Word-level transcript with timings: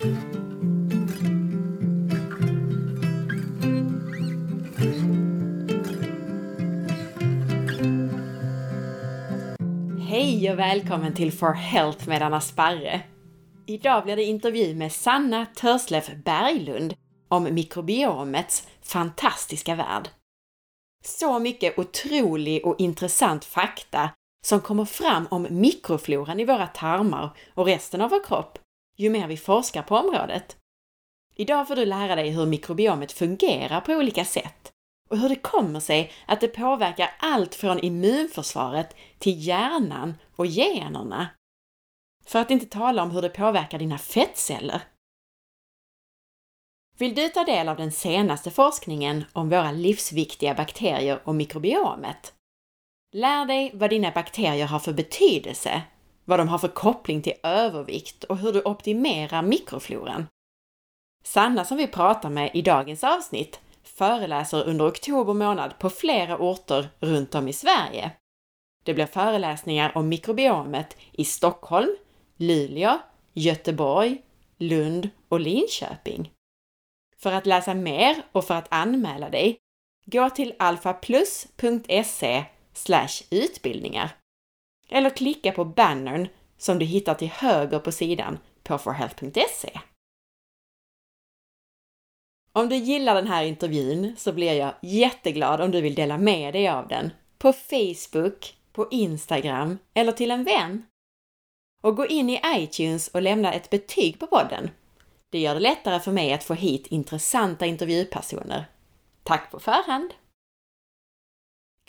Hej 0.00 0.12
och 10.50 10.58
välkommen 10.58 11.14
till 11.14 11.32
For 11.32 11.52
Health 11.52 12.08
med 12.08 12.22
Anna 12.22 12.40
Sparre! 12.40 13.00
Idag 13.66 14.04
blir 14.04 14.16
det 14.16 14.24
intervju 14.24 14.74
med 14.74 14.92
Sanna 14.92 15.46
Törslef 15.46 16.10
Berglund 16.24 16.94
om 17.28 17.54
mikrobiomets 17.54 18.68
fantastiska 18.82 19.74
värld. 19.74 20.08
Så 21.04 21.38
mycket 21.38 21.78
otrolig 21.78 22.66
och 22.66 22.80
intressant 22.80 23.44
fakta 23.44 24.10
som 24.46 24.60
kommer 24.60 24.84
fram 24.84 25.26
om 25.30 25.46
mikrofloran 25.50 26.40
i 26.40 26.44
våra 26.44 26.66
tarmar 26.66 27.36
och 27.54 27.66
resten 27.66 28.00
av 28.00 28.10
vår 28.10 28.24
kropp 28.24 28.58
ju 29.00 29.10
mer 29.10 29.28
vi 29.28 29.36
forskar 29.36 29.82
på 29.82 29.96
området. 29.96 30.56
Idag 31.34 31.68
får 31.68 31.76
du 31.76 31.84
lära 31.84 32.14
dig 32.14 32.30
hur 32.30 32.46
mikrobiomet 32.46 33.12
fungerar 33.12 33.80
på 33.80 33.92
olika 33.92 34.24
sätt 34.24 34.72
och 35.10 35.18
hur 35.18 35.28
det 35.28 35.36
kommer 35.36 35.80
sig 35.80 36.12
att 36.26 36.40
det 36.40 36.48
påverkar 36.48 37.10
allt 37.18 37.54
från 37.54 37.78
immunförsvaret 37.78 38.96
till 39.18 39.46
hjärnan 39.46 40.14
och 40.36 40.46
generna. 40.46 41.28
För 42.24 42.38
att 42.38 42.50
inte 42.50 42.66
tala 42.66 43.02
om 43.02 43.10
hur 43.10 43.22
det 43.22 43.28
påverkar 43.28 43.78
dina 43.78 43.98
fettceller. 43.98 44.82
Vill 46.98 47.14
du 47.14 47.28
ta 47.28 47.44
del 47.44 47.68
av 47.68 47.76
den 47.76 47.92
senaste 47.92 48.50
forskningen 48.50 49.24
om 49.32 49.48
våra 49.48 49.72
livsviktiga 49.72 50.54
bakterier 50.54 51.20
och 51.24 51.34
mikrobiomet? 51.34 52.34
Lär 53.12 53.44
dig 53.44 53.70
vad 53.74 53.90
dina 53.90 54.10
bakterier 54.10 54.66
har 54.66 54.78
för 54.78 54.92
betydelse, 54.92 55.82
vad 56.30 56.38
de 56.38 56.48
har 56.48 56.58
för 56.58 56.68
koppling 56.68 57.22
till 57.22 57.32
övervikt 57.42 58.24
och 58.24 58.38
hur 58.38 58.52
du 58.52 58.62
optimerar 58.62 59.42
mikrofloran. 59.42 60.26
Sanna 61.24 61.64
som 61.64 61.76
vi 61.76 61.86
pratar 61.86 62.30
med 62.30 62.50
i 62.54 62.62
dagens 62.62 63.04
avsnitt 63.04 63.60
föreläser 63.82 64.64
under 64.64 64.88
oktober 64.88 65.34
månad 65.34 65.78
på 65.78 65.90
flera 65.90 66.38
orter 66.38 66.88
runt 67.00 67.34
om 67.34 67.48
i 67.48 67.52
Sverige. 67.52 68.10
Det 68.84 68.94
blir 68.94 69.06
föreläsningar 69.06 69.92
om 69.94 70.08
mikrobiomet 70.08 70.96
i 71.12 71.24
Stockholm, 71.24 71.96
Luleå, 72.36 72.98
Göteborg, 73.32 74.22
Lund 74.58 75.10
och 75.28 75.40
Linköping. 75.40 76.32
För 77.16 77.32
att 77.32 77.46
läsa 77.46 77.74
mer 77.74 78.22
och 78.32 78.44
för 78.44 78.54
att 78.54 78.72
anmäla 78.72 79.30
dig, 79.30 79.58
gå 80.06 80.30
till 80.30 80.54
alfaplus.se 80.58 82.44
utbildningar. 83.30 84.19
Eller 84.90 85.10
klicka 85.10 85.52
på 85.52 85.64
bannern 85.64 86.28
som 86.58 86.78
du 86.78 86.84
hittar 86.84 87.14
till 87.14 87.28
höger 87.28 87.78
på 87.78 87.92
sidan 87.92 88.38
på 88.62 88.78
forhealth.se. 88.78 89.80
Om 92.52 92.68
du 92.68 92.76
gillar 92.76 93.14
den 93.14 93.26
här 93.26 93.44
intervjun 93.44 94.14
så 94.16 94.32
blir 94.32 94.52
jag 94.52 94.74
jätteglad 94.82 95.60
om 95.60 95.70
du 95.70 95.80
vill 95.80 95.94
dela 95.94 96.18
med 96.18 96.54
dig 96.54 96.68
av 96.68 96.88
den 96.88 97.10
på 97.38 97.52
Facebook, 97.52 98.54
på 98.72 98.88
Instagram 98.90 99.78
eller 99.94 100.12
till 100.12 100.30
en 100.30 100.44
vän. 100.44 100.86
Och 101.82 101.96
gå 101.96 102.06
in 102.06 102.30
i 102.30 102.40
iTunes 102.46 103.08
och 103.08 103.22
lämna 103.22 103.52
ett 103.52 103.70
betyg 103.70 104.18
på 104.18 104.26
podden. 104.26 104.70
Det 105.30 105.38
gör 105.38 105.54
det 105.54 105.60
lättare 105.60 106.00
för 106.00 106.12
mig 106.12 106.32
att 106.32 106.44
få 106.44 106.54
hit 106.54 106.86
intressanta 106.86 107.66
intervjupersoner. 107.66 108.64
Tack 109.22 109.50
på 109.50 109.60
förhand! 109.60 110.14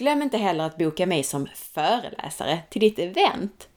Glöm 0.02 0.22
inte 0.22 0.38
heller 0.38 0.64
att 0.64 0.78
boka 0.78 1.06
mig 1.06 1.24
som 1.24 1.48
föreläsare 1.56 2.60
till 2.70 2.82
ditt 2.82 3.00
event. 3.00 3.70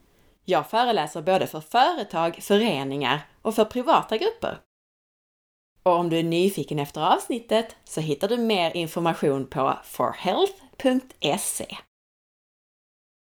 Jag 0.45 0.69
föreläser 0.69 1.21
både 1.21 1.47
för 1.47 1.61
företag, 1.61 2.35
föreningar 2.41 3.27
och 3.41 3.55
för 3.55 3.65
privata 3.65 4.17
grupper. 4.17 4.57
Och 5.83 5.91
om 5.91 6.09
du 6.09 6.19
är 6.19 6.23
nyfiken 6.23 6.79
efter 6.79 7.01
avsnittet 7.01 7.75
så 7.83 8.01
hittar 8.01 8.27
du 8.27 8.37
mer 8.37 8.75
information 8.75 9.47
på 9.47 9.79
forhealth.se. 9.83 11.77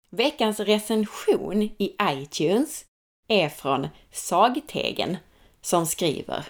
Veckans 0.09 0.59
recension 0.59 1.61
i 1.61 1.95
iTunes 2.01 2.85
är 3.27 3.49
från 3.49 3.87
Sagtegen 4.11 5.17
som 5.61 5.85
skriver 5.85 6.47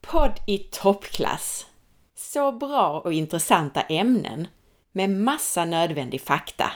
Podd 0.00 0.40
i 0.46 0.58
toppklass! 0.58 1.66
Så 2.14 2.52
bra 2.52 3.00
och 3.00 3.12
intressanta 3.12 3.80
ämnen 3.80 4.46
med 4.92 5.10
massa 5.10 5.64
nödvändig 5.64 6.20
fakta. 6.20 6.72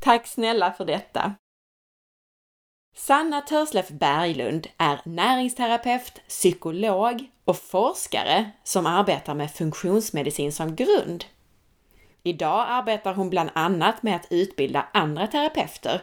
Tack 0.00 0.26
snälla 0.26 0.72
för 0.72 0.84
detta! 0.84 1.34
Sanna 2.96 3.40
Törslef 3.40 3.88
Berglund 3.88 4.66
är 4.76 5.00
näringsterapeut, 5.04 6.22
psykolog 6.28 7.30
och 7.44 7.56
forskare 7.56 8.50
som 8.64 8.86
arbetar 8.86 9.34
med 9.34 9.50
funktionsmedicin 9.50 10.52
som 10.52 10.76
grund. 10.76 11.24
Idag 12.22 12.66
arbetar 12.68 13.14
hon 13.14 13.30
bland 13.30 13.50
annat 13.54 14.02
med 14.02 14.16
att 14.16 14.26
utbilda 14.30 14.88
andra 14.92 15.26
terapeuter 15.26 16.02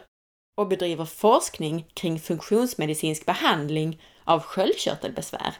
och 0.56 0.68
bedriver 0.68 1.04
forskning 1.04 1.86
kring 1.94 2.20
funktionsmedicinsk 2.20 3.26
behandling 3.26 4.02
av 4.24 4.40
sköldkörtelbesvär. 4.40 5.54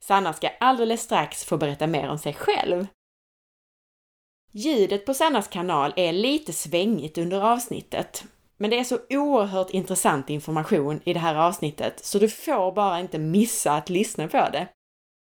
Sanna 0.00 0.32
ska 0.32 0.48
alldeles 0.48 1.02
strax 1.02 1.44
få 1.44 1.56
berätta 1.56 1.86
mer 1.86 2.08
om 2.08 2.18
sig 2.18 2.34
själv. 2.34 2.86
Ljudet 4.58 5.06
på 5.06 5.14
Sannas 5.14 5.48
kanal 5.48 5.92
är 5.96 6.12
lite 6.12 6.52
svängigt 6.52 7.18
under 7.18 7.40
avsnittet 7.40 8.24
men 8.56 8.70
det 8.70 8.78
är 8.78 8.84
så 8.84 8.98
oerhört 9.10 9.70
intressant 9.70 10.30
information 10.30 11.00
i 11.04 11.12
det 11.12 11.18
här 11.20 11.34
avsnittet 11.34 12.04
så 12.04 12.18
du 12.18 12.28
får 12.28 12.72
bara 12.72 13.00
inte 13.00 13.18
missa 13.18 13.72
att 13.72 13.90
lyssna 13.90 14.28
på 14.28 14.48
det. 14.52 14.68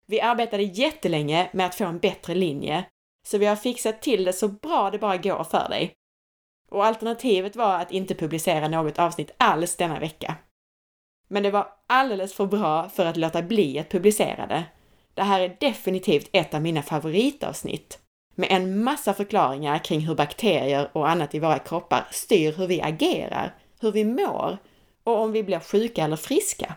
Vi 0.07 0.21
arbetade 0.21 0.63
jättelänge 0.63 1.49
med 1.53 1.65
att 1.65 1.75
få 1.75 1.85
en 1.85 1.99
bättre 1.99 2.35
linje, 2.35 2.85
så 3.27 3.37
vi 3.37 3.45
har 3.45 3.55
fixat 3.55 4.01
till 4.01 4.23
det 4.23 4.33
så 4.33 4.47
bra 4.47 4.91
det 4.91 4.99
bara 4.99 5.17
går 5.17 5.43
för 5.43 5.69
dig. 5.69 5.93
Och 6.71 6.85
alternativet 6.85 7.55
var 7.55 7.75
att 7.75 7.91
inte 7.91 8.15
publicera 8.15 8.67
något 8.67 8.99
avsnitt 8.99 9.31
alls 9.37 9.75
denna 9.75 9.99
vecka. 9.99 10.35
Men 11.27 11.43
det 11.43 11.51
var 11.51 11.67
alldeles 11.87 12.33
för 12.33 12.45
bra 12.45 12.89
för 12.89 13.05
att 13.05 13.17
låta 13.17 13.41
bli 13.41 13.79
att 13.79 13.89
publicera 13.89 14.47
det. 14.47 14.63
Det 15.13 15.23
här 15.23 15.39
är 15.39 15.57
definitivt 15.59 16.29
ett 16.33 16.53
av 16.53 16.61
mina 16.61 16.81
favoritavsnitt 16.81 17.99
med 18.39 18.51
en 18.51 18.83
massa 18.83 19.13
förklaringar 19.13 19.77
kring 19.77 19.99
hur 19.99 20.15
bakterier 20.15 20.89
och 20.93 21.09
annat 21.09 21.35
i 21.35 21.39
våra 21.39 21.59
kroppar 21.59 22.07
styr 22.11 22.51
hur 22.51 22.67
vi 22.67 22.81
agerar, 22.81 23.55
hur 23.79 23.91
vi 23.91 24.05
mår 24.05 24.57
och 25.03 25.17
om 25.17 25.31
vi 25.31 25.43
blir 25.43 25.59
sjuka 25.59 26.03
eller 26.03 26.15
friska. 26.15 26.75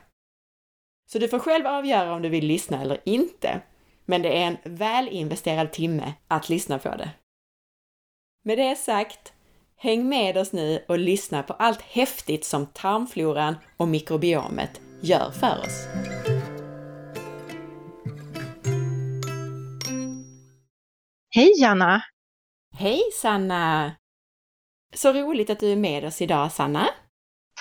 Så 1.12 1.18
du 1.18 1.28
får 1.28 1.38
själv 1.38 1.66
avgöra 1.66 2.14
om 2.14 2.22
du 2.22 2.28
vill 2.28 2.46
lyssna 2.46 2.82
eller 2.82 3.00
inte, 3.04 3.60
men 4.04 4.22
det 4.22 4.42
är 4.42 4.46
en 4.46 4.56
väl 4.64 5.08
investerad 5.08 5.72
timme 5.72 6.12
att 6.28 6.48
lyssna 6.48 6.78
på 6.78 6.88
det. 6.88 7.10
Med 8.44 8.58
det 8.58 8.76
sagt, 8.76 9.32
häng 9.76 10.08
med 10.08 10.36
oss 10.36 10.52
nu 10.52 10.84
och 10.88 10.98
lyssna 10.98 11.42
på 11.42 11.52
allt 11.52 11.82
häftigt 11.82 12.44
som 12.44 12.66
tarmfloran 12.66 13.56
och 13.76 13.88
mikrobiomet 13.88 14.80
gör 15.00 15.30
för 15.30 15.60
oss. 15.60 15.86
Hej 21.34 21.64
Anna! 21.64 22.02
Hej 22.78 23.00
Sanna! 23.12 23.92
Så 24.94 25.12
roligt 25.12 25.50
att 25.50 25.60
du 25.60 25.72
är 25.72 25.76
med 25.76 26.04
oss 26.04 26.22
idag 26.22 26.52
Sanna. 26.52 26.88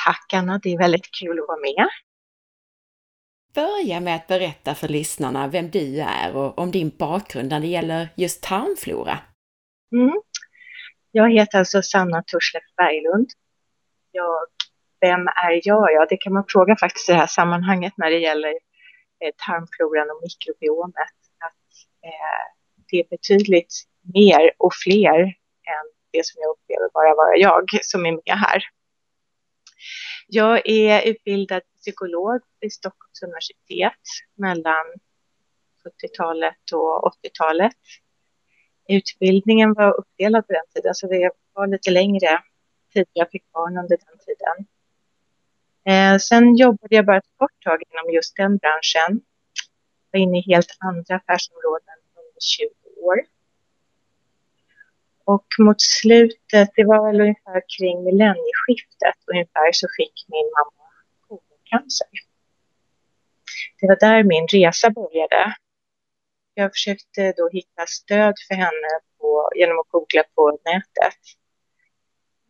Tack 0.06 0.34
Anna, 0.34 0.60
det 0.64 0.74
är 0.74 0.78
väldigt 0.78 1.12
kul 1.20 1.40
att 1.40 1.48
vara 1.48 1.60
med. 1.60 1.90
Börja 3.54 4.00
med 4.00 4.16
att 4.16 4.28
berätta 4.28 4.76
för 4.76 4.88
lyssnarna 4.88 5.48
vem 5.48 5.70
du 5.70 6.02
är 6.02 6.36
och 6.36 6.60
om 6.60 6.72
din 6.72 6.92
bakgrund 7.00 7.50
när 7.50 7.60
det 7.60 7.68
gäller 7.68 8.10
just 8.16 8.44
tarmflora. 8.44 9.20
Mm. 9.92 10.22
Jag 11.12 11.32
heter 11.32 11.60
alltså 11.60 11.82
Sanna 11.82 12.24
Tursleff 12.24 12.64
Berglund. 12.78 13.30
Jag, 14.12 14.40
vem 15.00 15.28
är 15.28 15.62
jag? 15.64 15.94
Ja, 15.94 16.06
det 16.10 16.18
kan 16.18 16.34
man 16.34 16.46
fråga 16.48 16.76
faktiskt 16.76 17.10
i 17.10 17.12
det 17.12 17.18
här 17.18 17.28
sammanhanget 17.28 17.94
när 17.98 18.10
det 18.10 18.20
gäller 18.20 18.54
eh, 19.20 19.34
tarmfloran 19.48 20.10
och 20.10 20.22
mikrobiomet. 20.24 21.18
Att, 21.40 21.66
eh, 22.04 22.61
det 22.92 23.00
är 23.00 23.08
betydligt 23.10 23.74
mer 24.14 24.52
och 24.58 24.74
fler 24.84 25.20
än 25.74 25.86
det 26.12 26.26
som 26.26 26.42
jag 26.42 26.50
upplever 26.50 26.90
bara 26.94 27.16
vara 27.16 27.36
jag 27.38 27.70
som 27.82 28.06
är 28.06 28.12
med 28.12 28.38
här. 28.40 28.64
Jag 30.28 30.70
är 30.70 31.02
utbildad 31.02 31.62
psykolog 31.78 32.42
vid 32.60 32.74
Stockholms 32.74 33.24
universitet 33.24 34.02
mellan 34.36 34.86
70-talet 35.84 36.72
och 36.74 37.14
80-talet. 37.14 37.78
Utbildningen 38.90 39.74
var 39.74 40.00
uppdelad 40.00 40.48
på 40.48 40.54
den 40.54 40.66
tiden, 40.74 40.96
så 40.96 41.08
det 41.08 41.32
var 41.54 41.68
lite 41.68 41.92
längre 41.92 42.44
tid. 42.94 43.06
Jag 43.14 43.30
fick 43.32 43.52
barn 43.52 43.78
under 43.78 43.98
den 43.98 44.18
tiden. 44.26 44.58
Eh, 45.86 46.18
sen 46.20 46.56
jobbade 46.56 46.96
jag 46.96 47.06
bara 47.06 47.18
ett 47.18 47.38
kort 47.38 47.64
tag 47.64 47.80
inom 47.90 48.14
just 48.14 48.36
den 48.36 48.58
branschen. 48.58 49.22
Jag 50.12 50.20
var 50.20 50.20
inne 50.20 50.38
i 50.40 50.42
helt 50.42 50.78
andra 50.80 51.16
affärsområden 51.16 51.98
under 52.16 52.42
20 52.42 52.81
år. 53.02 53.18
Och 55.26 55.48
mot 55.60 55.82
slutet, 55.82 56.70
det 56.76 56.86
var 56.86 57.08
väl 57.08 57.22
ungefär 57.22 57.62
kring 57.78 58.04
millennieskiftet 58.04 59.18
ungefär, 59.32 59.72
så 59.72 59.88
fick 59.98 60.26
min 60.28 60.50
mamma 60.58 60.82
cancer. 61.72 62.08
det 63.80 63.88
var 63.88 64.00
där 64.00 64.24
min 64.24 64.48
resa 64.48 64.90
började. 64.90 65.56
Jag 66.54 66.72
försökte 66.76 67.34
då 67.38 67.50
hitta 67.50 67.86
stöd 67.88 68.36
för 68.48 68.56
henne 68.56 68.92
på, 69.20 69.52
genom 69.56 69.80
att 69.80 69.90
googla 69.90 70.24
på 70.36 70.60
nätet. 70.66 71.22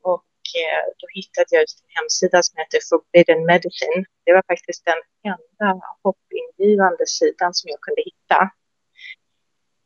Och 0.01 0.33
eh, 0.63 0.85
då 0.99 1.07
hittade 1.17 1.49
jag 1.49 1.61
just 1.61 1.79
en 1.83 1.91
hemsida 1.97 2.43
som 2.43 2.55
heter 2.61 2.79
Forbidden 2.89 3.45
Medicine. 3.45 4.05
Det 4.25 4.33
var 4.33 4.43
faktiskt 4.47 4.85
den 4.85 5.01
enda 5.31 5.69
hoppingivande 6.03 7.05
sidan 7.07 7.53
som 7.53 7.67
jag 7.73 7.81
kunde 7.81 8.01
hitta. 8.09 8.39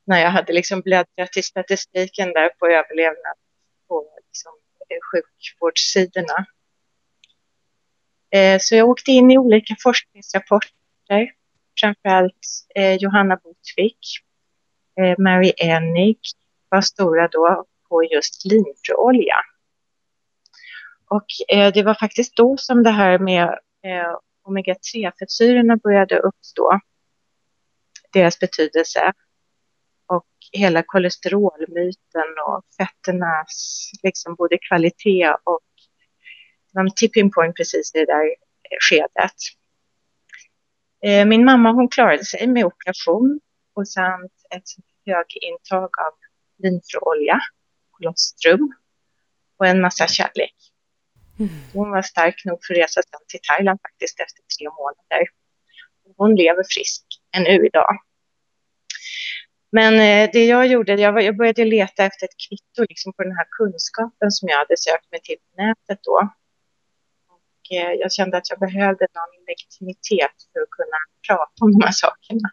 När 0.06 0.22
jag 0.22 0.32
hade 0.32 0.54
liksom 0.54 0.82
bläddrat 0.82 1.38
i 1.38 1.44
statistiken 1.44 2.34
där 2.34 2.50
på 2.50 2.68
överlevnad 2.68 3.38
på 3.88 4.08
liksom, 4.28 4.52
eh, 4.90 4.98
sjukvårdssidorna. 5.12 6.46
Eh, 8.30 8.60
så 8.62 8.76
jag 8.76 8.90
åkte 8.90 9.12
in 9.12 9.32
i 9.32 9.38
olika 9.38 9.76
forskningsrapporter, 9.84 11.32
framförallt 11.80 12.48
eh, 12.76 12.96
Johanna 12.96 13.36
Botvik, 13.44 14.00
eh, 15.00 15.16
Mary 15.18 15.54
Enig 15.58 16.20
var 16.70 16.82
stora 16.82 17.28
då 17.28 17.66
på 17.90 18.04
just 18.04 18.46
linfröolja. 18.46 19.36
Och 21.08 21.26
eh, 21.48 21.74
det 21.74 21.84
var 21.84 21.94
faktiskt 21.94 22.36
då 22.36 22.58
som 22.58 22.84
det 22.84 22.90
här 22.90 23.20
med 23.20 23.44
eh, 23.84 24.18
omega-3-fettsyrorna 24.44 25.76
började 25.84 26.20
uppstå, 26.20 26.80
deras 28.14 28.40
betydelse 28.40 29.14
och 30.08 30.26
hela 30.52 30.84
kolesterolmyten 30.84 32.30
och 32.48 32.64
fetternas 32.78 33.90
liksom 34.04 34.36
både 34.36 34.58
kvalitet 34.58 35.34
och 35.44 35.62
tipping 36.96 37.32
point 37.32 37.56
precis 37.56 37.96
i 37.96 38.00
det 38.00 38.06
där 38.06 38.36
skedet. 38.90 39.36
Eh, 41.04 41.26
min 41.26 41.46
mamma 41.46 41.72
hon 41.72 41.90
klarade 41.90 42.26
sig 42.26 42.48
med 42.48 42.66
operation 42.66 43.40
och 43.74 43.88
samt 43.88 44.34
ett 44.56 44.70
högintag 45.06 45.90
av 46.00 46.14
linfröolja, 46.64 47.40
kolostrum 47.92 48.74
och 49.58 49.68
en 49.68 49.82
massa 49.82 50.08
kärlek. 50.08 50.56
Mm. 51.40 51.52
Hon 51.74 51.92
var 51.92 52.02
stark 52.02 52.46
nog 52.46 52.60
för 52.68 52.74
att 52.74 52.80
resa 52.80 53.02
till 53.28 53.40
Thailand 53.50 53.80
faktiskt 53.82 54.20
efter 54.20 54.42
tre 54.58 54.70
månader. 54.70 55.28
Hon 56.18 56.36
lever 56.36 56.64
frisk 56.74 57.04
ännu 57.38 57.66
idag. 57.66 57.98
Men 59.80 59.94
eh, 59.94 60.30
det 60.34 60.46
jag 60.46 60.68
gjorde, 60.68 60.94
jag, 60.94 61.22
jag 61.24 61.38
började 61.38 61.66
leta 61.66 62.04
efter 62.04 62.26
ett 62.26 62.38
kvitto 62.48 62.82
liksom 62.90 63.14
på 63.14 63.24
den 63.24 63.32
här 63.32 63.48
kunskapen 63.58 64.32
som 64.32 64.50
jag 64.50 64.58
hade 64.58 64.78
sökt 64.78 65.12
mig 65.12 65.22
till 65.24 65.38
på 65.46 65.62
nätet 65.62 66.00
då. 66.04 66.18
Och 67.36 67.76
eh, 67.78 67.92
jag 67.92 68.12
kände 68.12 68.38
att 68.38 68.50
jag 68.50 68.60
behövde 68.60 69.08
någon 69.18 69.34
legitimitet 69.48 70.38
för 70.54 70.60
att 70.62 70.70
kunna 70.78 71.00
prata 71.28 71.58
om 71.62 71.72
de 71.72 71.86
här 71.86 71.92
sakerna. 72.06 72.50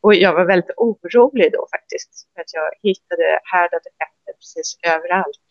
Och 0.00 0.14
jag 0.14 0.32
var 0.34 0.44
väldigt 0.44 0.76
orolig 0.76 1.52
då 1.52 1.66
faktiskt, 1.76 2.10
för 2.32 2.40
att 2.40 2.52
jag 2.58 2.68
hittade 2.88 3.26
härdade 3.52 3.88
fetter 3.98 4.32
precis 4.40 4.78
överallt 4.82 5.46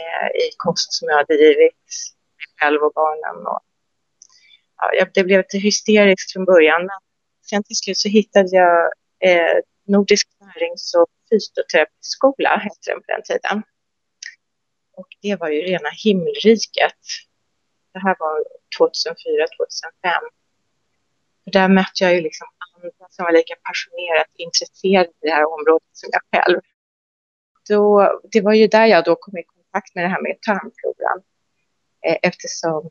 eh, 0.00 0.28
i 0.42 0.44
kost 0.56 0.92
som 0.92 1.08
jag 1.08 1.16
hade 1.16 1.34
givit 1.34 1.78
mig 2.38 2.48
själv 2.60 2.80
och 2.82 2.92
barnen. 2.94 3.46
Och, 3.46 3.60
ja, 4.98 5.06
det 5.14 5.24
blev 5.24 5.38
lite 5.38 5.58
hysteriskt 5.58 6.32
från 6.32 6.44
början, 6.44 6.80
men 6.80 7.00
sen 7.50 7.62
till 7.64 7.76
slut 7.76 7.98
så 7.98 8.08
hittade 8.08 8.48
jag 8.56 8.92
eh, 9.28 9.58
Nordisk 9.84 10.28
närings 10.40 10.94
och 10.94 11.08
fysioterapiskola, 11.30 12.56
hette 12.56 12.90
den 12.90 13.00
på 13.00 13.06
den 13.06 13.22
tiden. 13.22 13.62
Och 14.92 15.08
det 15.22 15.36
var 15.36 15.48
ju 15.48 15.60
rena 15.60 15.90
himmelriket. 16.04 17.00
Det 17.92 17.98
här 17.98 18.16
var 18.18 18.44
2004, 18.78 19.46
2005. 19.56 20.22
Där 21.44 21.68
mötte 21.68 22.04
jag 22.04 22.14
ju 22.14 22.20
liksom 22.20 22.46
andra 22.74 22.90
som 23.10 23.24
var 23.24 23.32
lika 23.32 23.54
passionerat 23.62 24.30
intresserade 24.34 25.08
i 25.08 25.26
det 25.28 25.30
här 25.30 25.52
området 25.52 25.88
som 25.92 26.08
jag 26.12 26.22
själv. 26.32 26.60
Då, 27.68 28.10
det 28.32 28.40
var 28.40 28.54
ju 28.54 28.66
där 28.66 28.86
jag 28.86 29.04
då 29.04 29.16
kom 29.16 29.38
i 29.38 29.42
kontakt 29.42 29.94
med 29.94 30.04
det 30.04 30.08
här 30.08 30.22
med 30.22 30.40
tarmfloran. 30.40 31.22
Eh, 32.06 32.16
eftersom 32.22 32.90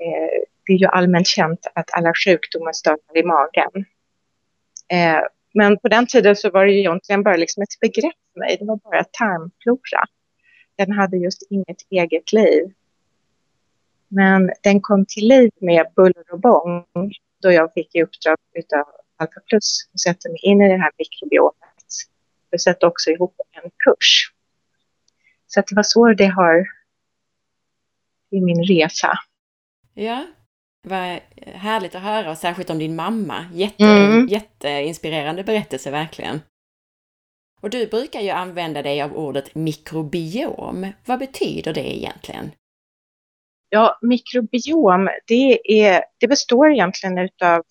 eh, 0.00 0.44
det 0.66 0.72
är 0.72 0.78
ju 0.78 0.86
allmänt 0.86 1.26
känt 1.26 1.66
att 1.74 1.94
alla 1.94 2.12
sjukdomar 2.24 2.72
startar 2.72 3.16
i 3.16 3.22
magen. 3.22 3.84
Eh, 4.88 5.22
men 5.58 5.78
på 5.78 5.88
den 5.88 6.06
tiden 6.06 6.36
så 6.36 6.50
var 6.50 6.66
det 6.66 6.72
ju 6.72 6.78
egentligen 6.78 7.22
bara 7.22 7.36
liksom 7.36 7.62
ett 7.62 7.80
begrepp 7.80 8.14
för 8.32 8.40
mig. 8.40 8.56
Det 8.60 8.64
var 8.64 8.76
bara 8.76 9.04
tarmflora. 9.04 10.04
Den 10.76 10.92
hade 10.92 11.16
just 11.16 11.42
inget 11.50 11.76
eget 11.90 12.32
liv. 12.32 12.74
Men 14.08 14.50
den 14.62 14.80
kom 14.80 15.06
till 15.06 15.28
liv 15.28 15.50
med 15.60 15.86
buller 15.96 16.32
och 16.32 16.40
bång 16.40 16.84
då 17.42 17.52
jag 17.52 17.72
fick 17.72 17.94
i 17.94 18.02
uppdrag 18.02 18.36
av 18.76 18.84
Alpha 19.16 19.40
Plus 19.48 19.90
att 19.94 20.00
sätta 20.00 20.28
mig 20.28 20.38
in 20.42 20.62
i 20.62 20.68
det 20.68 20.76
här 20.76 20.92
mikrobiomet. 20.98 21.54
Jag 22.50 22.60
satte 22.60 22.86
också 22.86 23.10
ihop 23.10 23.40
en 23.50 23.70
kurs. 23.84 24.32
Så 25.46 25.60
det 25.60 25.76
var 25.76 25.82
så 25.82 26.12
det 26.12 26.26
har 26.26 26.66
i 28.30 28.40
min 28.40 28.64
resa. 28.64 29.18
Ja, 29.94 30.26
vad 30.82 31.20
härligt 31.44 31.94
att 31.94 32.02
höra 32.02 32.30
och 32.30 32.38
särskilt 32.38 32.70
om 32.70 32.78
din 32.78 32.96
mamma. 32.96 33.44
Jätte, 33.52 33.84
mm. 33.84 34.26
Jätteinspirerande 34.26 35.44
berättelse 35.44 35.90
verkligen. 35.90 36.40
Och 37.60 37.70
du 37.70 37.86
brukar 37.86 38.20
ju 38.20 38.30
använda 38.30 38.82
dig 38.82 39.02
av 39.02 39.16
ordet 39.16 39.54
mikrobiom. 39.54 40.92
Vad 41.04 41.18
betyder 41.18 41.74
det 41.74 41.96
egentligen? 41.96 42.50
Ja, 43.68 43.98
mikrobiom, 44.02 45.08
det, 45.26 45.60
är, 45.82 46.04
det 46.18 46.28
består 46.28 46.70
egentligen 46.70 47.28
av 47.42 47.62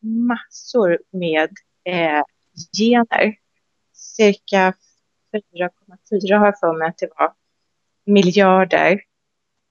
massor 0.00 0.98
med 1.10 1.50
eh, 1.84 2.22
gener. 2.78 3.34
Cirka 3.92 4.74
4,4 5.32 6.38
har 6.38 6.46
jag 6.46 6.58
för 6.58 6.78
mig 6.78 6.88
att 6.88 6.98
det 6.98 7.08
var 7.16 7.32
miljarder 8.04 9.00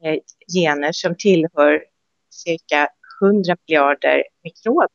eh, 0.04 0.20
gener 0.54 0.92
som 0.92 1.16
tillhör 1.16 1.84
cirka 2.38 2.88
100 3.22 3.56
miljarder 3.68 4.24
mikrober. 4.44 4.90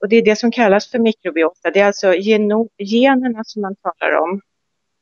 Och 0.00 0.08
det 0.08 0.16
är 0.16 0.22
det 0.22 0.36
som 0.36 0.50
kallas 0.50 0.90
för 0.90 0.98
mikrobiota. 0.98 1.70
Det 1.70 1.80
är 1.80 1.86
alltså 1.86 2.14
generna 2.78 3.44
som 3.44 3.62
man 3.62 3.76
talar 3.76 4.16
om 4.16 4.40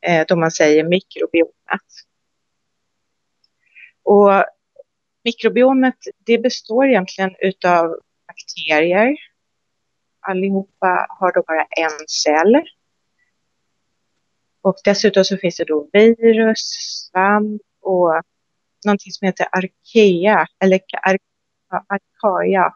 eh, 0.01 0.27
då 0.29 0.37
man 0.37 0.51
säger 0.51 0.85
mikrobiomet. 0.85 1.89
Och 4.03 4.45
mikrobiomet 5.25 5.97
det 6.19 6.39
består 6.39 6.87
egentligen 6.87 7.35
utav 7.41 8.01
bakterier. 8.27 9.17
Allihopa 10.21 11.07
har 11.09 11.33
då 11.33 11.43
bara 11.47 11.65
en 11.65 12.09
cell. 12.09 12.63
Och 14.63 14.77
dessutom 14.85 15.25
så 15.25 15.37
finns 15.37 15.57
det 15.57 15.65
då 15.65 15.89
virus, 15.93 16.59
svamp 17.11 17.63
och 17.81 18.23
någonting 18.85 19.13
som 19.13 19.27
heter 19.27 19.47
arkea, 19.53 20.47
eller 20.63 20.81
ar, 21.03 21.19
arkaia. 21.69 22.75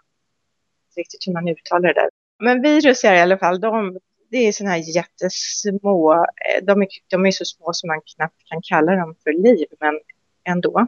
inte 0.89 1.01
riktigt 1.01 1.27
hur 1.27 1.33
man 1.33 1.49
uttalar 1.49 1.89
det 1.89 2.01
där. 2.01 2.11
Men 2.39 2.63
virus 2.63 3.05
är 3.05 3.15
i 3.15 3.21
alla 3.21 3.39
fall, 3.39 3.61
de, 3.61 3.99
det 4.31 4.39
är 4.39 4.53
sådana 4.53 4.75
här 4.75 4.97
jättesmå, 4.97 6.15
eh, 6.15 6.65
de 6.65 6.83
är, 6.83 6.89
de 7.09 7.27
är 7.27 7.31
så 7.31 7.45
små 7.45 7.73
som 7.73 7.89
man 7.89 8.01
knappt 8.17 8.49
kan 8.49 8.63
kalla 8.63 8.97
dem 8.97 9.15
för 9.25 9.33
liv, 9.33 9.67
men 9.81 10.01
ändå. 10.45 10.87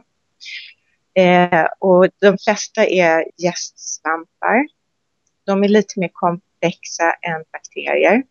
Eh, 1.13 1.67
och 1.79 2.07
de 2.21 2.37
flesta 2.37 2.85
är 2.85 3.25
gästsvampar. 3.37 4.67
De 5.45 5.63
är 5.63 5.67
lite 5.67 5.99
mer 5.99 6.09
komplexa 6.13 7.11
än 7.11 7.43
bakterier. 7.51 8.23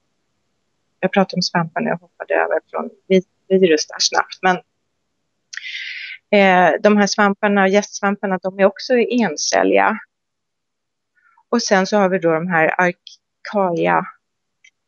Jag 1.01 1.13
pratade 1.13 1.39
om 1.39 1.43
svampar 1.43 1.81
när 1.81 1.91
jag 1.91 1.99
hoppade 1.99 2.35
över 2.35 2.61
från 2.71 2.91
virus 3.49 3.87
där 3.87 3.97
snabbt, 3.99 4.39
men 4.43 4.57
Eh, 6.35 6.73
de 6.81 6.97
här 6.97 7.07
svamparna, 7.07 7.63
och 7.63 7.69
gästsvamparna, 7.69 8.39
de 8.43 8.59
är 8.59 8.65
också 8.65 8.95
encelliga. 8.95 9.99
Och 11.49 11.63
sen 11.63 11.87
så 11.87 11.97
har 11.97 12.09
vi 12.09 12.19
då 12.19 12.33
de 12.33 12.49
här 12.49 12.75
arkaia, 12.81 14.07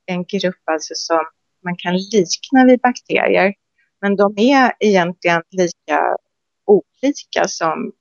en 0.07 0.25
grupp 0.25 0.63
alltså 0.65 0.95
som 0.95 1.21
man 1.65 1.77
kan 1.77 1.97
likna 1.97 2.65
vid 2.67 2.81
bakterier. 2.81 3.55
Men 4.01 4.17
de 4.17 4.39
är 4.39 4.73
egentligen 4.81 5.43
lika 5.51 6.17
olika 6.65 7.49
som 7.49 7.93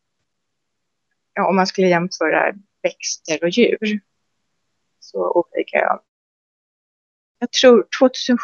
ja, 1.33 1.47
om 1.47 1.55
man 1.55 1.67
skulle 1.67 1.87
jämföra 1.87 2.53
växter 2.83 3.43
och 3.43 3.49
djur. 3.49 3.99
Så 4.99 5.31
olika 5.31 5.77
ja. 5.77 6.03
Jag 7.39 7.51
tror 7.51 7.87
2007 7.99 8.39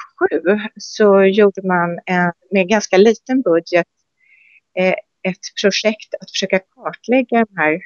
så 0.80 1.24
gjorde 1.24 1.68
man 1.68 2.00
en, 2.06 2.32
med 2.52 2.70
ganska 2.70 2.98
liten 2.98 3.42
budget 3.42 3.88
Eh, 4.80 4.96
ett 5.24 5.62
projekt 5.62 6.16
att 6.22 6.32
försöka 6.32 6.60
kartlägga 6.60 7.46
de 7.46 7.58
här 7.58 7.82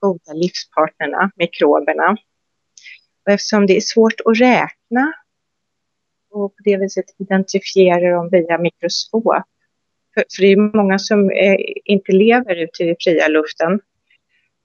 goda 0.00 0.32
livspartnerna, 0.32 1.30
mikroberna. 1.36 2.16
Och 3.26 3.32
eftersom 3.32 3.66
det 3.66 3.76
är 3.76 3.80
svårt 3.80 4.20
att 4.24 4.40
räkna 4.40 5.12
och 6.30 6.56
på 6.56 6.62
det 6.64 6.76
viset 6.76 7.04
identifiera 7.18 8.16
dem 8.16 8.28
via 8.30 8.58
mikroskop, 8.58 9.24
för, 10.14 10.24
för 10.36 10.42
det 10.42 10.52
är 10.52 10.76
många 10.76 10.98
som 10.98 11.30
eh, 11.30 11.56
inte 11.84 12.12
lever 12.12 12.56
ute 12.56 12.82
i 12.82 12.86
den 12.86 12.96
fria 13.00 13.28
luften, 13.28 13.80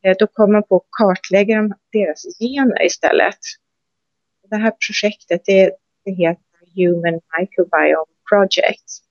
eh, 0.03 0.15
då 0.19 0.27
kom 0.27 0.51
man 0.51 0.63
på 0.63 0.75
att 0.75 0.87
kartlägga 0.99 1.69
deras 1.91 2.23
gener 2.39 2.85
istället. 2.85 3.39
Det 4.49 4.55
här 4.55 4.73
projektet 4.87 5.41
det, 5.45 5.71
det 6.05 6.11
heter 6.11 6.43
Human 6.75 7.19
Microbiome 7.39 8.13
Project. 8.29 9.03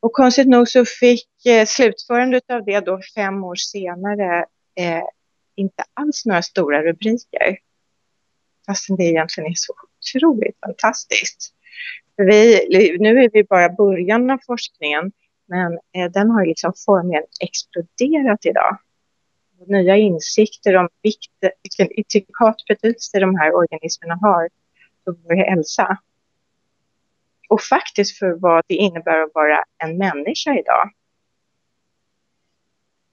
Och 0.00 0.12
konstigt 0.12 0.48
nog 0.48 0.68
så 0.68 0.84
fick 0.84 1.46
eh, 1.46 1.66
slutförandet 1.66 2.50
av 2.50 2.64
det 2.64 2.80
då 2.80 3.00
fem 3.14 3.44
år 3.44 3.54
senare 3.54 4.46
eh, 4.74 5.02
inte 5.54 5.84
alls 5.94 6.26
några 6.26 6.42
stora 6.42 6.82
rubriker. 6.82 7.58
Fastän 8.66 8.96
det 8.96 9.04
egentligen 9.04 9.50
är 9.50 9.54
så 9.54 9.74
otroligt 9.98 10.58
fantastiskt. 10.66 11.54
För 12.16 12.24
vi, 12.24 12.66
nu 13.00 13.24
är 13.24 13.30
vi 13.32 13.44
bara 13.44 13.68
början 13.68 14.30
av 14.30 14.38
forskningen, 14.46 15.12
men 15.46 15.72
eh, 15.72 16.12
den 16.12 16.30
har 16.30 16.46
liksom 16.46 16.72
formligen 16.86 17.24
exploderat 17.40 18.46
idag. 18.46 18.78
Nya 19.66 19.96
insikter 19.96 20.76
om 20.76 20.88
vilken 21.02 21.90
intrikat 21.90 22.56
betydelse 22.68 23.18
de 23.18 23.36
här 23.36 23.54
organismerna 23.54 24.18
har 24.22 24.48
för 25.04 25.12
vår 25.12 25.34
hälsa. 25.34 25.98
Och 27.50 27.62
faktiskt 27.62 28.18
för 28.18 28.32
vad 28.32 28.64
det 28.66 28.74
innebär 28.74 29.22
att 29.22 29.34
vara 29.34 29.64
en 29.78 29.98
människa 29.98 30.58
idag. 30.58 30.90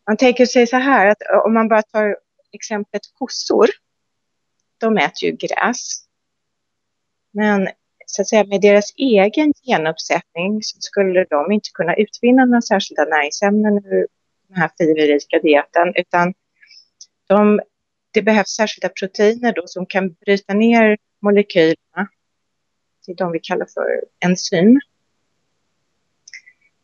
Man 0.07 0.17
tänker 0.17 0.45
sig 0.45 0.67
så 0.67 0.77
här 0.77 1.07
att 1.07 1.21
eh, 1.21 1.37
om 1.45 1.53
man 1.53 1.67
bara 1.67 1.81
tar 1.81 2.17
exemplet 2.51 3.01
kossor. 3.13 3.67
De 4.77 4.97
äter 4.97 5.23
ju 5.23 5.31
gräs. 5.31 6.05
Men 7.31 7.69
så 8.05 8.21
att 8.21 8.29
säga, 8.29 8.43
med 8.43 8.61
deras 8.61 8.93
egen 8.97 9.53
genuppsättning 9.67 10.63
så 10.63 10.77
skulle 10.79 11.23
de 11.23 11.51
inte 11.51 11.69
kunna 11.73 11.95
utvinna 11.95 12.45
några 12.45 12.61
särskilda 12.61 13.05
näringsämnen 13.05 13.85
ur 13.85 14.07
den 14.47 14.57
här 14.57 14.71
fiberrika 14.77 15.39
dieten, 15.39 15.93
utan 15.95 16.33
de, 17.27 17.61
det 18.13 18.21
behövs 18.21 18.49
särskilda 18.49 18.89
proteiner 18.89 19.53
då 19.53 19.63
som 19.65 19.85
kan 19.85 20.13
bryta 20.13 20.53
ner 20.53 20.97
molekylerna 21.21 22.07
till 23.07 23.15
de 23.15 23.31
vi 23.31 23.39
kallar 23.39 23.65
för 23.65 24.03
enzym. 24.25 24.79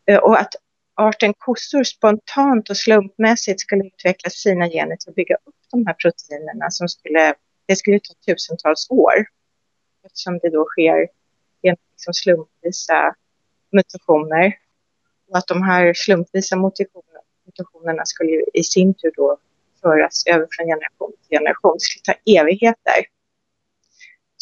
Eh, 0.06 0.20
och 0.20 0.40
att 0.40 0.56
arten 0.96 1.34
kossor 1.38 1.84
spontant 1.84 2.70
och 2.70 2.78
slumpmässigt 2.78 3.62
skulle 3.62 3.86
utveckla 3.86 4.30
sina 4.30 4.70
gener 4.70 4.96
till 4.96 5.10
att 5.10 5.16
bygga 5.16 5.36
upp 5.36 5.56
de 5.72 5.86
här 5.86 5.94
proteinerna 5.94 6.72
som 6.72 6.88
skulle, 6.90 7.34
det 7.66 7.76
skulle 7.76 8.00
ta 8.00 8.14
tusentals 8.34 8.88
år 8.90 9.26
eftersom 10.06 10.40
det 10.40 10.50
då 10.50 10.66
sker 10.66 11.08
genom 11.62 11.78
liksom 11.92 12.14
slumpvisa 12.14 13.16
mutationer. 13.72 14.58
Och 15.30 15.38
att 15.38 15.48
de 15.48 15.64
här 15.64 15.94
slumpvisa 15.94 16.56
mutationerna 17.46 18.06
skulle 18.06 18.46
i 18.54 18.64
sin 18.64 18.94
tur 18.94 19.12
då 19.16 19.38
föras 19.82 20.24
över 20.28 20.48
från 20.52 20.68
generation 20.68 21.12
till 21.22 21.38
generation. 21.38 21.74
Det 21.74 21.80
skulle 21.80 22.16
ta 22.16 22.40
evigheter. 22.40 23.00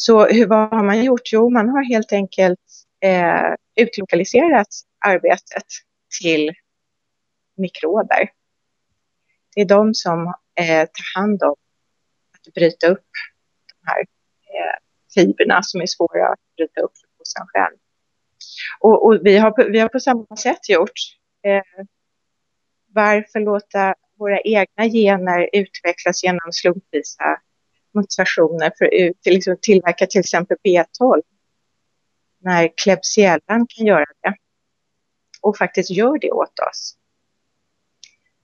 Så 0.01 0.27
hur, 0.27 0.47
vad 0.47 0.69
har 0.69 0.83
man 0.83 1.03
gjort? 1.03 1.21
Jo, 1.31 1.49
man 1.49 1.69
har 1.69 1.83
helt 1.83 2.11
enkelt 2.13 2.59
eh, 3.03 3.53
utlokaliserat 3.75 4.67
arbetet 5.05 5.65
till 6.21 6.51
mikrober. 7.57 8.29
Det 9.55 9.61
är 9.61 9.65
de 9.65 9.93
som 9.93 10.33
eh, 10.59 10.81
tar 10.81 11.19
hand 11.19 11.43
om 11.43 11.55
att 12.33 12.53
bryta 12.53 12.87
upp 12.87 13.09
de 13.67 13.91
här 13.91 13.99
eh, 13.99 14.77
fibrerna 15.13 15.63
som 15.63 15.81
är 15.81 15.85
svåra 15.85 16.27
att 16.27 16.55
bryta 16.57 16.81
upp 16.81 16.97
för 16.97 17.07
kossan 17.17 17.47
själv. 17.47 17.77
Och, 18.79 19.05
och, 19.05 19.19
vi, 19.23 19.37
har, 19.37 19.71
vi 19.71 19.79
har 19.79 19.89
på 19.89 19.99
samma 19.99 20.35
sätt 20.35 20.69
gjort. 20.69 20.99
Eh, 21.43 21.85
varför 22.87 23.39
låta 23.39 23.95
våra 24.17 24.39
egna 24.39 24.85
gener 24.93 25.49
utvecklas 25.53 26.23
genom 26.23 26.51
slumpvisa 26.51 27.41
mutationer 27.93 28.71
för 28.77 28.85
att 28.85 29.25
liksom 29.25 29.57
tillverka 29.61 30.07
till 30.07 30.19
exempel 30.19 30.57
B12 30.63 31.21
när 32.39 32.69
Klebsiellan 32.77 33.67
kan 33.67 33.85
göra 33.85 34.05
det 34.21 34.35
och 35.41 35.57
faktiskt 35.57 35.91
gör 35.91 36.19
det 36.19 36.31
åt 36.31 36.59
oss. 36.59 36.97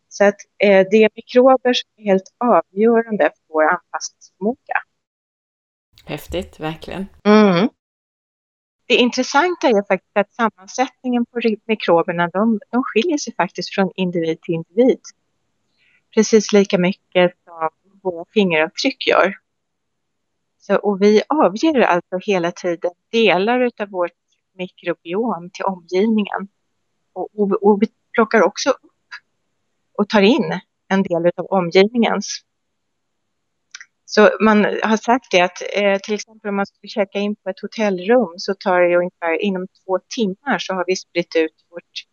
Så 0.09 0.23
att 0.23 0.35
eh, 0.57 0.87
det 0.91 1.03
är 1.03 1.09
mikrober 1.15 1.73
som 1.73 1.89
är 1.95 2.03
helt 2.03 2.33
avgörande 2.37 3.23
för 3.23 3.53
vår 3.53 3.63
anpassningsförmåga. 3.63 4.83
Häftigt, 6.05 6.59
verkligen. 6.59 7.05
Mm. 7.23 7.69
Det 8.85 8.95
intressanta 8.95 9.67
är 9.67 9.87
faktiskt 9.87 10.17
att 10.17 10.33
sammansättningen 10.33 11.25
på 11.25 11.41
mikroberna, 11.65 12.27
de, 12.27 12.59
de 12.71 12.83
skiljer 12.83 13.17
sig 13.17 13.33
faktiskt 13.35 13.75
från 13.75 13.91
individ 13.95 14.41
till 14.41 14.53
individ. 14.53 14.99
Precis 16.13 16.53
lika 16.53 16.77
mycket 16.77 17.33
som 17.43 17.69
våra 18.11 18.25
fingeravtryck 18.33 19.07
gör. 19.07 19.33
Så, 20.59 20.75
och 20.75 21.01
vi 21.01 21.21
avger 21.27 21.81
alltså 21.81 22.17
hela 22.21 22.51
tiden 22.51 22.91
delar 23.11 23.71
av 23.79 23.89
vårt 23.89 24.11
mikrobiom 24.57 25.49
till 25.53 25.65
omgivningen. 25.65 26.47
Och, 27.13 27.29
och, 27.39 27.63
och 27.63 27.81
vi 27.81 27.87
plockar 28.13 28.41
också 28.41 28.69
upp 28.69 28.91
och 29.97 30.09
tar 30.09 30.21
in 30.21 30.59
en 30.87 31.03
del 31.03 31.31
av 31.35 31.45
omgivningens. 31.45 32.43
Så 34.05 34.29
man 34.39 34.65
har 34.83 34.97
sagt 34.97 35.31
det 35.31 35.41
att 35.41 35.61
eh, 35.73 35.99
till 35.99 36.13
exempel 36.13 36.49
om 36.49 36.55
man 36.55 36.65
skulle 36.65 36.89
checka 36.89 37.19
in 37.19 37.35
på 37.35 37.49
ett 37.49 37.59
hotellrum 37.61 38.33
så 38.37 38.53
tar 38.53 38.81
det 38.81 38.95
ungefär 38.95 39.41
inom 39.41 39.67
två 39.67 39.99
timmar 40.15 40.59
så 40.59 40.73
har 40.73 40.83
vi 40.87 40.95
spritt 40.95 41.35
ut 41.35 41.65
vårt 41.69 42.05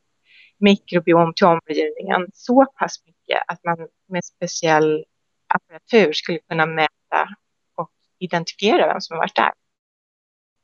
mikrobiom 0.58 1.32
till 1.34 1.46
omgivningen 1.46 2.30
så 2.34 2.66
pass 2.78 2.96
mycket 3.06 3.42
att 3.46 3.64
man 3.64 3.88
med 4.08 4.24
speciell 4.24 5.04
apparatur 5.54 6.12
skulle 6.12 6.38
kunna 6.38 6.66
mäta 6.66 7.28
och 7.74 7.90
identifiera 8.18 8.86
vem 8.86 9.00
som 9.00 9.14
har 9.14 9.22
varit 9.22 9.36
där. 9.36 9.52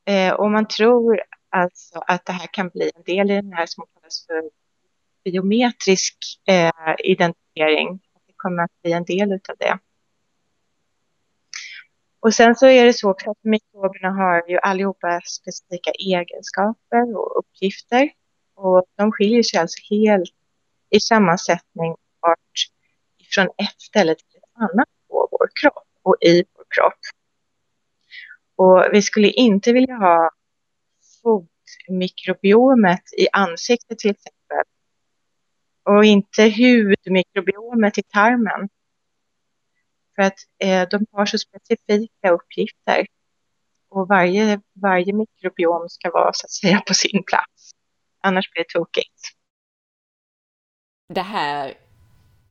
Eh, 0.04 0.32
och 0.32 0.50
man 0.50 0.68
tror 0.68 1.22
alltså 1.48 1.98
att 2.06 2.26
det 2.26 2.32
här 2.32 2.48
kan 2.52 2.68
bli 2.68 2.90
en 2.94 3.02
del 3.02 3.30
i 3.30 3.34
den 3.34 3.52
här 3.52 3.66
som 3.66 3.84
kallas 3.94 4.26
för 4.26 4.50
biometrisk 5.24 6.16
eh, 6.46 6.94
identifiering. 6.98 8.00
Det 8.26 8.32
kommer 8.36 8.62
att 8.62 8.82
bli 8.82 8.92
en 8.92 9.04
del 9.04 9.32
av 9.32 9.56
det. 9.58 9.78
Och 12.20 12.34
sen 12.34 12.54
så 12.54 12.66
är 12.66 12.84
det 12.84 12.92
så 12.92 13.10
också 13.10 13.30
att 13.30 13.44
mikroberna 13.44 14.10
har 14.10 14.48
ju 14.48 14.58
allihopa 14.58 15.20
specifika 15.24 15.90
egenskaper 15.90 17.16
och 17.16 17.38
uppgifter. 17.38 18.10
Och 18.54 18.84
de 18.96 19.12
skiljer 19.12 19.42
sig 19.42 19.60
alltså 19.60 19.94
helt 19.94 20.34
i 20.90 21.00
sammansättning 21.00 21.96
från 23.34 23.46
ett 23.46 23.80
ställe 23.80 24.14
till 24.14 24.26
annat 24.60 24.88
på 25.08 25.28
vår 25.30 25.48
kropp 25.60 25.86
och 26.02 26.16
i 26.20 26.44
vår 26.56 26.64
kropp. 26.74 26.98
Och 28.56 28.84
vi 28.92 29.02
skulle 29.02 29.28
inte 29.28 29.72
vilja 29.72 29.94
ha 29.94 30.30
fotmikrobiomet 31.22 33.02
i 33.18 33.28
ansiktet 33.32 33.98
till 33.98 34.10
exempel. 34.10 34.64
Och 35.82 36.04
inte 36.04 36.42
hudmikrobiomet 36.42 37.98
i 37.98 38.02
tarmen. 38.02 38.68
För 40.14 40.22
att 40.22 40.38
eh, 40.58 40.88
de 40.88 41.06
har 41.12 41.26
så 41.26 41.38
specifika 41.38 42.30
uppgifter. 42.30 43.06
Och 43.88 44.08
varje, 44.08 44.60
varje 44.72 45.12
mikrobiom 45.12 45.88
ska 45.88 46.10
vara 46.10 46.32
så 46.32 46.46
att 46.46 46.50
säga 46.50 46.80
på 46.86 46.94
sin 46.94 47.22
plats. 47.22 47.70
Annars 48.20 48.50
blir 48.50 48.64
det 48.64 48.78
tokigt. 48.78 49.20
Det 51.08 51.20
här 51.20 51.74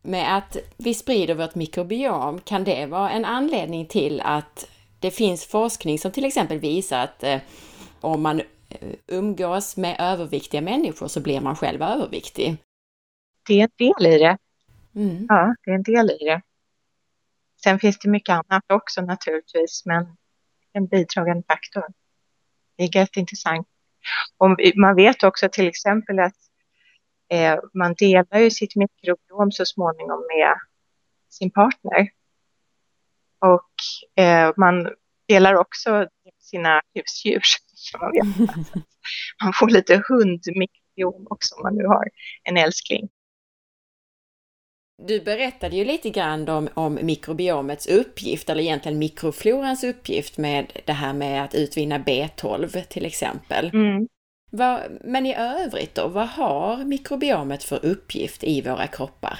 med 0.10 0.38
att 0.38 0.58
vi 0.78 0.94
sprider 0.94 1.36
vårt 1.36 1.56
mikrobiom, 1.56 2.39
kan 2.39 2.63
det 2.63 2.86
vara 2.86 3.10
en 3.10 3.25
anledning 3.25 3.86
till 3.86 4.22
att 4.22 4.70
det 5.00 5.12
finns 5.12 5.46
forskning 5.46 6.00
som 6.00 6.12
till 6.12 6.25
exempel 6.25 6.60
visar 6.60 7.04
att 7.04 7.24
eh, 7.24 7.39
om 8.01 8.22
man 8.22 8.39
eh, 8.70 8.96
umgås 9.08 9.78
med 9.78 9.96
överviktiga 10.00 10.62
människor 10.62 11.08
så 11.08 11.20
blir 11.20 11.42
man 11.42 11.56
själv 11.56 11.82
överviktig? 11.82 12.58
Det 13.48 13.60
är 13.60 13.63
en 13.63 13.70
del 13.78 14.13
i 14.13 14.18
det. 14.18 14.38
Mm. 14.96 15.25
Ja, 15.30 15.56
det 15.66 15.72
är 15.72 15.75
en 15.75 15.84
del 15.84 16.12
i 16.12 16.25
det. 16.25 16.42
Sen 17.63 17.80
finns 17.80 18.00
det 18.00 18.10
mycket 18.10 18.34
annat 18.34 18.63
också 18.70 19.01
naturligtvis, 19.01 19.86
men 19.86 20.18
en 20.74 20.88
bidragande 20.88 21.44
faktor. 21.48 21.84
Det 22.78 22.84
är 22.84 22.96
jätteintressant. 22.96 23.68
Och 24.38 24.56
man 24.75 24.96
vet 24.96 25.24
också 25.24 25.50
till 25.51 25.68
exempel 25.68 26.20
att 26.20 26.36
eh, 27.30 27.60
man 27.74 27.94
delar 27.94 28.40
ju 28.40 28.52
sitt 28.52 28.76
mikrobiom 28.76 29.52
så 29.52 29.66
småningom 29.66 30.28
med 30.36 30.56
sin 31.30 31.52
partner. 31.52 32.10
Och 33.40 34.24
eh, 34.24 34.52
man 34.58 34.90
delar 35.28 35.56
också 35.56 36.08
sina 36.40 36.82
husdjur. 36.94 37.42
Man, 38.02 38.12
vet. 38.12 38.48
man 39.44 39.54
får 39.54 39.70
lite 39.70 40.04
hundmikrobiom 40.08 41.28
också 41.30 41.56
om 41.56 41.64
man 41.64 41.76
nu 41.76 41.86
har 41.86 42.10
en 42.44 42.58
älskling. 42.58 43.10
Du 45.08 45.20
berättade 45.20 45.76
ju 45.76 45.86
lite 45.86 46.10
grann 46.10 46.50
om, 46.50 46.70
om 46.74 47.00
mikrobiomets 47.02 47.88
uppgift, 47.88 48.50
eller 48.50 48.64
egentligen 48.64 49.00
mikroflorans 49.00 49.84
uppgift 49.84 50.38
med 50.38 50.82
det 50.86 50.94
här 50.94 51.14
med 51.14 51.44
att 51.44 51.56
utvinna 51.56 51.98
B12 51.98 52.84
till 52.84 53.06
exempel. 53.06 53.70
Mm. 53.74 54.08
Men 55.01 55.25
i 55.25 55.36
övrigt 55.36 55.96
då, 55.96 56.08
vad 56.08 56.27
har 56.27 56.86
mikrobiomet 56.86 57.63
för 57.63 57.86
uppgift 57.86 58.44
i 58.44 58.62
våra 58.62 58.88
kroppar? 58.88 59.39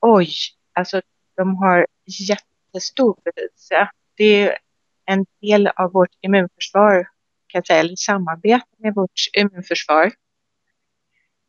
Oj, 0.00 0.30
alltså 0.72 1.02
de 1.36 1.56
har 1.56 1.86
jättestor 2.28 3.16
betydelse. 3.24 3.90
Det 4.16 4.24
är 4.24 4.58
en 5.04 5.26
del 5.40 5.66
av 5.66 5.92
vårt 5.92 6.10
immunförsvar, 6.20 7.08
kan 7.46 7.58
jag 7.58 7.66
säga, 7.66 7.80
eller 7.80 7.96
samarbete 7.96 8.66
med 8.78 8.94
vårt 8.94 9.20
immunförsvar. 9.38 10.04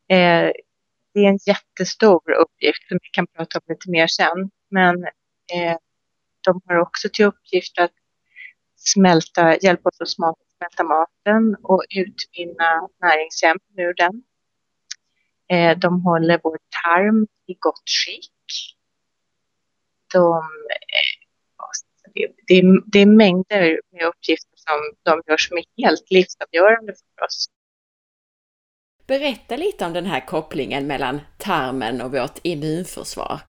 Eh, 0.08 0.50
det 1.14 1.20
är 1.20 1.28
en 1.28 1.38
jättestor 1.46 2.32
uppgift 2.32 2.88
som 2.88 2.98
vi 3.02 3.08
kan 3.12 3.26
prata 3.26 3.58
om 3.58 3.64
lite 3.68 3.90
mer 3.90 4.06
sen. 4.06 4.50
Men 4.70 5.04
eh, 5.52 5.76
de 6.40 6.60
har 6.66 6.78
också 6.78 7.08
till 7.12 7.24
uppgift 7.24 7.78
att 7.78 7.92
smälta, 8.76 9.56
hjälpa 9.56 9.88
oss 9.88 10.00
att 10.00 10.08
smälta 10.08 10.43
maten 10.84 11.56
och 11.62 11.84
utvinna 11.96 12.88
näringsämnen 13.00 13.78
ur 13.78 13.94
den. 13.94 14.22
Eh, 15.48 15.78
de 15.78 16.02
håller 16.02 16.40
vår 16.42 16.58
tarm 16.84 17.26
i 17.46 17.54
gott 17.54 17.88
skick. 17.88 18.76
De, 20.12 20.38
eh, 20.70 21.24
det, 22.46 22.54
är, 22.54 22.90
det 22.92 22.98
är 22.98 23.06
mängder 23.06 23.80
med 23.92 24.06
uppgifter 24.06 24.56
som 24.56 24.94
de 25.02 25.22
gör 25.26 25.36
som 25.36 25.56
är 25.56 25.64
helt 25.82 26.10
livsavgörande 26.10 26.94
för 27.18 27.26
oss. 27.26 27.46
Berätta 29.06 29.56
lite 29.56 29.86
om 29.86 29.92
den 29.92 30.06
här 30.06 30.26
kopplingen 30.26 30.86
mellan 30.86 31.20
tarmen 31.38 32.00
och 32.00 32.12
vårt 32.12 32.38
immunförsvar. 32.42 33.40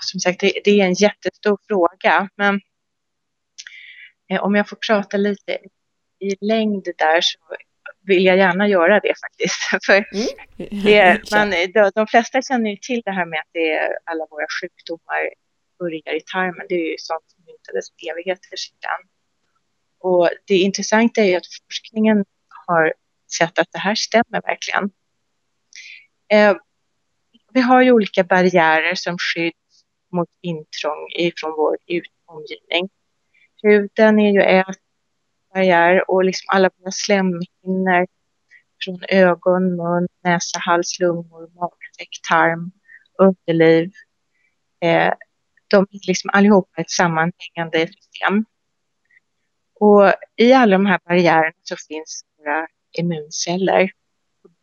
Som 0.00 0.20
sagt, 0.20 0.40
det, 0.40 0.68
är 0.68 0.84
en 0.84 0.94
jättestor 0.94 1.58
fråga, 1.68 2.28
men 2.36 2.60
om 4.40 4.54
jag 4.54 4.68
får 4.68 4.78
prata 4.86 5.16
lite 5.16 5.58
i 6.18 6.36
längd 6.40 6.88
där 6.98 7.20
så 7.20 7.38
vill 8.06 8.24
jag 8.24 8.36
gärna 8.36 8.68
göra 8.68 9.00
det 9.00 9.14
faktiskt. 9.20 9.60
För 9.86 10.04
mm. 10.12 10.84
det, 10.84 11.30
man, 11.32 11.54
de, 11.94 12.06
flesta 12.06 12.42
känner 12.42 12.70
ju 12.70 12.76
till 12.76 13.02
det 13.04 13.10
här 13.10 13.26
med 13.26 13.38
att 13.38 13.50
det 13.52 13.72
är 13.72 13.98
alla 14.04 14.26
våra 14.30 14.46
sjukdomar 14.60 15.30
börjar 15.78 16.16
i 16.16 16.20
tarmen. 16.32 16.66
Det 16.68 16.74
är 16.74 16.90
ju 16.90 16.96
sånt 16.98 17.24
som 17.26 17.44
myntades 17.46 17.86
evigheter 18.10 18.56
sedan. 18.56 19.00
Och 19.98 20.30
det 20.46 20.54
intressanta 20.54 21.20
är 21.20 21.24
ju 21.24 21.34
att 21.34 21.46
forskningen 21.66 22.24
har 22.66 22.94
sett 23.38 23.58
att 23.58 23.72
det 23.72 23.78
här 23.78 23.94
stämmer 23.94 24.42
verkligen. 24.42 24.90
Eh, 26.32 26.56
vi 27.52 27.60
har 27.60 27.82
ju 27.82 27.92
olika 27.92 28.24
barriärer 28.24 28.94
som 28.94 29.16
skydd 29.18 29.52
mot 30.12 30.28
intrång 30.40 31.08
ifrån 31.16 31.54
vår 31.56 31.76
omgivning. 32.26 32.88
Huden 33.62 34.18
är 34.18 34.32
ju 34.32 34.42
en 34.42 34.74
barriär 35.54 36.10
och 36.10 36.24
liksom 36.24 36.46
alla 36.48 36.70
våra 36.78 36.90
slemhinnor 36.90 38.06
från 38.84 38.98
ögon, 39.08 39.76
mun, 39.76 40.08
näsa, 40.24 40.58
hals, 40.58 41.00
lungor, 41.00 41.50
magsäck, 41.60 42.08
tarm, 42.28 42.70
underliv. 43.18 43.92
Eh, 44.80 45.12
de 45.70 45.86
är 45.90 46.06
liksom 46.06 46.30
allihopa 46.32 46.80
ett 46.80 46.90
sammanhängande 46.90 47.86
system. 47.86 48.44
Och 49.80 50.12
i 50.36 50.52
alla 50.52 50.78
de 50.78 50.86
här 50.86 51.00
barriärerna 51.04 51.56
så 51.62 51.76
finns 51.88 52.24
våra 52.38 52.66
immunceller. 52.98 53.90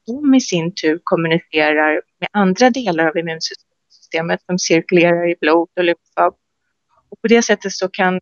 De 0.06 0.36
i 0.36 0.42
sin 0.42 0.76
tur 0.76 1.00
kommunicerar 1.04 2.02
med 2.20 2.30
andra 2.34 2.70
delar 2.70 3.06
av 3.08 3.18
immunsystemet 3.18 4.42
som 4.46 4.60
cirkulerar 4.60 5.30
i 5.30 5.36
blod 5.42 5.70
och 5.76 5.84
lymfa. 5.84 6.28
Och 7.10 7.22
på 7.22 7.28
det 7.28 7.42
sättet 7.42 7.72
så 7.72 7.90
kan 7.90 8.20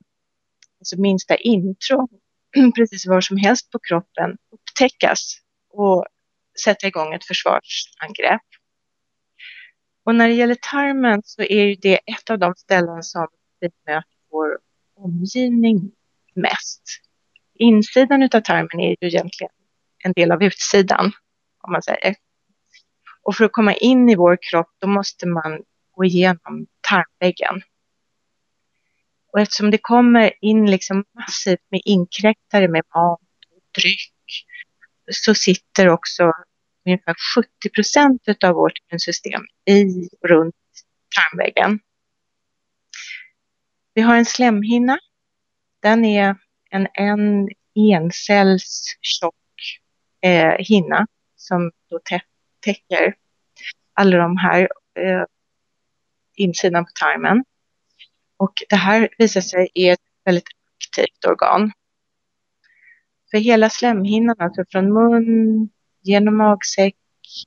alltså 0.81 1.01
minsta 1.01 1.35
intrång 1.35 2.07
precis 2.75 3.07
var 3.07 3.21
som 3.21 3.37
helst 3.37 3.71
på 3.71 3.79
kroppen 3.79 4.37
upptäckas 4.51 5.37
och 5.69 6.05
sätta 6.63 6.87
igång 6.87 7.13
ett 7.13 7.25
försvarsangrepp. 7.25 8.41
Och 10.03 10.15
när 10.15 10.27
det 10.27 10.33
gäller 10.33 10.55
tarmen 10.55 11.21
så 11.25 11.41
är 11.41 11.63
ju 11.63 11.75
det 11.75 11.95
ett 11.95 12.29
av 12.29 12.39
de 12.39 12.55
ställen 12.55 13.03
som 13.03 13.27
vi 13.59 13.69
möter 13.87 14.03
vår 14.31 14.59
omgivning 14.95 15.91
mest. 16.35 16.81
Insidan 17.55 18.23
av 18.23 18.41
tarmen 18.41 18.79
är 18.79 18.89
ju 18.89 19.07
egentligen 19.07 19.51
en 20.03 20.13
del 20.13 20.31
av 20.31 20.43
utsidan, 20.43 21.11
om 21.61 21.71
man 21.71 21.83
säger. 21.83 22.15
Och 23.23 23.35
för 23.35 23.45
att 23.45 23.51
komma 23.51 23.73
in 23.73 24.09
i 24.09 24.15
vår 24.15 24.37
kropp, 24.41 24.69
då 24.79 24.87
måste 24.87 25.27
man 25.27 25.63
gå 25.91 26.05
igenom 26.05 26.67
tarmväggen. 26.81 27.61
Och 29.31 29.39
eftersom 29.39 29.71
det 29.71 29.77
kommer 29.77 30.33
in 30.41 30.71
liksom 30.71 31.03
massivt 31.15 31.65
med 31.69 31.81
inkräktare 31.85 32.67
med 32.67 32.83
mat 32.95 33.19
och 33.55 33.81
dryck 33.81 34.13
så 35.11 35.35
sitter 35.35 35.89
också 35.89 36.31
ungefär 36.85 37.15
70 37.35 37.69
procent 37.75 38.21
av 38.43 38.55
vårt 38.55 38.73
immunsystem 38.89 39.41
i 39.65 40.09
och 40.21 40.29
runt 40.29 40.55
tarmväggen. 41.15 41.79
Vi 43.93 44.01
har 44.01 44.15
en 44.15 44.25
slemhinna. 44.25 44.99
Den 45.81 46.05
är 46.05 46.35
en, 46.69 46.87
en 46.93 47.49
encells 47.75 48.97
tjock 49.01 49.35
eh, 50.21 50.55
hinna 50.59 51.07
som 51.35 51.71
då 51.89 51.99
täcker 52.59 53.15
alla 53.93 54.17
de 54.17 54.37
här 54.37 54.61
eh, 54.99 55.23
insidan 56.35 56.85
på 56.85 56.91
tarmen. 56.99 57.43
Och 58.41 58.53
det 58.69 58.75
här 58.75 59.09
visar 59.17 59.41
sig 59.41 59.69
är 59.73 59.93
ett 59.93 59.99
väldigt 60.25 60.47
aktivt 60.77 61.25
organ. 61.25 61.71
För 63.31 63.37
hela 63.37 63.69
slemhinnan, 63.69 64.35
alltså 64.39 64.63
från 64.71 64.93
mun, 64.93 65.69
genom 66.01 66.37
magsäck, 66.37 66.95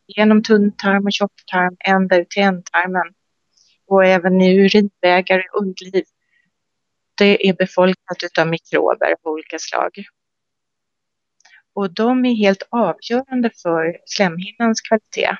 genom 0.06 0.42
tunntarm 0.42 1.04
och 1.04 1.12
tjocktarm, 1.12 1.76
ända 1.84 2.16
ut 2.16 2.30
till 2.30 2.42
ändtarmen 2.42 3.14
och 3.86 4.04
även 4.04 4.40
i 4.40 4.56
urinvägar 4.58 5.38
och 5.52 5.62
underliv. 5.62 6.04
Det 7.14 7.48
är 7.48 7.54
befolkat 7.54 8.38
av 8.38 8.48
mikrober 8.48 9.12
av 9.12 9.32
olika 9.32 9.58
slag. 9.58 9.90
Och 11.72 11.94
de 11.94 12.24
är 12.24 12.34
helt 12.34 12.62
avgörande 12.70 13.50
för 13.62 13.98
slemhinnans 14.06 14.80
kvalitet 14.80 15.36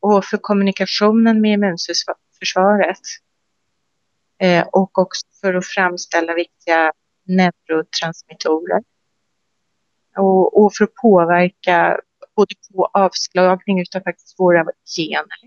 och 0.00 0.24
för 0.24 0.38
kommunikationen 0.38 1.40
med 1.40 1.52
immunförsvaret. 1.52 3.00
Eh, 4.42 4.66
och 4.72 4.98
också 4.98 5.26
för 5.40 5.54
att 5.54 5.66
framställa 5.66 6.34
viktiga 6.34 6.92
neurotransmittorer. 7.24 8.82
Och, 10.16 10.62
och 10.62 10.74
för 10.74 10.84
att 10.84 10.94
påverka 10.94 12.00
både 12.36 12.54
på 12.74 12.90
avslagning 12.92 13.80
utav 13.80 14.00
faktiskt 14.00 14.38
våra 14.38 14.66
gener. 14.96 15.42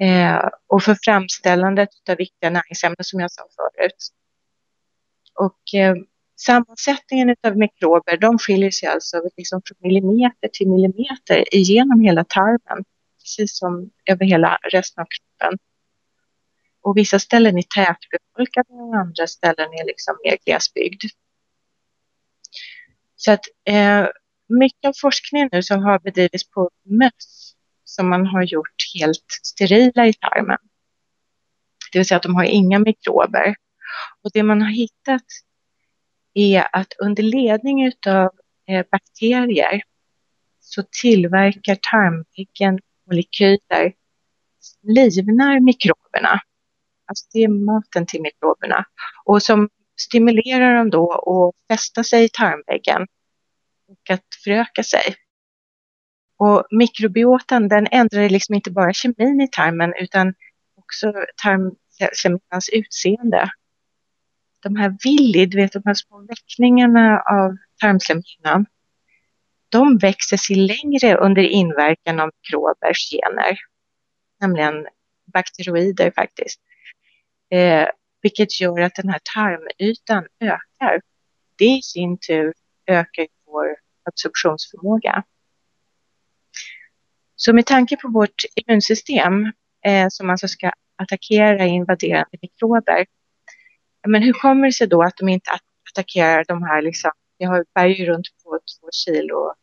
Eh, 0.00 0.48
och 0.66 0.82
för 0.82 0.96
framställandet 1.04 1.88
av 2.10 2.16
viktiga 2.16 2.50
näringsämnen 2.50 3.04
som 3.04 3.20
jag 3.20 3.30
sa 3.30 3.42
förut. 3.56 4.08
Och 5.34 5.80
eh, 5.80 5.94
sammansättningen 6.36 7.36
av 7.46 7.56
mikrober, 7.56 8.16
de 8.16 8.38
skiljer 8.38 8.70
sig 8.70 8.88
alltså 8.88 9.22
liksom 9.36 9.62
från 9.64 9.76
millimeter 9.80 10.48
till 10.52 10.68
millimeter 10.68 11.54
igenom 11.54 12.00
hela 12.00 12.24
tarmen, 12.24 12.84
precis 13.22 13.58
som 13.58 13.90
över 14.06 14.24
hela 14.24 14.58
resten 14.72 15.02
av 15.02 15.06
kroppen. 15.06 15.58
Och 16.82 16.96
vissa 16.96 17.18
ställen 17.18 17.58
är 17.58 17.62
tätbefolkade 17.62 18.68
och 18.68 18.96
andra 18.96 19.26
ställen 19.26 19.68
är 19.80 19.86
liksom 19.86 20.16
mer 20.24 20.38
glesbygd. 20.44 21.02
Så 23.16 23.32
att 23.32 23.44
eh, 23.64 24.06
mycket 24.48 24.88
av 24.88 24.92
forskningen 25.00 25.48
nu 25.52 25.62
som 25.62 25.82
har 25.82 25.98
bedrivits 25.98 26.50
på 26.50 26.70
möss 26.84 27.54
som 27.84 28.08
man 28.08 28.26
har 28.26 28.42
gjort 28.42 28.76
helt 29.00 29.26
sterila 29.42 30.06
i 30.06 30.12
tarmen. 30.12 30.58
Det 31.92 31.98
vill 31.98 32.06
säga 32.06 32.16
att 32.16 32.22
de 32.22 32.34
har 32.34 32.44
inga 32.44 32.78
mikrober. 32.78 33.54
Och 34.22 34.30
det 34.34 34.42
man 34.42 34.62
har 34.62 34.70
hittat 34.70 35.26
är 36.34 36.66
att 36.72 36.92
under 36.98 37.22
ledning 37.22 37.92
av 38.06 38.30
eh, 38.68 38.86
bakterier 38.90 39.82
så 40.60 40.82
tillverkar 41.02 41.74
tarmväggen 41.74 42.78
molekyler 43.06 43.92
som 44.60 44.90
livnar 44.90 45.60
mikroberna. 45.60 46.40
Alltså 47.10 47.26
det 47.32 47.44
är 47.44 47.48
maten 47.48 48.06
till 48.06 48.22
mikroberna 48.22 48.84
och 49.24 49.42
som 49.42 49.68
stimulerar 50.00 50.74
dem 50.74 50.90
då 50.90 51.12
att 51.12 51.74
fästa 51.74 52.04
sig 52.04 52.24
i 52.24 52.28
tarmväggen 52.28 53.02
och 53.88 54.10
att 54.10 54.24
föröka 54.44 54.82
sig. 54.82 55.16
Och 56.36 56.66
mikrobiotan 56.70 57.68
den 57.68 57.86
ändrar 57.90 58.28
liksom 58.28 58.54
inte 58.54 58.70
bara 58.70 58.92
kemin 58.92 59.40
i 59.40 59.48
tarmen 59.48 59.94
utan 59.98 60.34
också 60.76 61.12
tarmslemhinnans 61.42 62.68
utseende 62.72 63.50
de 64.62 64.76
här 64.76 64.96
villi, 65.04 65.46
du 65.46 65.56
vet 65.56 65.72
de 65.72 65.82
här 65.84 65.94
små 65.94 66.26
väckningarna 66.28 67.20
av 67.20 67.56
tarmslemhinnan, 67.80 68.66
de 69.68 69.98
växer 69.98 70.36
sig 70.36 70.56
längre 70.56 71.16
under 71.16 71.42
inverkan 71.42 72.20
av 72.20 72.30
mikrobers 72.42 73.10
gener, 73.10 73.58
nämligen 74.40 74.86
bakteroider 75.32 76.10
faktiskt. 76.10 76.60
Eh, 77.50 77.88
vilket 78.22 78.60
gör 78.60 78.80
att 78.80 78.94
den 78.94 79.08
här 79.08 79.20
tarmytan 79.34 80.26
ökar. 80.40 81.00
Det 81.58 81.64
i 81.64 81.82
sin 81.82 82.18
tur 82.18 82.54
ökar 82.86 83.26
vår 83.46 83.76
absorptionsförmåga. 84.02 85.24
Så 87.36 87.52
med 87.52 87.66
tanke 87.66 87.96
på 87.96 88.08
vårt 88.08 88.44
immunsystem 88.54 89.52
eh, 89.84 90.08
som 90.10 90.30
alltså 90.30 90.48
ska 90.48 90.72
attackera 90.96 91.66
invaderande 91.66 92.38
mikrober. 92.42 93.06
Men 94.06 94.22
hur 94.22 94.32
kommer 94.32 94.66
det 94.66 94.72
sig 94.72 94.86
då 94.86 95.02
att 95.02 95.16
de 95.16 95.28
inte 95.28 95.50
attackerar 95.90 96.44
de 96.48 96.62
här, 96.62 96.82
liksom, 96.82 97.10
vi 97.38 97.44
har 97.44 97.86
ju 97.86 98.06
runt 98.06 98.26
på 98.44 98.50
två 98.50 98.88
kilo 98.92 99.54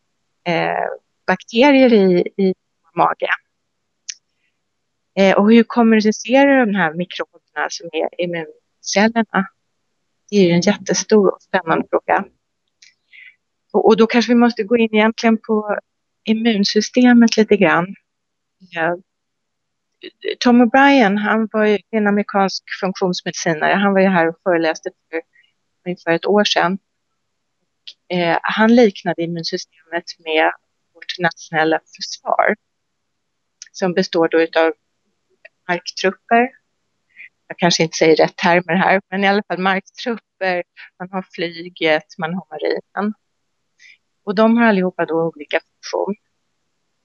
eh, 0.43 0.89
bakterier 1.27 1.93
i, 1.93 2.27
i 2.37 2.53
magen. 2.95 3.29
Eh, 5.15 5.37
och 5.37 5.51
hur 5.51 5.63
kommunicerar 5.63 6.65
de 6.65 6.75
här 6.75 6.93
mikroberna 6.93 7.46
som 7.69 7.89
är 7.91 8.21
immuncellerna? 8.21 9.47
Det 10.29 10.35
är 10.37 10.43
ju 10.43 10.51
en 10.51 10.61
jättestor 10.61 11.33
och 11.33 11.41
spännande 11.41 11.87
fråga. 11.89 12.25
Och, 13.73 13.97
då 13.97 14.07
kanske 14.07 14.31
vi 14.31 14.35
måste 14.35 14.63
gå 14.63 14.77
in 14.77 14.95
egentligen 14.95 15.37
på 15.37 15.79
immunsystemet 16.23 17.37
lite 17.37 17.57
grann. 17.57 17.95
Eh, 18.77 18.95
Tom 20.39 20.61
O'Brien, 20.61 21.17
han 21.17 21.49
var 21.51 21.65
ju 21.65 21.77
en 21.89 22.07
amerikansk 22.07 22.63
funktionsmedicinare. 22.79 23.73
Han 23.73 23.93
var 23.93 24.01
ju 24.01 24.07
här 24.07 24.27
och 24.29 24.35
föreläste 24.43 24.89
för 25.09 25.21
ungefär 25.85 26.11
ett 26.11 26.25
år 26.25 26.43
sedan. 26.43 26.77
Eh, 28.09 28.37
han 28.41 28.75
liknade 28.75 29.23
immunsystemet 29.23 30.03
med 30.25 30.51
vårt 30.93 31.19
nationella 31.19 31.79
försvar 31.95 32.55
som 33.71 33.93
består 33.93 34.27
då 34.27 34.59
av 34.59 34.73
marktrupper. 35.67 36.49
Jag 37.47 37.57
kanske 37.57 37.83
inte 37.83 37.97
säger 37.97 38.15
rätt 38.15 38.35
termer 38.35 38.75
här, 38.75 39.01
men 39.09 39.23
i 39.23 39.27
alla 39.27 39.43
fall 39.47 39.57
marktrupper, 39.57 40.63
man 40.99 41.09
har 41.11 41.25
flyget, 41.31 42.03
man 42.17 42.33
har 42.33 42.45
marinen. 42.49 43.13
Och 44.23 44.35
de 44.35 44.57
har 44.57 44.65
allihopa 44.65 45.05
då 45.05 45.31
olika 45.35 45.59
funktion. 45.59 46.15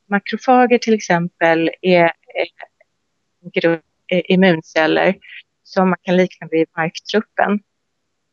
Makrofager 0.06 0.78
till 0.78 0.94
exempel 0.94 1.70
är 1.80 2.12
en 2.34 3.50
grupp 3.52 3.84
eh, 4.06 4.22
immunceller 4.24 5.16
som 5.62 5.88
man 5.88 5.98
kan 6.02 6.16
likna 6.16 6.48
vid 6.50 6.68
marktruppen. 6.76 7.60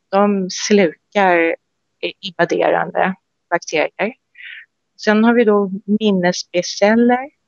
De 0.10 0.50
slukar 0.50 1.56
invaderande 2.20 3.16
bakterier. 3.50 4.14
Sen 4.98 5.24
har 5.24 5.34
vi 5.34 5.44
då 5.44 5.72
minnes-B-celler. 6.00 7.39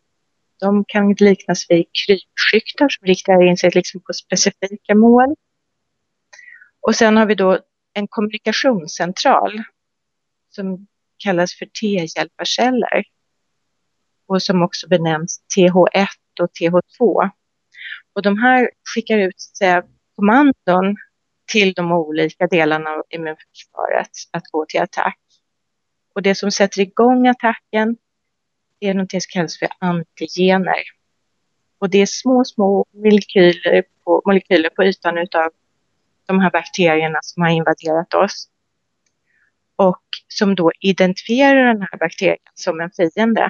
De 0.62 0.86
kan 0.88 1.14
liknas 1.20 1.66
vid 1.70 1.86
krypskyttar 2.06 2.90
som 2.90 3.08
riktar 3.08 3.44
in 3.44 3.58
sig 3.58 3.72
liksom 3.74 4.02
på 4.02 4.14
specifika 4.14 4.96
mål. 4.96 5.36
Och 6.82 6.96
sen 6.96 7.18
har 7.18 7.26
vi 7.26 7.36
då 7.36 7.60
en 7.94 8.08
kommunikationscentral 8.08 9.64
som 10.50 10.88
kallas 11.18 11.54
för 11.56 11.66
T-hjälparceller 11.66 13.04
och 14.28 14.44
som 14.44 14.62
också 14.62 14.88
benämns 14.88 15.44
TH1 15.58 16.08
och 16.42 16.50
TH2. 16.60 17.30
Och 18.14 18.22
de 18.22 18.38
här 18.38 18.70
skickar 18.96 19.18
ut 19.18 19.42
säga, 19.42 19.84
kommandon 20.16 20.96
till 21.52 21.74
de 21.74 21.92
olika 21.92 22.48
delarna 22.48 22.90
av 22.90 23.04
immunförsvaret 23.10 24.12
att 24.32 24.44
gå 24.52 24.66
till 24.66 24.82
attack. 24.82 25.20
Och 26.16 26.22
det 26.22 26.36
som 26.36 26.52
sätter 26.52 26.82
igång 26.82 27.28
attacken 27.28 27.98
det 28.82 28.88
är 28.88 28.94
något 28.94 29.12
som 29.12 29.20
kallas 29.30 29.60
för 29.60 29.70
antigener. 29.80 30.84
Och 31.80 31.90
det 31.90 31.98
är 31.98 32.06
små, 32.06 32.46
små 32.46 32.86
molekyler 32.92 33.84
på, 34.04 34.22
molekyler 34.26 34.70
på 34.70 34.84
ytan 34.84 35.18
av 35.18 35.52
de 36.26 36.40
här 36.40 36.52
bakterierna 36.52 37.20
som 37.22 37.44
har 37.44 37.50
invaderat 37.50 38.14
oss. 38.14 38.50
Och 39.76 40.04
som 40.28 40.56
då 40.56 40.72
identifierar 40.80 41.74
den 41.74 41.82
här 41.82 41.98
bakterien 41.98 42.38
som 42.54 42.82
en 42.82 42.92
fiende. 42.92 43.50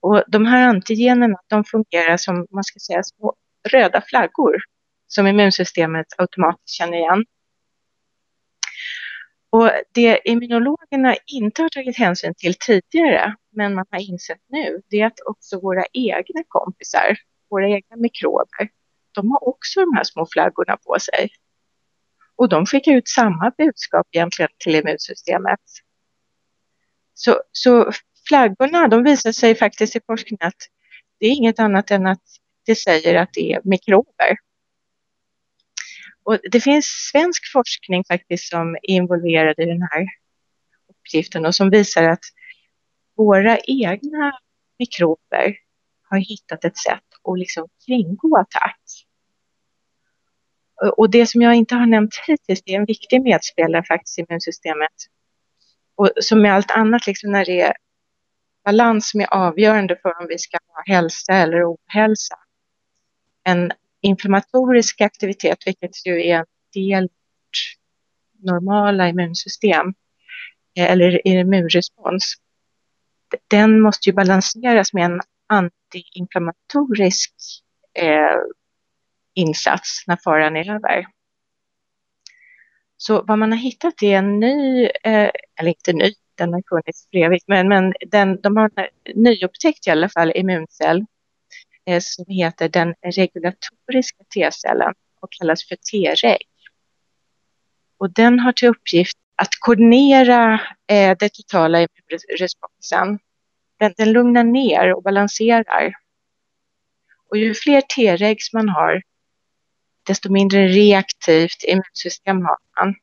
Och 0.00 0.24
de 0.28 0.46
här 0.46 0.68
antigenerna 0.68 1.38
de 1.46 1.64
fungerar 1.64 2.16
som 2.16 2.46
man 2.50 2.64
ska 2.64 2.78
säga, 2.78 3.02
små 3.02 3.34
röda 3.68 4.00
flaggor 4.00 4.56
som 5.06 5.26
immunsystemet 5.26 6.06
automatiskt 6.18 6.68
känner 6.68 6.98
igen. 6.98 7.24
Och 9.50 9.70
det 9.92 10.20
immunologerna 10.24 11.16
inte 11.26 11.62
har 11.62 11.68
tagit 11.68 11.98
hänsyn 11.98 12.34
till 12.34 12.54
tidigare, 12.54 13.34
men 13.58 13.74
man 13.74 13.86
har 13.90 14.00
insett 14.10 14.42
nu, 14.46 14.82
det 14.90 15.00
är 15.00 15.06
att 15.06 15.20
också 15.26 15.60
våra 15.60 15.84
egna 15.92 16.42
kompisar, 16.48 17.18
våra 17.50 17.68
egna 17.68 17.96
mikrober, 17.96 18.68
de 19.12 19.30
har 19.30 19.48
också 19.48 19.80
de 19.80 19.96
här 19.96 20.04
små 20.04 20.26
flaggorna 20.32 20.76
på 20.76 20.96
sig. 21.00 21.30
Och 22.36 22.48
de 22.48 22.66
skickar 22.66 22.92
ut 22.92 23.08
samma 23.08 23.52
budskap 23.58 24.06
egentligen 24.12 24.50
till 24.58 24.74
immunsystemet. 24.74 25.60
Så, 27.14 27.42
så 27.52 27.92
flaggorna, 28.28 28.88
de 28.88 29.04
visar 29.04 29.32
sig 29.32 29.54
faktiskt 29.54 29.96
i 29.96 30.00
forskningen 30.06 30.46
att 30.46 30.62
det 31.20 31.26
är 31.26 31.30
inget 31.30 31.58
annat 31.58 31.90
än 31.90 32.06
att 32.06 32.22
det 32.66 32.74
säger 32.74 33.14
att 33.14 33.32
det 33.32 33.52
är 33.52 33.60
mikrober. 33.64 34.36
Och 36.24 36.38
det 36.50 36.60
finns 36.60 36.86
svensk 37.12 37.52
forskning 37.52 38.04
faktiskt 38.04 38.48
som 38.48 38.74
är 38.74 38.90
involverad 38.90 39.54
i 39.58 39.64
den 39.64 39.82
här 39.82 40.06
uppgiften 40.88 41.46
och 41.46 41.54
som 41.54 41.70
visar 41.70 42.04
att 42.04 42.24
våra 43.18 43.58
egna 43.58 44.32
mikrober 44.78 45.56
har 46.02 46.18
hittat 46.18 46.64
ett 46.64 46.76
sätt 46.76 47.04
att 47.24 47.38
liksom 47.38 47.68
kringgå 47.86 48.36
attack. 48.38 48.80
Och 50.96 51.10
det 51.10 51.26
som 51.26 51.42
jag 51.42 51.54
inte 51.54 51.74
har 51.74 51.86
nämnt 51.86 52.14
hittills, 52.26 52.62
det 52.62 52.74
är 52.74 52.78
en 52.78 52.84
viktig 52.84 53.22
medspelare 53.22 53.84
faktiskt 53.84 54.18
i 54.18 54.22
immunsystemet. 54.22 54.92
Och 55.94 56.10
som 56.20 56.42
med 56.42 56.54
allt 56.54 56.70
annat, 56.70 57.06
liksom 57.06 57.32
när 57.32 57.44
det 57.44 57.60
är 57.60 57.72
balans 58.64 59.10
som 59.10 59.20
är 59.20 59.34
avgörande 59.34 59.96
för 60.02 60.20
om 60.20 60.26
vi 60.28 60.38
ska 60.38 60.58
ha 60.66 60.94
hälsa 60.94 61.34
eller 61.34 61.72
ohälsa. 61.72 62.34
En 63.44 63.72
inflammatorisk 64.00 65.00
aktivitet, 65.00 65.58
vilket 65.66 66.06
ju 66.06 66.26
är 66.26 66.38
en 66.38 66.46
del 66.74 67.04
av 67.04 67.08
normala 68.42 69.08
immunsystem 69.08 69.94
eh, 70.78 70.90
eller 70.92 71.26
immunrespons, 71.26 72.36
den 73.48 73.80
måste 73.80 74.10
ju 74.10 74.14
balanseras 74.14 74.92
med 74.92 75.04
en 75.04 75.20
antiinflammatorisk 75.46 77.34
eh, 77.94 78.36
insats 79.34 80.04
när 80.06 80.16
faran 80.24 80.56
är 80.56 80.74
över. 80.74 81.06
Så 82.96 83.22
vad 83.22 83.38
man 83.38 83.52
har 83.52 83.58
hittat 83.58 84.02
är 84.02 84.18
en 84.18 84.40
ny, 84.40 84.84
eh, 84.84 85.30
eller 85.60 85.68
inte 85.68 85.92
ny, 85.92 86.12
den 86.34 86.52
har 86.52 86.62
funnits 86.68 87.08
för 87.10 87.18
evigt, 87.18 87.44
men, 87.48 87.68
men 87.68 87.94
den, 88.06 88.40
de 88.40 88.56
har 88.56 88.70
nyupptäckt 89.14 89.86
i 89.86 89.90
alla 89.90 90.08
fall 90.08 90.32
immuncell 90.34 91.04
eh, 91.86 92.00
som 92.00 92.24
heter 92.28 92.68
den 92.68 92.94
regulatoriska 93.02 94.24
T-cellen 94.34 94.94
och 95.20 95.32
kallas 95.32 95.68
för 95.68 95.76
T-reg. 95.76 96.42
Och 97.98 98.12
den 98.12 98.40
har 98.40 98.52
till 98.52 98.68
uppgift 98.68 99.18
att 99.42 99.48
koordinera 99.60 100.60
eh, 100.86 101.16
den 101.18 101.30
totala 101.30 101.78
immunresponsen. 101.78 103.18
Den, 103.78 103.94
den 103.96 104.12
lugnar 104.12 104.44
ner 104.44 104.94
och 104.94 105.02
balanserar. 105.02 105.94
Och 107.30 107.36
ju 107.36 107.54
fler 107.54 107.80
T-regs 107.80 108.52
man 108.52 108.68
har, 108.68 109.02
desto 110.06 110.32
mindre 110.32 110.68
reaktivt 110.68 111.64
immunsystem 111.64 112.36
har 112.36 112.56
man. 112.76 112.94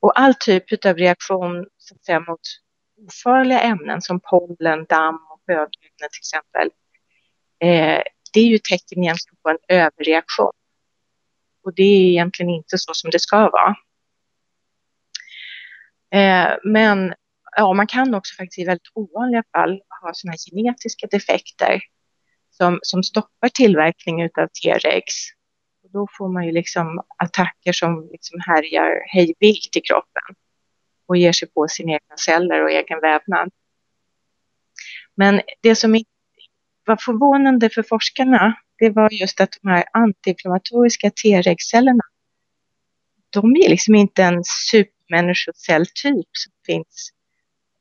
Och 0.00 0.20
all 0.20 0.34
typ 0.34 0.84
av 0.86 0.96
reaktion 0.96 1.66
så 1.78 1.94
att 1.94 2.04
säga, 2.04 2.20
mot 2.20 2.40
ofarliga 3.06 3.60
ämnen 3.60 4.02
som 4.02 4.20
pollen, 4.20 4.86
damm 4.88 5.18
och 5.30 5.40
högämnen 5.46 6.08
till 6.12 6.20
exempel, 6.20 6.70
eh, 7.58 8.02
det 8.32 8.40
är 8.40 8.46
ju 8.46 8.58
tecken 8.58 9.02
egentligen 9.02 9.36
på 9.42 9.48
en 9.50 9.58
överreaktion. 9.68 10.52
Och 11.64 11.74
det 11.74 11.82
är 11.82 12.10
egentligen 12.10 12.50
inte 12.50 12.78
så 12.78 12.94
som 12.94 13.10
det 13.10 13.20
ska 13.20 13.50
vara. 13.50 13.76
Eh, 16.10 16.54
men 16.64 17.14
ja, 17.56 17.72
man 17.72 17.86
kan 17.86 18.14
också 18.14 18.34
faktiskt 18.34 18.58
i 18.58 18.64
väldigt 18.64 18.90
ovanliga 18.94 19.42
fall 19.52 19.80
ha 20.02 20.10
sådana 20.14 20.36
genetiska 20.50 21.06
defekter 21.06 21.80
som, 22.50 22.78
som 22.82 23.02
stoppar 23.02 23.48
tillverkning 23.48 24.24
av 24.24 24.46
T-rex 24.62 25.04
och 25.82 25.90
då 25.92 26.06
får 26.18 26.28
man 26.28 26.46
ju 26.46 26.52
liksom 26.52 27.02
attacker 27.16 27.72
som 27.72 28.08
liksom 28.12 28.40
härjar 28.40 29.02
hejvilt 29.06 29.76
i 29.76 29.80
kroppen 29.80 30.36
och 31.06 31.16
ger 31.16 31.32
sig 31.32 31.48
på 31.48 31.68
sina 31.68 31.92
egna 31.92 32.16
celler 32.16 32.62
och 32.62 32.70
egen 32.70 33.00
vävnad. 33.00 33.50
Men 35.14 35.40
det 35.60 35.76
som 35.76 36.02
var 36.86 36.96
förvånande 36.96 37.70
för 37.70 37.82
forskarna, 37.82 38.56
det 38.78 38.90
var 38.90 39.12
just 39.12 39.40
att 39.40 39.58
de 39.62 39.68
här 39.68 39.84
antiinflammatoriska 39.92 41.10
T-regcellerna, 41.10 42.04
de 43.30 43.56
är 43.56 43.68
liksom 43.68 43.94
inte 43.94 44.22
en 44.22 44.44
super 44.44 44.95
människocelltyp 45.08 46.28
som 46.32 46.52
finns 46.66 47.10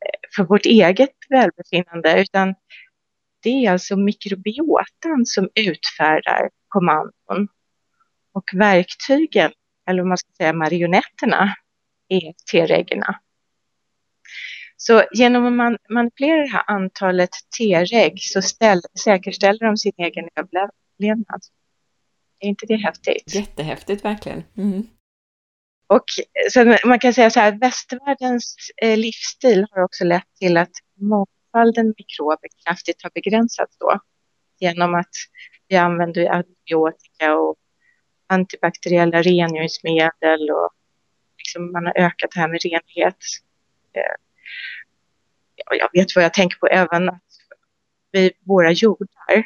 eh, 0.05 0.29
för 0.35 0.43
vårt 0.43 0.65
eget 0.65 1.09
välbefinnande, 1.29 2.21
utan 2.21 2.55
det 3.43 3.65
är 3.65 3.71
alltså 3.71 3.95
mikrobiotan 3.95 5.25
som 5.25 5.49
utfärdar 5.55 6.49
kommandon 6.67 7.47
och 8.33 8.49
verktygen, 8.53 9.51
eller 9.89 10.01
om 10.01 10.07
man 10.07 10.17
ska 10.17 10.31
säga 10.37 10.53
marionetterna, 10.53 11.55
är 12.07 12.33
T-reglerna. 12.51 13.19
Så 14.77 15.03
genom 15.11 15.45
att 15.45 15.53
man 15.53 15.77
manipulerar 15.89 16.41
det 16.41 16.51
här 16.51 16.63
antalet 16.67 17.29
T-reg 17.57 18.19
så 18.21 18.41
ställ, 18.41 18.81
säkerställer 19.03 19.65
de 19.65 19.77
sin 19.77 19.93
egen 19.97 20.29
överlevnad. 20.35 21.41
Är 22.39 22.47
inte 22.47 22.65
det 22.65 22.75
häftigt? 22.75 23.35
Jättehäftigt 23.35 24.05
verkligen. 24.05 24.43
Mm. 24.57 24.87
Och 25.87 26.03
sen, 26.53 26.77
man 26.85 26.99
kan 26.99 27.13
säga 27.13 27.29
så 27.29 27.39
här, 27.39 27.59
västvärldens 27.59 28.55
eh, 28.81 28.97
livsstil 28.97 29.65
har 29.71 29.83
också 29.83 30.03
lett 30.03 30.35
till 30.39 30.57
att 30.57 30.71
mångfalden 30.99 31.93
mikrober 31.97 32.49
kraftigt 32.65 33.03
har 33.03 33.11
begränsats 33.13 33.77
då. 33.77 33.99
Genom 34.59 34.95
att 34.95 35.15
vi 35.67 35.75
använder 35.75 36.29
antibiotika 36.29 37.35
och 37.35 37.55
antibakteriella 38.27 39.21
rengöringsmedel 39.21 40.51
och 40.51 40.69
liksom 41.37 41.71
man 41.71 41.85
har 41.85 41.97
ökat 41.97 42.31
det 42.33 42.39
här 42.39 42.47
med 42.47 42.59
renhet. 42.63 43.17
Eh, 43.93 44.15
jag 45.77 45.89
vet 45.93 46.15
vad 46.15 46.23
jag 46.23 46.33
tänker 46.33 46.57
på 46.57 46.67
även 46.67 47.09
att 47.09 47.21
vi, 48.11 48.31
våra 48.43 48.71
jordar, 48.71 49.45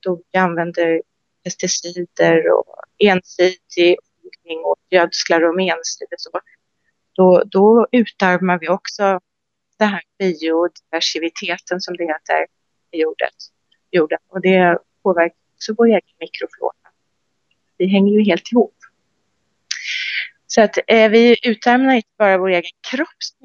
då 0.00 0.22
vi 0.32 0.38
använder 0.38 1.02
pesticider 1.44 2.52
och 2.58 2.76
ensidig 2.98 3.96
odling 4.50 4.64
och 4.64 4.76
gödslar 4.90 5.48
och 5.48 5.56
menstrid 5.56 6.08
så, 6.16 6.30
då, 7.12 7.42
då 7.46 7.86
utarmar 7.92 8.58
vi 8.58 8.68
också 8.68 9.20
den 9.78 9.88
här 9.88 10.02
biodiversiteten 10.18 11.80
som 11.80 11.96
det 11.96 12.04
heter 12.04 12.46
i 12.90 13.02
jordet, 13.02 13.34
jorden. 13.90 14.18
Och 14.28 14.40
det 14.40 14.78
påverkar 15.02 15.36
också 15.54 15.74
vår 15.78 15.86
egen 15.86 16.16
mikroflora. 16.20 16.72
Vi 17.78 17.86
hänger 17.86 18.12
ju 18.12 18.24
helt 18.24 18.52
ihop. 18.52 18.76
Så 20.46 20.62
att 20.62 20.78
eh, 20.86 21.10
vi 21.10 21.36
utarmar 21.42 21.94
inte 21.94 22.08
bara 22.18 22.38
vår 22.38 22.48
egen 22.48 22.70
kropps 22.90 23.36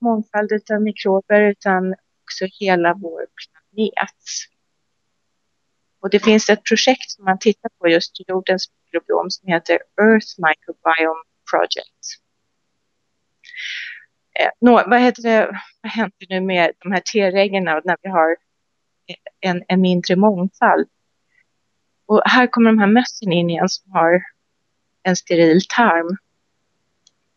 mångfald 0.00 0.52
av 0.72 0.82
mikrober 0.82 1.40
utan 1.40 1.94
också 2.22 2.46
hela 2.60 2.94
vår 2.94 3.26
planet. 3.36 4.10
Och 6.06 6.10
det 6.10 6.24
finns 6.24 6.50
ett 6.50 6.64
projekt 6.64 7.10
som 7.10 7.24
man 7.24 7.38
tittar 7.38 7.70
på 7.78 7.88
just 7.88 8.28
jordens 8.28 8.66
mikrobiom 8.70 9.30
som 9.30 9.48
heter 9.48 9.78
Earth 10.00 10.34
Microbiome 10.38 11.22
Project. 11.50 12.02
Eh, 14.40 14.50
nå, 14.60 14.84
vad, 14.86 15.00
heter 15.00 15.22
det, 15.22 15.60
vad 15.82 15.92
händer 15.92 16.26
nu 16.28 16.40
med 16.40 16.72
de 16.78 16.92
här 16.92 17.00
T-reglerna 17.00 17.80
när 17.84 17.96
vi 18.02 18.08
har 18.08 18.36
en, 19.40 19.62
en 19.68 19.80
mindre 19.80 20.16
mångfald? 20.16 20.88
Och 22.06 22.22
här 22.24 22.46
kommer 22.46 22.70
de 22.70 22.78
här 22.78 22.86
mössen 22.86 23.32
in 23.32 23.50
igen 23.50 23.68
som 23.68 23.92
har 23.92 24.22
en 25.02 25.16
steril 25.16 25.60
tarm. 25.68 26.16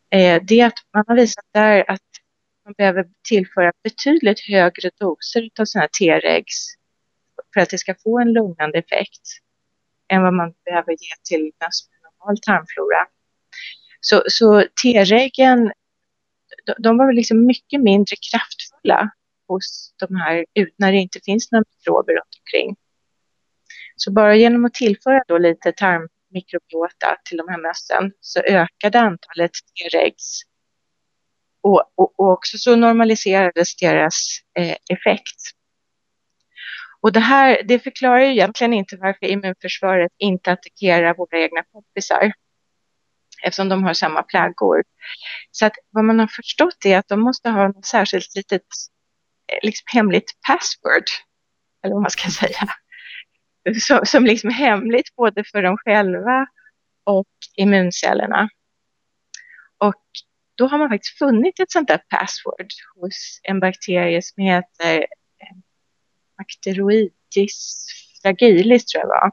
Eh, 0.10 0.44
det 0.44 0.60
är 0.60 0.68
att 0.68 0.80
man 0.94 1.04
har 1.08 1.16
visat 1.16 1.46
där 1.54 1.92
att 1.92 2.10
man 2.66 2.74
behöver 2.78 3.08
tillföra 3.30 3.72
betydligt 3.84 4.40
högre 4.40 4.90
doser 5.00 5.50
av 5.60 5.66
sådana 5.66 5.82
här 5.82 5.90
T-regs 6.00 6.79
för 7.54 7.62
att 7.62 7.70
det 7.70 7.78
ska 7.78 7.96
få 8.04 8.20
en 8.20 8.34
lugnande 8.34 8.78
effekt 8.80 9.22
än 10.14 10.24
vad 10.24 10.34
man 10.34 10.54
behöver 10.66 10.92
ge 10.92 11.16
till 11.24 11.42
möss 11.42 11.90
med 11.90 12.12
normal 12.12 12.38
tarmflora. 12.42 13.08
Så, 14.02 14.24
så 14.28 14.64
T-reggen, 14.84 15.72
de, 16.66 16.74
de 16.78 16.98
var 16.98 17.14
liksom 17.14 17.46
mycket 17.46 17.82
mindre 17.82 18.16
kraftfulla 18.32 19.12
hos 19.48 19.94
de 20.00 20.16
här, 20.16 20.46
när 20.78 20.92
det 20.92 20.98
inte 20.98 21.20
finns 21.26 21.52
några 21.52 21.64
mikrober 21.70 22.14
runt 22.14 22.40
omkring. 22.40 22.76
Så 23.96 24.12
bara 24.12 24.36
genom 24.36 24.66
att 24.66 24.74
tillföra 24.74 25.24
då 25.28 25.38
lite 25.38 25.72
tarmmikrobiota 25.72 27.18
till 27.26 27.38
de 27.38 27.48
här 27.48 27.62
mössen 27.62 28.12
så 28.22 28.40
ökade 28.40 29.00
antalet 29.00 29.52
T-regs 29.52 30.42
och, 31.62 31.92
och, 31.96 32.20
och, 32.20 32.32
också 32.32 32.58
så 32.58 32.76
normaliserades 32.76 33.76
deras 33.76 34.40
eh, 34.60 34.76
effekt. 34.90 35.59
Och 37.02 37.12
det 37.12 37.20
här 37.20 37.62
det 37.66 37.80
förklarar 37.80 38.20
ju 38.20 38.32
egentligen 38.32 38.74
inte 38.74 38.98
varför 38.98 39.26
immunförsvaret 39.26 40.12
inte 40.18 40.52
attackerar 40.52 41.14
våra 41.14 41.40
egna 41.40 41.64
kompisar 41.64 42.32
eftersom 43.44 43.70
de 43.70 43.84
har 43.84 43.94
samma 43.94 44.24
plaggor. 44.24 44.84
Så 45.52 45.66
att 45.66 45.74
vad 45.90 46.06
man 46.06 46.20
har 46.20 46.28
förstått 46.28 46.86
är 46.86 46.98
att 46.98 47.08
de 47.08 47.20
måste 47.20 47.50
ha 47.50 47.68
något 47.68 47.86
särskilt 47.86 48.36
litet 48.36 48.62
eh, 49.52 49.60
liksom 49.64 49.84
hemligt 49.94 50.32
password, 50.48 51.04
eller 51.84 51.94
vad 51.94 52.02
man 52.02 52.12
ska 52.12 52.30
säga, 52.30 52.68
som, 53.80 54.06
som 54.06 54.26
liksom 54.26 54.50
är 54.50 54.54
hemligt 54.54 55.16
både 55.16 55.44
för 55.44 55.62
dem 55.62 55.78
själva 55.78 56.48
och 57.04 57.28
immuncellerna. 57.56 58.50
Och 59.78 60.04
då 60.56 60.68
har 60.68 60.78
man 60.78 60.90
faktiskt 60.90 61.18
funnit 61.18 61.60
ett 61.60 61.72
sånt 61.72 61.88
där 61.88 62.02
password 62.10 62.68
hos 62.96 63.40
en 63.44 63.60
bakterie 63.60 64.22
som 64.22 64.44
heter 64.44 65.06
eh, 66.40 67.46
fragilis 68.22 68.86
tror 68.86 69.04
jag 69.04 69.08
var. 69.08 69.32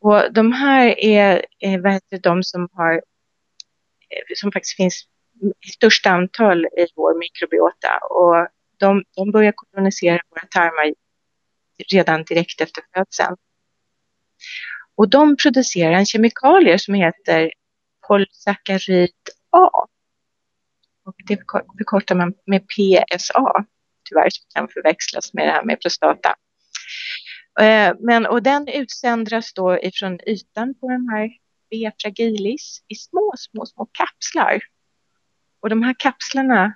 Och 0.00 0.32
de 0.32 0.52
här 0.52 1.04
är, 1.04 1.44
är 1.58 1.78
vad 1.78 1.92
heter 1.92 2.18
de 2.18 2.42
som 2.42 2.68
har, 2.72 2.92
eh, 2.94 4.34
som 4.36 4.52
faktiskt 4.52 4.76
finns 4.76 5.04
i 5.66 5.68
störst 5.68 6.06
antal 6.06 6.64
i 6.64 6.86
vår 6.96 7.18
mikrobiota 7.18 7.98
och 8.10 8.48
de, 8.78 9.04
de 9.16 9.30
börjar 9.30 9.52
kolonisera 9.52 10.20
våra 10.30 10.46
tarmar 10.50 10.94
redan 11.92 12.24
direkt 12.24 12.60
efter 12.60 12.82
födseln. 12.94 13.36
Och 14.94 15.08
de 15.08 15.36
producerar 15.36 15.92
en 15.92 16.06
kemikalie 16.06 16.78
som 16.78 16.94
heter 16.94 17.52
polysaccharid 18.08 19.10
A. 19.50 19.86
Och 21.04 21.14
det 21.26 21.36
förkortar 21.78 22.14
man 22.14 22.34
med 22.46 22.66
PSA, 22.68 23.64
tyvärr 24.08 24.30
som 24.30 24.44
kan 24.54 24.68
förväxlas 24.68 25.34
med 25.34 25.46
det 25.46 25.52
här 25.52 25.64
med 25.64 25.80
prostata. 25.80 26.34
Eh, 27.60 27.94
men, 28.00 28.26
och 28.26 28.42
den 28.42 28.68
utsöndras 28.68 29.52
då 29.52 29.78
ifrån 29.78 30.18
ytan 30.26 30.74
på 30.80 30.88
den 30.88 31.08
här 31.08 31.30
B. 31.70 31.90
fragilis 32.02 32.84
i 32.88 32.94
små, 32.94 33.34
små, 33.36 33.66
små 33.66 33.86
kapslar. 33.92 34.60
Och 35.60 35.68
de 35.68 35.82
här 35.82 35.94
kapslarna, 35.98 36.74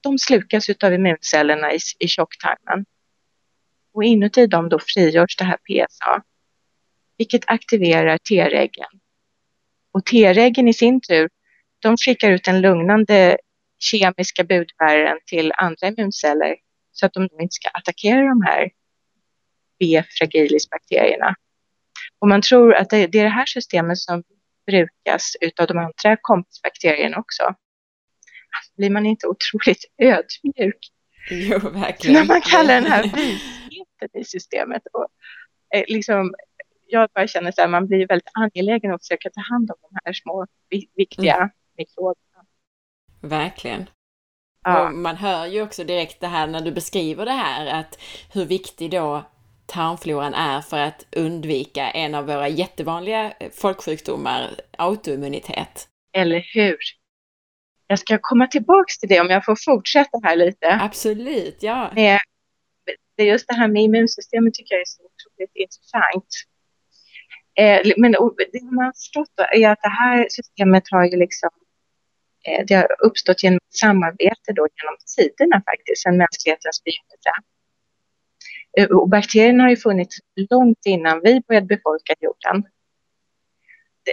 de 0.00 0.18
slukas 0.18 0.66
av 0.84 0.92
immuncellerna 0.92 1.72
i, 1.72 1.78
i 1.98 2.08
tjocktarmen. 2.08 2.86
Och 3.92 4.04
inuti 4.04 4.46
dem 4.46 4.68
då 4.68 4.78
frigörs 4.78 5.36
det 5.36 5.44
här 5.44 5.56
PSA, 5.56 6.22
vilket 7.18 7.42
aktiverar 7.46 8.18
T-reggen. 8.18 9.00
Och 9.92 10.04
T-reggen 10.04 10.68
i 10.68 10.74
sin 10.74 11.00
tur, 11.00 11.28
de 11.78 11.96
skickar 11.96 12.30
ut 12.30 12.48
en 12.48 12.60
lugnande 12.60 13.38
kemiska 13.78 14.44
budbäraren 14.44 15.18
till 15.26 15.52
andra 15.56 15.88
immunceller 15.88 16.56
så 16.92 17.06
att 17.06 17.12
de 17.12 17.22
inte 17.22 17.52
ska 17.54 17.68
attackera 17.68 18.20
de 18.20 18.42
här 18.42 18.70
B. 19.78 20.02
fragilis-bakterierna. 20.18 21.34
Och 22.18 22.28
man 22.28 22.42
tror 22.42 22.74
att 22.74 22.90
det 22.90 22.96
är 22.96 23.08
det 23.08 23.28
här 23.28 23.46
systemet 23.46 23.98
som 23.98 24.22
brukas 24.66 25.36
av 25.60 25.66
de 25.66 25.78
andra 25.78 26.16
kompisbakterierna 26.20 27.18
också. 27.18 27.54
Blir 28.76 28.90
man 28.90 29.06
inte 29.06 29.26
otroligt 29.26 29.84
ödmjuk? 29.98 30.78
Jo, 31.30 31.58
verkligen. 31.58 32.20
När 32.20 32.24
man 32.24 32.40
kallar 32.40 32.74
den 32.74 32.86
här 32.86 33.02
visheten 33.02 34.20
i 34.20 34.24
systemet. 34.24 34.82
Och, 34.92 35.08
eh, 35.74 35.84
liksom, 35.88 36.34
jag 36.86 37.10
bara 37.14 37.26
känner 37.26 37.54
här, 37.56 37.68
man 37.68 37.86
blir 37.86 38.06
väldigt 38.06 38.30
angelägen 38.32 38.94
att 38.94 39.02
försöka 39.02 39.30
ta 39.30 39.40
hand 39.40 39.70
om 39.70 39.76
de 39.80 39.98
här 40.04 40.12
små 40.12 40.46
viktiga 40.96 41.34
mm. 41.34 41.48
mikroberna. 41.78 42.25
Verkligen. 43.20 43.90
Ja. 44.64 44.88
Och 44.88 44.94
man 44.94 45.16
hör 45.16 45.46
ju 45.46 45.62
också 45.62 45.84
direkt 45.84 46.20
det 46.20 46.26
här 46.26 46.46
när 46.46 46.60
du 46.60 46.72
beskriver 46.72 47.24
det 47.24 47.32
här, 47.32 47.80
att 47.80 47.98
hur 48.32 48.44
viktig 48.44 48.90
då 48.90 49.24
tarmfloran 49.66 50.34
är 50.34 50.60
för 50.60 50.78
att 50.78 51.06
undvika 51.16 51.90
en 51.90 52.14
av 52.14 52.26
våra 52.26 52.48
jättevanliga 52.48 53.32
folksjukdomar, 53.52 54.50
autoimmunitet. 54.78 55.88
Eller 56.12 56.44
hur? 56.54 56.76
Jag 57.86 57.98
ska 57.98 58.18
komma 58.22 58.46
tillbaks 58.46 58.98
till 58.98 59.08
det 59.08 59.20
om 59.20 59.30
jag 59.30 59.44
får 59.44 59.56
fortsätta 59.64 60.18
här 60.22 60.36
lite. 60.36 60.78
Absolut, 60.80 61.56
ja. 61.60 61.90
Med, 61.94 62.20
det 63.16 63.24
just 63.24 63.48
det 63.48 63.54
här 63.54 63.68
med 63.68 63.82
immunsystemet 63.82 64.54
tycker 64.54 64.74
jag 64.74 64.80
är 64.80 64.84
så 64.86 65.02
otroligt 65.02 65.56
intressant. 65.56 66.26
Eh, 67.58 67.92
men 67.96 68.12
det 68.52 68.62
man 68.62 68.84
har 68.84 68.92
förstått 68.92 69.32
är 69.52 69.70
att 69.70 69.82
det 69.82 69.88
här 69.88 70.26
systemet 70.30 70.84
har 70.90 71.04
ju 71.04 71.16
liksom 71.16 71.50
eh, 71.52 71.65
Eh, 72.46 72.64
det 72.66 72.74
har 72.74 72.96
uppstått 72.98 73.42
genom 73.42 73.60
samarbete 73.70 74.52
då 74.52 74.68
genom 74.76 74.96
tiderna 75.16 75.62
faktiskt, 75.70 76.02
sedan 76.02 76.16
mänsklighetens 76.16 76.82
begynnelse. 76.84 77.30
Eh, 78.78 78.96
och 78.96 79.08
bakterierna 79.08 79.62
har 79.62 79.70
ju 79.70 79.76
funnits 79.76 80.16
långt 80.50 80.86
innan 80.86 81.20
vi 81.24 81.40
började 81.48 81.66
befolka 81.66 82.14
jorden. 82.20 82.64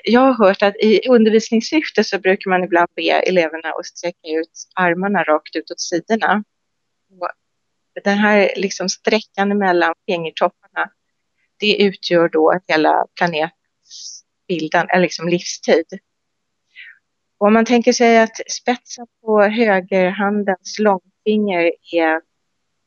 Jag 0.04 0.22
har 0.22 0.48
hört 0.48 0.64
att 0.64 0.76
i 0.76 1.08
undervisningssyfte 1.10 2.04
så 2.04 2.20
brukar 2.20 2.50
man 2.50 2.64
ibland 2.64 2.88
be 2.96 3.12
eleverna 3.12 3.70
att 3.70 3.86
sträcka 3.86 4.28
ut 4.28 4.68
armarna 4.76 5.24
rakt 5.24 5.56
ut 5.56 5.72
åt 5.72 5.80
sidorna. 5.80 6.44
Och 7.20 7.30
den 8.04 8.18
här 8.18 8.54
liksom 8.56 8.90
sträckan 8.90 9.58
mellan 9.58 9.94
fingertopparna, 10.06 10.90
det 11.60 11.84
utgör 11.84 12.30
då 12.30 12.60
hela 12.68 13.06
planetens 13.16 14.24
bildan, 14.48 14.88
eller 14.90 15.02
liksom 15.02 15.30
livstid. 15.30 15.86
Och 17.38 17.48
om 17.48 17.54
man 17.54 17.66
tänker 17.66 17.94
sig 17.94 18.20
att 18.20 18.52
spetsen 18.52 19.08
på 19.22 19.42
högerhandens 19.42 20.80
långfinger 20.80 21.72
är 21.94 22.22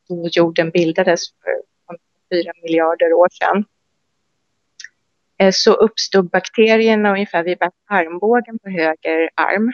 då 0.08 0.28
jorden 0.32 0.70
bildades 0.70 1.20
för 1.30 1.66
4 2.30 2.52
miljarder 2.62 3.12
år 3.12 3.28
sedan 3.28 3.64
eh, 5.38 5.52
så 5.52 5.72
uppstod 5.72 6.30
bakterierna 6.30 7.10
ungefär 7.10 7.44
vid 7.44 7.58
armbågen 7.86 8.58
på 8.58 8.70
höger 8.70 9.30
arm. 9.34 9.72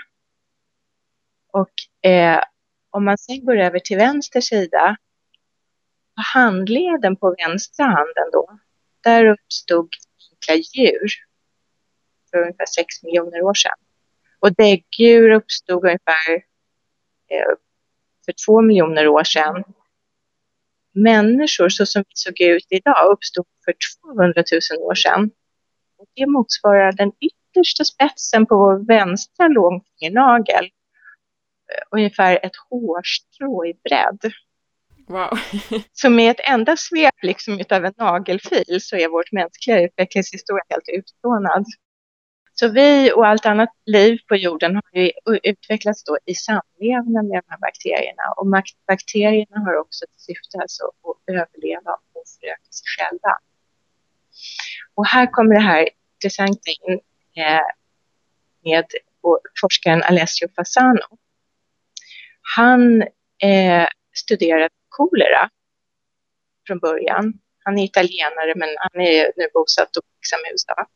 Och 1.52 2.08
eh, 2.10 2.40
om 2.90 3.04
man 3.04 3.18
sen 3.18 3.44
går 3.44 3.56
över 3.56 3.78
till 3.78 3.96
vänster 3.96 4.40
sida, 4.40 4.96
på 6.16 6.22
handleden 6.34 7.16
på 7.16 7.34
vänstra 7.38 7.84
handen 7.84 8.30
då, 8.32 8.58
där 9.00 9.26
uppstod 9.26 9.88
enkla 10.30 10.54
djur 10.54 11.08
för 12.30 12.38
ungefär 12.38 12.66
6 12.66 13.02
miljoner 13.02 13.42
år 13.42 13.54
sedan. 13.54 13.78
Och 14.42 14.54
däggdjur 14.54 15.30
uppstod 15.30 15.84
ungefär 15.84 16.34
eh, 17.30 17.56
för 18.24 18.34
2 18.46 18.60
miljoner 18.60 19.08
år 19.08 19.24
sedan. 19.24 19.64
Människor 20.94 21.68
så 21.68 21.86
som 21.86 22.04
vi 22.08 22.12
såg 22.14 22.40
ut 22.40 22.66
idag 22.70 23.12
uppstod 23.12 23.46
för 23.64 23.74
200 24.02 24.44
000 24.76 24.82
år 24.82 24.94
sedan. 24.94 25.30
Och 25.98 26.06
det 26.14 26.26
motsvarar 26.26 26.92
den 26.92 27.12
yttersta 27.20 27.84
spetsen 27.84 28.46
på 28.46 28.56
vår 28.56 28.86
vänstra 28.86 29.48
långfingernagel. 29.48 30.64
Eh, 30.64 31.82
ungefär 31.90 32.38
ett 32.42 32.56
hårstrå 32.70 33.66
i 33.66 33.74
bredd. 33.84 34.32
Wow. 35.06 35.38
så 35.92 36.10
med 36.10 36.30
ett 36.30 36.40
enda 36.48 36.76
svep 36.76 37.14
liksom 37.22 37.60
utav 37.60 37.84
en 37.84 37.94
nagelfil 37.96 38.78
så 38.80 38.96
är 38.96 39.08
vårt 39.08 39.32
mänskliga 39.32 39.82
utvecklingshistoria 39.82 40.62
helt 40.68 40.88
utplånad. 40.88 41.64
Så 42.54 42.68
vi 42.68 43.12
och 43.12 43.26
allt 43.26 43.46
annat 43.46 43.68
liv 43.86 44.18
på 44.28 44.36
jorden 44.36 44.74
har 44.74 45.00
ju 45.00 45.10
utvecklats 45.42 46.04
då 46.04 46.18
i 46.24 46.34
samlevnad 46.34 47.24
med 47.24 47.42
de 47.42 47.50
här 47.50 47.58
bakterierna. 47.58 48.22
Och 48.36 48.46
bakterierna 48.86 49.60
har 49.60 49.76
också 49.76 50.04
ett 50.04 50.20
syfte 50.20 50.58
alltså 50.60 50.84
att 50.84 51.34
överleva 51.34 51.92
och 51.92 52.22
föröka 52.40 52.70
sig 52.70 52.86
själva. 52.98 53.38
Och 54.94 55.06
här 55.06 55.26
kommer 55.26 55.54
det 55.54 55.60
här 55.60 55.88
intressanta 56.14 56.70
in 56.70 57.00
eh, 57.36 57.66
med 58.64 58.84
forskaren 59.60 60.02
Alessio 60.02 60.48
Fasano. 60.56 61.18
Han 62.56 63.02
eh, 63.42 63.86
studerade 64.14 64.68
kolera 64.88 65.50
från 66.66 66.78
början. 66.78 67.32
Han 67.64 67.78
är 67.78 67.84
italienare 67.84 68.52
men 68.56 68.68
han 68.78 69.00
är 69.00 69.32
nu 69.36 69.48
bosatt 69.54 69.96
och 69.96 70.04
verksam 70.16 70.40
i 70.48 70.52
USA. 70.52 70.86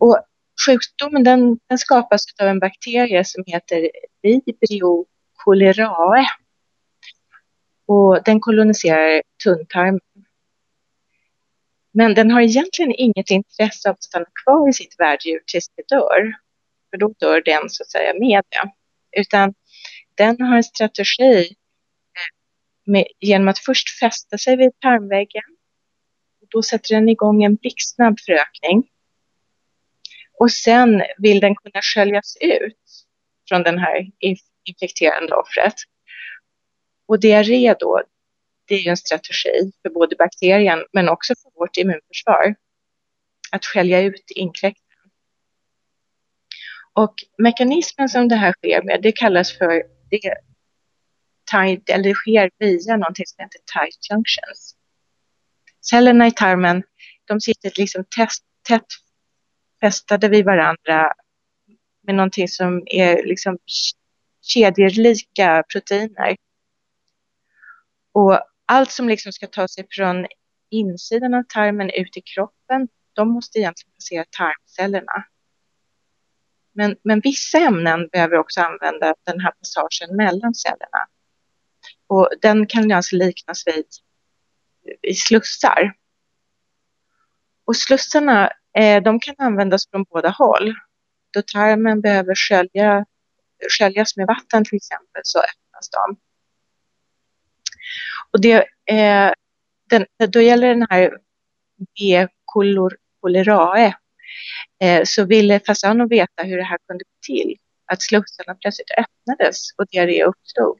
Och 0.00 0.18
sjukdomen 0.66 1.24
den, 1.24 1.58
den 1.68 1.78
skapas 1.78 2.24
av 2.42 2.48
en 2.48 2.58
bakterie 2.58 3.24
som 3.24 3.44
heter 3.46 3.90
Vibrio 4.22 5.06
cholerae. 5.34 6.26
Och 7.86 8.22
den 8.24 8.40
koloniserar 8.40 9.22
tunntarmen. 9.44 10.00
Men 11.92 12.14
den 12.14 12.30
har 12.30 12.40
egentligen 12.40 12.94
inget 12.94 13.30
intresse 13.30 13.88
av 13.88 13.92
att 13.92 14.02
stanna 14.02 14.26
kvar 14.44 14.68
i 14.68 14.72
sitt 14.72 14.94
värddjur 14.98 15.40
tills 15.46 15.68
det 15.76 15.88
dör. 15.88 16.32
För 16.90 16.96
då 16.96 17.14
dör 17.18 17.42
den 17.44 17.70
så 17.70 17.82
att 17.82 17.90
säga 17.90 18.14
med 18.14 18.42
det. 18.48 18.72
Utan 19.20 19.54
den 20.14 20.40
har 20.40 20.56
en 20.56 20.64
strategi 20.64 21.40
eh, 21.40 22.92
med, 22.92 23.06
genom 23.18 23.48
att 23.48 23.58
först 23.58 23.98
fästa 24.00 24.38
sig 24.38 24.56
vid 24.56 24.80
tarmväggen. 24.80 25.56
Och 26.42 26.46
då 26.50 26.62
sätter 26.62 26.94
den 26.94 27.08
igång 27.08 27.44
en 27.44 27.54
blixtsnabb 27.54 28.20
förökning. 28.20 28.90
Och 30.40 30.52
sen 30.52 31.02
vill 31.18 31.40
den 31.40 31.54
kunna 31.54 31.82
sköljas 31.82 32.36
ut 32.40 33.06
från 33.48 33.62
den 33.62 33.78
här 33.78 34.10
infekterande 34.64 35.34
offret. 35.34 35.74
Och 37.06 37.20
diarré 37.20 37.74
då, 37.80 38.02
det 38.68 38.74
är 38.74 38.78
ju 38.78 38.90
en 38.90 38.96
strategi 38.96 39.72
för 39.82 39.90
både 39.90 40.16
bakterien 40.16 40.84
men 40.92 41.08
också 41.08 41.34
för 41.42 41.50
vårt 41.58 41.76
immunförsvar. 41.76 42.54
Att 43.52 43.64
skölja 43.64 44.00
ut 44.00 44.30
inkräktaren. 44.34 45.10
Och 46.92 47.14
mekanismen 47.38 48.08
som 48.08 48.28
det 48.28 48.36
här 48.36 48.52
sker 48.52 48.82
med, 48.82 49.02
det 49.02 49.12
kallas 49.12 49.58
för 49.58 49.82
det, 50.10 50.34
tight, 51.50 51.90
eller 51.90 52.04
det 52.04 52.14
sker 52.14 52.50
via 52.58 52.96
någonting 52.96 53.26
som 53.26 53.42
heter 53.42 53.60
tight 53.78 54.10
junctions. 54.10 54.76
Cellerna 55.80 56.26
i 56.26 56.32
tarmen, 56.32 56.82
de 57.24 57.40
sitter 57.40 57.72
liksom 57.76 58.04
tätt, 58.04 58.32
tätt 58.68 58.86
fästade 59.80 60.28
vid 60.28 60.44
varandra 60.44 61.12
med 62.02 62.14
någonting 62.14 62.48
som 62.48 62.82
är 62.86 63.26
liksom 63.26 63.58
kedjelika 64.42 65.64
proteiner. 65.72 66.36
Och 68.12 68.40
allt 68.66 68.90
som 68.90 69.08
liksom 69.08 69.32
ska 69.32 69.46
ta 69.46 69.68
sig 69.68 69.86
från 69.90 70.26
insidan 70.70 71.34
av 71.34 71.42
tarmen 71.42 71.90
ut 71.90 72.16
i 72.16 72.20
kroppen, 72.20 72.88
de 73.12 73.28
måste 73.28 73.58
egentligen 73.58 73.92
passera 73.94 74.24
tarmcellerna. 74.24 75.24
Men, 76.72 76.96
men 77.02 77.20
vissa 77.20 77.58
ämnen 77.58 78.08
behöver 78.08 78.36
också 78.36 78.60
använda 78.60 79.14
den 79.26 79.40
här 79.40 79.50
passagen 79.50 80.16
mellan 80.16 80.54
cellerna. 80.54 81.08
Och 82.06 82.28
den 82.42 82.66
kan 82.66 82.92
alltså 82.92 83.16
liknas 83.16 83.66
vid 83.66 83.86
i 85.02 85.14
slussar. 85.14 85.94
Och 87.64 87.76
slussarna 87.76 88.52
Eh, 88.78 89.02
de 89.02 89.20
kan 89.20 89.34
användas 89.38 89.90
från 89.90 90.04
båda 90.04 90.28
håll. 90.28 90.74
Då 91.32 91.42
tarmen 91.42 92.00
behöver 92.00 92.34
skölja, 92.34 93.06
sköljas 93.78 94.16
med 94.16 94.26
vatten 94.26 94.64
till 94.64 94.76
exempel 94.76 95.22
så 95.24 95.38
öppnas 95.38 95.90
de. 95.90 96.16
Och 98.30 98.40
det, 98.40 98.56
eh, 98.90 99.32
den, 99.90 100.06
då 100.28 100.40
gäller 100.40 100.68
den 100.68 100.86
här 100.90 101.18
B. 101.98 102.28
cholerae 103.20 103.94
eh, 104.82 105.02
så 105.04 105.24
ville 105.24 105.60
Fasano 105.60 106.08
veta 106.08 106.42
hur 106.42 106.56
det 106.56 106.64
här 106.64 106.78
kunde 106.88 107.04
gå 107.04 107.18
till. 107.26 107.56
Att 107.86 108.02
slussarna 108.02 108.54
plötsligt 108.54 108.90
öppnades 108.90 109.72
och 109.78 109.86
diarré 109.86 110.24
uppstod. 110.24 110.78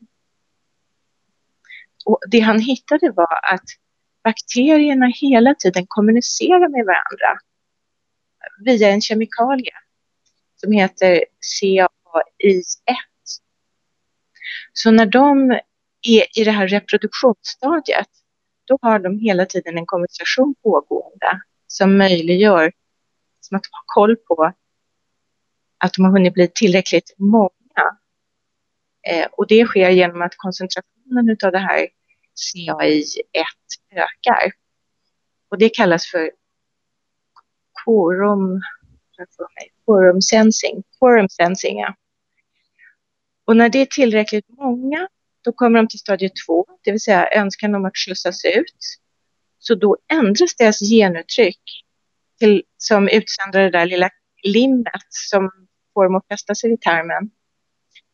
Och 2.04 2.20
det 2.30 2.40
han 2.40 2.60
hittade 2.60 3.10
var 3.10 3.54
att 3.54 3.64
bakterierna 4.24 5.06
hela 5.06 5.54
tiden 5.54 5.86
kommunicerar 5.88 6.68
med 6.68 6.86
varandra 6.86 7.40
via 8.64 8.88
en 8.88 9.00
kemikalie 9.00 9.72
som 10.56 10.72
heter 10.72 11.24
CAI1. 11.60 11.88
Så 14.72 14.90
när 14.90 15.06
de 15.06 15.50
är 16.02 16.40
i 16.40 16.44
det 16.44 16.50
här 16.50 16.68
reproduktionsstadiet, 16.68 18.08
då 18.64 18.78
har 18.82 18.98
de 18.98 19.18
hela 19.18 19.46
tiden 19.46 19.78
en 19.78 19.86
konversation 19.86 20.54
pågående 20.62 21.40
som 21.66 21.98
möjliggör 21.98 22.72
som 23.40 23.56
att 23.56 23.66
ha 23.66 23.82
koll 23.86 24.16
på 24.16 24.52
att 25.78 25.94
de 25.94 26.04
har 26.04 26.12
hunnit 26.12 26.34
bli 26.34 26.48
tillräckligt 26.54 27.14
många. 27.18 27.50
Eh, 29.08 29.26
och 29.32 29.46
det 29.46 29.66
sker 29.66 29.90
genom 29.90 30.22
att 30.22 30.36
koncentrationen 30.36 31.36
av 31.44 31.52
det 31.52 31.58
här 31.58 31.88
CAI1 32.54 33.44
ökar. 33.90 34.52
Och 35.50 35.58
det 35.58 35.68
kallas 35.68 36.06
för 36.06 36.30
quorum, 37.84 38.60
quorum 39.84 40.22
sensing, 40.22 40.82
quorum 40.98 41.28
sensing 41.28 41.78
ja. 41.78 41.94
Och 43.44 43.56
när 43.56 43.68
det 43.68 43.78
är 43.78 43.86
tillräckligt 43.86 44.48
många, 44.48 45.08
då 45.44 45.52
kommer 45.52 45.78
de 45.78 45.88
till 45.88 45.98
stadie 45.98 46.30
två, 46.46 46.66
det 46.84 46.90
vill 46.90 47.00
säga 47.00 47.28
önskan 47.32 47.74
om 47.74 47.84
att 47.84 47.96
slussas 47.96 48.44
ut. 48.44 48.76
Så 49.58 49.74
då 49.74 49.96
ändras 50.12 50.54
deras 50.58 50.80
genuttryck 50.80 51.60
till, 52.38 52.62
som 52.76 53.08
utsöndrar 53.08 53.62
det 53.62 53.70
där 53.70 53.86
lilla 53.86 54.10
limmet 54.42 55.06
som 55.08 55.50
får 55.94 56.04
dem 56.04 56.14
att 56.14 56.26
fästa 56.26 56.54
sig 56.54 56.70
vid 56.70 56.80
tarmen 56.80 57.30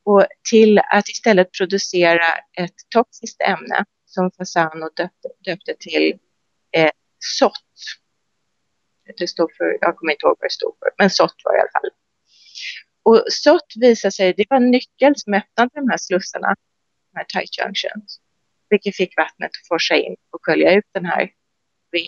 och 0.05 0.27
till 0.51 0.79
att 0.79 1.09
istället 1.09 1.53
producera 1.59 2.27
ett 2.59 2.75
toxiskt 2.91 3.41
ämne 3.41 3.85
som 4.07 4.31
Fasano 4.31 4.91
döpte, 4.97 5.29
döpte 5.45 5.75
till 5.81 6.19
eh, 6.73 6.91
SOT, 7.19 7.53
det 9.19 9.29
står 9.29 9.51
för, 9.57 9.79
jag 9.81 9.97
kommer 9.97 10.13
inte 10.13 10.27
ihåg 10.27 10.37
vad 10.41 10.47
det 10.47 10.53
stod 10.53 10.77
för, 10.79 10.89
men 10.99 11.11
SOT 11.11 11.35
var 11.45 11.53
det 11.53 11.59
i 11.59 11.61
alla 11.61 11.71
fall. 11.71 11.91
Och 13.03 13.25
SOT 13.33 13.73
visade 13.77 14.13
sig, 14.13 14.35
det 14.37 14.45
var 14.51 14.57
en 14.57 14.71
nyckel 14.71 15.15
som 15.17 15.35
öppnade 15.35 15.71
de 15.75 15.89
här 15.91 15.97
slussarna, 15.99 16.55
de 17.13 17.19
här 17.19 17.25
tight 17.25 17.59
junctions, 17.59 18.21
vilket 18.71 18.97
fick 18.97 19.17
vattnet 19.17 19.51
att 19.51 19.69
forsa 19.69 19.95
in 19.95 20.17
och 20.31 20.41
skölja 20.43 20.75
ut 20.75 20.85
den 20.93 21.07
här 21.07 21.31
V, 21.93 21.99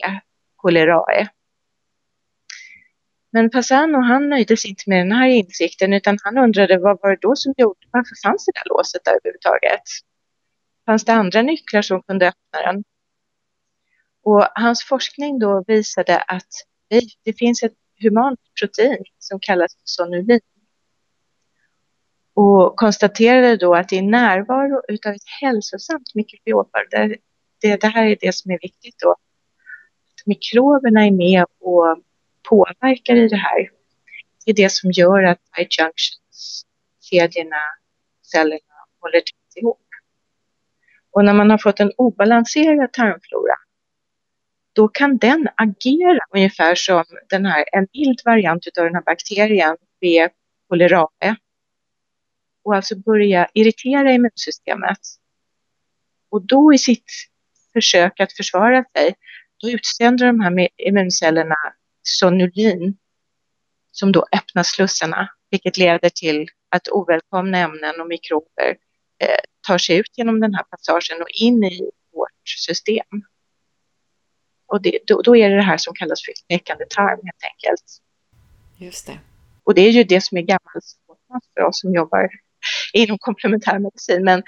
cholerae. 0.56 1.28
Men 3.30 3.50
Passano 3.50 3.98
han 3.98 4.28
nöjde 4.28 4.56
sig 4.56 4.70
inte 4.70 4.84
med 4.86 4.98
den 4.98 5.12
här 5.12 5.28
insikten 5.28 5.92
utan 5.92 6.18
han 6.22 6.38
undrade 6.38 6.78
vad 6.78 6.98
var 7.02 7.10
det 7.10 7.18
då 7.20 7.36
som 7.36 7.54
gjorde, 7.56 7.86
varför 7.90 8.28
fanns 8.28 8.46
det 8.46 8.52
där 8.54 8.68
låset 8.68 9.04
där 9.04 9.12
överhuvudtaget? 9.12 9.82
Fanns 10.86 11.04
det 11.04 11.12
andra 11.12 11.42
nycklar 11.42 11.82
som 11.82 12.02
kunde 12.02 12.28
öppna 12.28 12.72
den? 12.72 12.84
Och 14.24 14.48
hans 14.54 14.84
forskning 14.84 15.38
då 15.38 15.64
visade 15.66 16.18
att 16.18 16.52
det 17.24 17.32
finns 17.32 17.62
ett 17.62 17.74
humant 18.00 18.40
protein 18.60 19.04
som 19.18 19.40
kallas 19.40 19.76
sonulin 19.84 20.40
Och 22.34 22.76
konstaterade 22.76 23.56
då 23.56 23.74
att 23.74 23.92
i 23.92 24.02
närvaro 24.02 24.82
utav 24.88 25.12
ett 25.12 25.28
hälsosamt 25.40 26.14
mikrobiom, 26.14 26.66
det, 26.90 27.16
det, 27.60 27.80
det 27.80 27.86
här 27.86 28.06
är 28.06 28.16
det 28.20 28.34
som 28.34 28.50
är 28.50 28.58
viktigt 28.62 28.94
då, 28.98 29.10
att 29.10 30.26
mikroberna 30.26 31.06
är 31.06 31.10
med 31.10 31.44
och 31.60 32.02
påverkar 32.48 33.16
i 33.16 33.28
det 33.28 33.36
här. 33.36 33.70
Det 34.44 34.50
är 34.50 34.54
det 34.54 34.72
som 34.72 34.90
gör 34.90 35.22
att 35.22 35.38
tight 35.56 35.78
junctions, 35.78 36.66
kedjorna, 37.00 37.62
cellerna 38.22 38.74
håller 39.00 39.20
tätt 39.20 39.56
ihop. 39.56 39.86
Och 41.10 41.24
när 41.24 41.34
man 41.34 41.50
har 41.50 41.58
fått 41.58 41.80
en 41.80 41.92
obalanserad 41.96 42.92
tarmflora 42.92 43.54
då 44.78 44.88
kan 44.88 45.18
den 45.18 45.48
agera 45.56 46.18
ungefär 46.34 46.74
som 46.74 47.04
den 47.28 47.46
här, 47.46 47.64
en 47.72 47.86
mild 47.92 48.20
variant 48.24 48.66
av 48.78 48.84
den 48.84 48.94
här 48.94 49.02
bakterien, 49.02 49.76
B. 50.00 50.28
cholerae. 50.68 51.36
Och 52.64 52.76
alltså 52.76 52.96
börja 52.96 53.48
irritera 53.54 54.12
immunsystemet. 54.12 54.98
Och 56.30 56.46
då 56.46 56.74
i 56.74 56.78
sitt 56.78 57.12
försök 57.72 58.20
att 58.20 58.32
försvara 58.32 58.84
sig, 58.96 59.14
då 59.62 59.70
utsänder 59.70 60.26
de 60.26 60.40
här 60.40 60.68
immuncellerna 60.76 61.56
sonulin 62.02 62.98
som 63.92 64.12
då 64.12 64.26
öppnar 64.32 64.62
slussarna, 64.62 65.28
vilket 65.50 65.76
leder 65.76 66.08
till 66.08 66.48
att 66.68 66.88
ovälkomna 66.88 67.58
ämnen 67.58 68.00
och 68.00 68.08
mikrober 68.08 68.76
eh, 69.18 69.40
tar 69.66 69.78
sig 69.78 69.96
ut 69.96 70.12
genom 70.16 70.40
den 70.40 70.54
här 70.54 70.62
passagen 70.62 71.22
och 71.22 71.30
in 71.30 71.64
i 71.64 71.90
vårt 72.12 72.48
system. 72.66 73.22
Och 74.68 74.82
det, 74.82 74.98
då, 75.06 75.22
då, 75.22 75.36
är 75.36 75.50
det 75.50 75.56
det 75.56 75.62
här 75.62 75.76
som 75.76 75.94
kallas 75.94 76.24
för 76.24 76.32
knäckande 76.46 76.84
tarm 76.84 77.20
helt 77.22 77.44
enkelt. 77.52 77.84
Just 78.76 79.06
det. 79.06 79.18
Och 79.64 79.74
det 79.74 79.80
är 79.80 79.90
ju 79.90 80.04
det 80.04 80.20
som 80.20 80.38
är 80.38 80.42
gammalt 80.42 80.84
för 81.54 81.62
oss 81.64 81.80
som 81.80 81.94
jobbar 81.94 82.28
inom 82.92 83.18
komplementärmedicin. 83.18 84.24
Men 84.24 84.42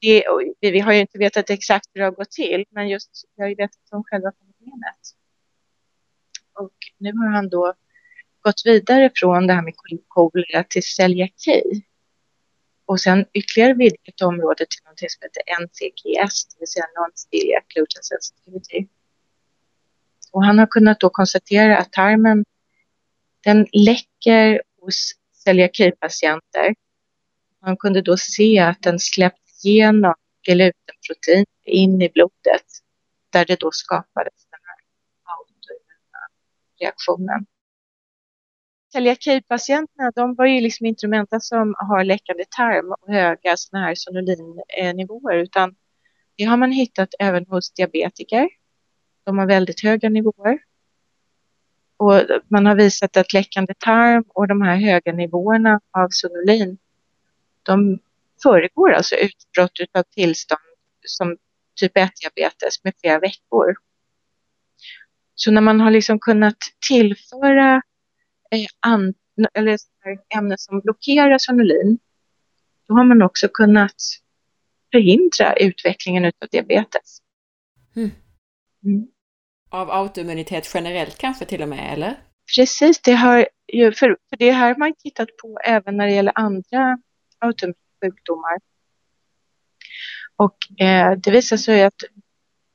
det, 0.00 0.24
vi 0.60 0.80
har 0.80 0.92
ju 0.92 1.00
inte 1.00 1.18
vetat 1.18 1.50
exakt 1.50 1.86
hur 1.92 2.00
det 2.00 2.06
har 2.06 2.12
gått 2.12 2.30
till, 2.30 2.64
men 2.70 2.88
just 2.88 3.10
vi 3.36 3.42
har 3.42 3.48
ju 3.48 3.54
vetat 3.54 3.92
om 3.92 4.04
själva 4.04 4.32
fenomenet. 4.32 5.00
Och 6.60 6.72
nu 6.98 7.12
har 7.12 7.28
han 7.28 7.48
då 7.48 7.74
gått 8.40 8.62
vidare 8.64 9.10
från 9.14 9.46
det 9.46 9.54
här 9.54 9.62
med 9.62 9.74
kolera 10.08 10.64
till 10.64 10.82
celiaki. 10.82 11.62
Och 12.86 13.00
sen 13.00 13.26
ytterligare 13.32 13.74
vidgat 13.74 14.22
området 14.22 14.70
till 14.70 14.84
något 14.84 14.98
som 14.98 15.20
heter 15.22 15.42
NCGS, 15.62 16.46
det 16.46 16.60
vill 16.60 16.68
säga 16.68 16.84
Non-Celiac 16.84 17.64
Gluten 17.74 18.02
Sensitivity. 18.02 18.88
Och 20.32 20.44
han 20.44 20.58
har 20.58 20.66
kunnat 20.66 21.00
då 21.00 21.10
konstatera 21.10 21.78
att 21.78 21.92
tarmen 21.92 22.44
den 23.44 23.66
läcker 23.72 24.62
hos 24.80 25.12
celiakipatienter. 25.32 26.74
Han 27.60 27.76
kunde 27.76 28.02
då 28.02 28.16
se 28.16 28.58
att 28.58 28.82
den 28.82 28.98
släppt 28.98 29.64
igenom 29.64 30.14
glutenprotein 30.46 31.46
in 31.64 32.02
i 32.02 32.08
blodet 32.08 32.66
där 33.30 33.44
det 33.44 33.60
då 33.60 33.70
skapades 33.72 34.46
den 34.50 34.60
här 34.62 34.78
autoimmuna 35.36 36.20
reaktionen. 36.80 37.46
Celiakipatienterna 38.92 40.10
de 40.14 40.34
var 40.34 40.46
ju 40.46 40.60
liksom 40.60 40.86
inte 40.86 41.06
de 41.06 41.12
enda 41.12 41.40
som 41.40 41.74
har 41.78 42.04
läckande 42.04 42.44
tarm 42.56 42.92
och 43.00 43.12
höga 43.12 43.56
såna 43.56 43.82
här 43.82 43.94
sonolinnivåer 43.94 45.36
eh, 45.36 45.42
utan 45.42 45.74
det 46.36 46.44
har 46.44 46.56
man 46.56 46.72
hittat 46.72 47.08
även 47.18 47.46
hos 47.46 47.72
diabetiker 47.72 48.48
de 49.28 49.38
har 49.38 49.46
väldigt 49.46 49.82
höga 49.82 50.08
nivåer. 50.08 50.58
Och 51.96 52.22
man 52.48 52.66
har 52.66 52.74
visat 52.74 53.16
att 53.16 53.32
läckande 53.32 53.74
tarm 53.74 54.24
och 54.28 54.48
de 54.48 54.62
här 54.62 54.76
höga 54.76 55.12
nivåerna 55.12 55.80
av 55.90 56.08
sonolin, 56.10 56.78
de 57.62 57.98
föregår 58.42 58.92
alltså 58.92 59.14
utbrott 59.14 59.80
av 59.92 60.02
tillstånd 60.02 60.60
som 61.06 61.36
typ 61.74 61.96
1-diabetes 61.96 62.84
med 62.84 62.94
flera 63.00 63.18
veckor. 63.18 63.74
Så 65.34 65.50
när 65.50 65.60
man 65.60 65.80
har 65.80 65.90
liksom 65.90 66.18
kunnat 66.18 66.58
tillföra 66.88 67.82
eh, 68.50 69.46
eller 69.54 69.78
ämnen 70.36 70.58
som 70.58 70.80
blockerar 70.80 71.38
sonolin, 71.38 71.98
då 72.86 72.94
har 72.94 73.04
man 73.04 73.22
också 73.22 73.48
kunnat 73.48 74.02
förhindra 74.92 75.56
utvecklingen 75.56 76.24
av 76.24 76.48
diabetes. 76.50 77.18
Mm. 77.96 79.08
Av 79.70 79.90
autoimmunitet 79.90 80.70
generellt 80.74 81.18
kanske 81.18 81.44
till 81.44 81.62
och 81.62 81.68
med, 81.68 81.92
eller? 81.92 82.16
Precis, 82.56 83.00
det 83.00 83.12
har 83.12 83.48
ju, 83.72 83.92
för, 83.92 84.16
för 84.28 84.36
det 84.36 84.50
här 84.50 84.68
har 84.68 84.76
man 84.76 84.94
tittat 84.94 85.28
på 85.42 85.58
även 85.64 85.96
när 85.96 86.06
det 86.06 86.12
gäller 86.12 86.32
andra 86.34 86.98
autoimmunsjukdomar. 87.38 88.58
Och 90.36 90.80
eh, 90.80 91.12
det 91.18 91.30
visar 91.30 91.56
sig 91.56 91.84
att 91.84 92.04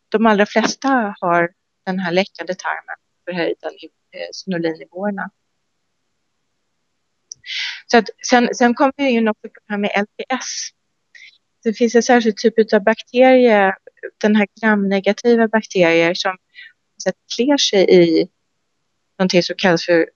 de 0.09 0.25
allra 0.25 0.45
flesta 0.45 1.15
har 1.21 1.51
den 1.85 1.99
här 1.99 2.11
läckande 2.11 2.53
tarmen, 2.53 2.95
förhöjda 3.25 3.67
eh, 3.67 4.27
sonolinnivåerna. 4.31 5.29
Så 7.87 7.97
att 7.97 8.09
sen, 8.29 8.55
sen 8.55 8.73
kommer 8.73 8.93
vi 8.97 9.09
in 9.09 9.27
också 9.27 9.41
på 9.41 9.59
det 9.67 9.73
här 9.73 9.77
med 9.77 9.91
LPS. 9.97 10.69
Det 11.63 11.73
finns 11.73 11.95
en 11.95 12.03
särskild 12.03 12.37
typ 12.37 12.73
av 12.73 12.83
bakterie, 12.83 13.75
den 14.21 14.35
här 14.35 14.47
gramnegativa 14.61 15.47
bakterier 15.47 16.13
som 16.13 16.37
sätt 17.03 17.15
klär 17.35 17.57
sig 17.57 17.85
i 17.89 18.27
någonting 19.19 19.43
som 19.43 19.55
kallas 19.57 19.85
för, 19.85 20.09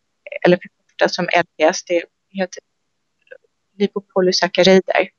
eller 0.46 0.58
förkortas 0.58 1.16
som 1.16 1.26
LPS, 1.26 1.84
det 1.84 2.04
heter 2.30 2.64
lipopolysackarider. 3.78 5.10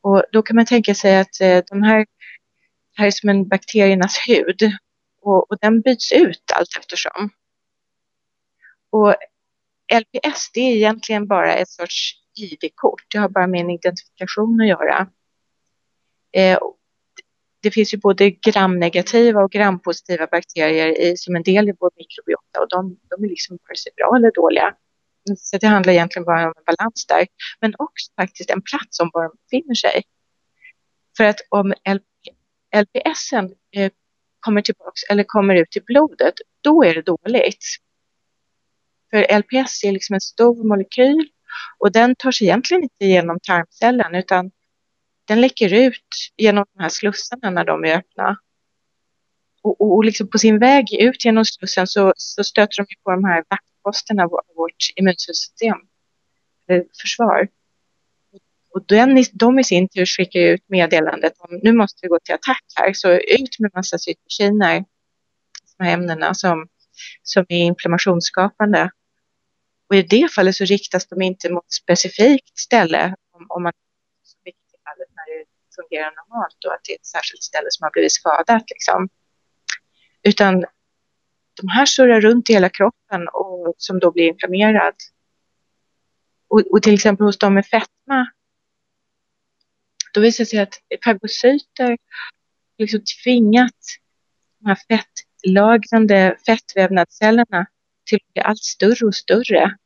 Och 0.00 0.24
då 0.32 0.42
kan 0.42 0.56
man 0.56 0.66
tänka 0.66 0.94
sig 0.94 1.16
att 1.16 1.40
eh, 1.40 1.62
de 1.70 1.82
här, 1.82 2.06
här 2.96 3.06
är 3.06 3.10
som 3.10 3.28
en 3.28 3.48
bakteriernas 3.48 4.18
hud 4.28 4.72
och, 5.20 5.50
och 5.50 5.58
den 5.60 5.80
byts 5.80 6.12
ut 6.12 6.52
allt 6.54 6.76
eftersom. 6.78 7.30
Och 8.90 9.14
LPS 9.94 10.50
det 10.54 10.60
är 10.60 10.76
egentligen 10.76 11.26
bara 11.26 11.54
ett 11.54 11.68
sorts 11.68 12.14
ID-kort, 12.34 13.04
det 13.08 13.18
har 13.18 13.28
bara 13.28 13.46
med 13.46 13.60
en 13.60 13.70
identifikation 13.70 14.60
att 14.60 14.68
göra. 14.68 15.08
Eh, 16.32 16.58
det 17.62 17.70
finns 17.70 17.94
ju 17.94 17.98
både 17.98 18.30
gramnegativa 18.30 19.44
och 19.44 19.50
grampositiva 19.50 20.26
bakterier 20.26 21.00
i, 21.00 21.16
som 21.16 21.36
en 21.36 21.42
del 21.42 21.68
i 21.68 21.74
vår 21.80 21.90
mikrobiota 21.96 22.60
och 22.60 22.68
de, 22.68 22.98
de 23.10 23.24
är 23.24 23.28
liksom 23.28 23.58
vare 23.68 23.76
sig 23.76 23.92
bra 23.96 24.16
eller 24.16 24.30
dåliga. 24.34 24.74
Så 25.36 25.58
det 25.58 25.66
handlar 25.66 25.92
egentligen 25.92 26.24
bara 26.24 26.46
om 26.46 26.52
en 26.56 26.76
balans 26.76 27.06
där, 27.06 27.26
men 27.60 27.74
också 27.78 28.12
faktiskt 28.20 28.50
en 28.50 28.62
plats 28.62 29.00
om 29.00 29.10
var 29.12 29.22
de 29.22 29.36
befinner 29.42 29.74
sig. 29.74 30.02
För 31.16 31.24
att 31.24 31.40
om 31.48 31.74
LPS 32.74 33.32
eh, 33.76 33.90
kommer 34.40 34.62
tillbaks 34.62 35.02
eller 35.10 35.24
kommer 35.24 35.54
ut 35.54 35.76
i 35.76 35.80
blodet, 35.80 36.34
då 36.60 36.84
är 36.84 36.94
det 36.94 37.02
dåligt. 37.02 37.64
För 39.10 39.38
LPS 39.38 39.84
är 39.84 39.92
liksom 39.92 40.14
en 40.14 40.20
stor 40.20 40.68
molekyl 40.68 41.28
och 41.78 41.92
den 41.92 42.14
tar 42.14 42.30
sig 42.30 42.46
egentligen 42.46 42.82
inte 42.82 43.04
igenom 43.04 43.38
tarmcellen 43.42 44.14
utan 44.14 44.50
den 45.32 45.40
läcker 45.40 45.72
ut 45.72 46.32
genom 46.36 46.64
de 46.74 46.82
här 46.82 46.88
slussarna 46.88 47.50
när 47.50 47.64
de 47.64 47.84
är 47.84 47.96
öppna. 47.96 48.36
Och, 49.62 49.80
och, 49.80 49.94
och 49.96 50.04
liksom 50.04 50.28
på 50.28 50.38
sin 50.38 50.58
väg 50.58 50.94
ut 50.94 51.24
genom 51.24 51.44
slussen 51.44 51.86
så, 51.86 52.12
så 52.16 52.44
stöter 52.44 52.76
de 52.76 52.86
på 53.04 53.10
de 53.10 53.24
här 53.24 53.44
vaktposterna 53.48 54.22
av 54.22 54.30
vårt 54.56 54.82
immunsystem, 54.96 55.76
eh, 56.68 56.82
försvar. 57.02 57.48
Och 58.74 58.84
den, 58.86 59.24
de 59.32 59.58
i 59.58 59.64
sin 59.64 59.88
tur 59.88 60.06
skickar 60.06 60.40
ut 60.40 60.64
meddelandet 60.66 61.32
om 61.38 61.60
nu 61.62 61.72
måste 61.72 61.98
vi 62.02 62.08
gå 62.08 62.18
till 62.24 62.34
attack 62.34 62.64
här, 62.74 62.92
så 62.92 63.12
ut 63.12 63.58
med 63.58 63.70
massa 63.74 63.98
cytokiner, 63.98 64.84
de 65.78 65.84
här 65.84 65.92
ämnena 65.92 66.34
som, 66.34 66.68
som 67.22 67.44
är 67.48 67.58
inflammationsskapande. 67.58 68.90
Och 69.88 69.96
i 69.96 70.02
det 70.02 70.32
fallet 70.32 70.56
så 70.56 70.64
riktas 70.64 71.06
de 71.06 71.22
inte 71.22 71.52
mot 71.52 71.64
ett 71.64 71.72
specifikt 71.72 72.58
ställe 72.58 73.14
om, 73.32 73.46
om 73.48 73.62
man 73.62 73.72
fungerar 75.76 76.12
normalt 76.16 76.64
och 76.66 76.74
att 76.74 76.84
det 76.84 76.92
är 76.92 76.96
ett 76.96 77.06
särskilt 77.06 77.42
ställe 77.42 77.66
som 77.70 77.84
har 77.84 77.90
blivit 77.90 78.12
skadat. 78.12 78.70
Liksom. 78.70 79.08
Utan 80.22 80.64
de 81.60 81.68
här 81.68 81.86
surrar 81.86 82.20
runt 82.20 82.50
i 82.50 82.52
hela 82.52 82.68
kroppen 82.68 83.28
och 83.32 83.74
som 83.76 83.98
då 83.98 84.10
blir 84.10 84.24
inflammerad. 84.24 84.94
Och, 86.48 86.60
och 86.60 86.82
till 86.82 86.94
exempel 86.94 87.26
hos 87.26 87.38
de 87.38 87.54
med 87.54 87.66
fetma, 87.66 88.26
då 90.14 90.20
visar 90.20 90.44
det 90.44 90.48
sig 90.48 90.58
att 90.58 90.74
fagocyter 91.04 91.98
liksom 92.78 93.00
tvingat 93.24 93.80
de 94.58 94.68
här 94.68 94.78
fettlagrande 94.88 96.36
fettvävnadscellerna 96.46 97.66
till 98.04 98.16
att 98.16 98.32
bli 98.32 98.42
allt 98.42 98.62
större 98.62 99.06
och 99.06 99.14
större. 99.14 99.76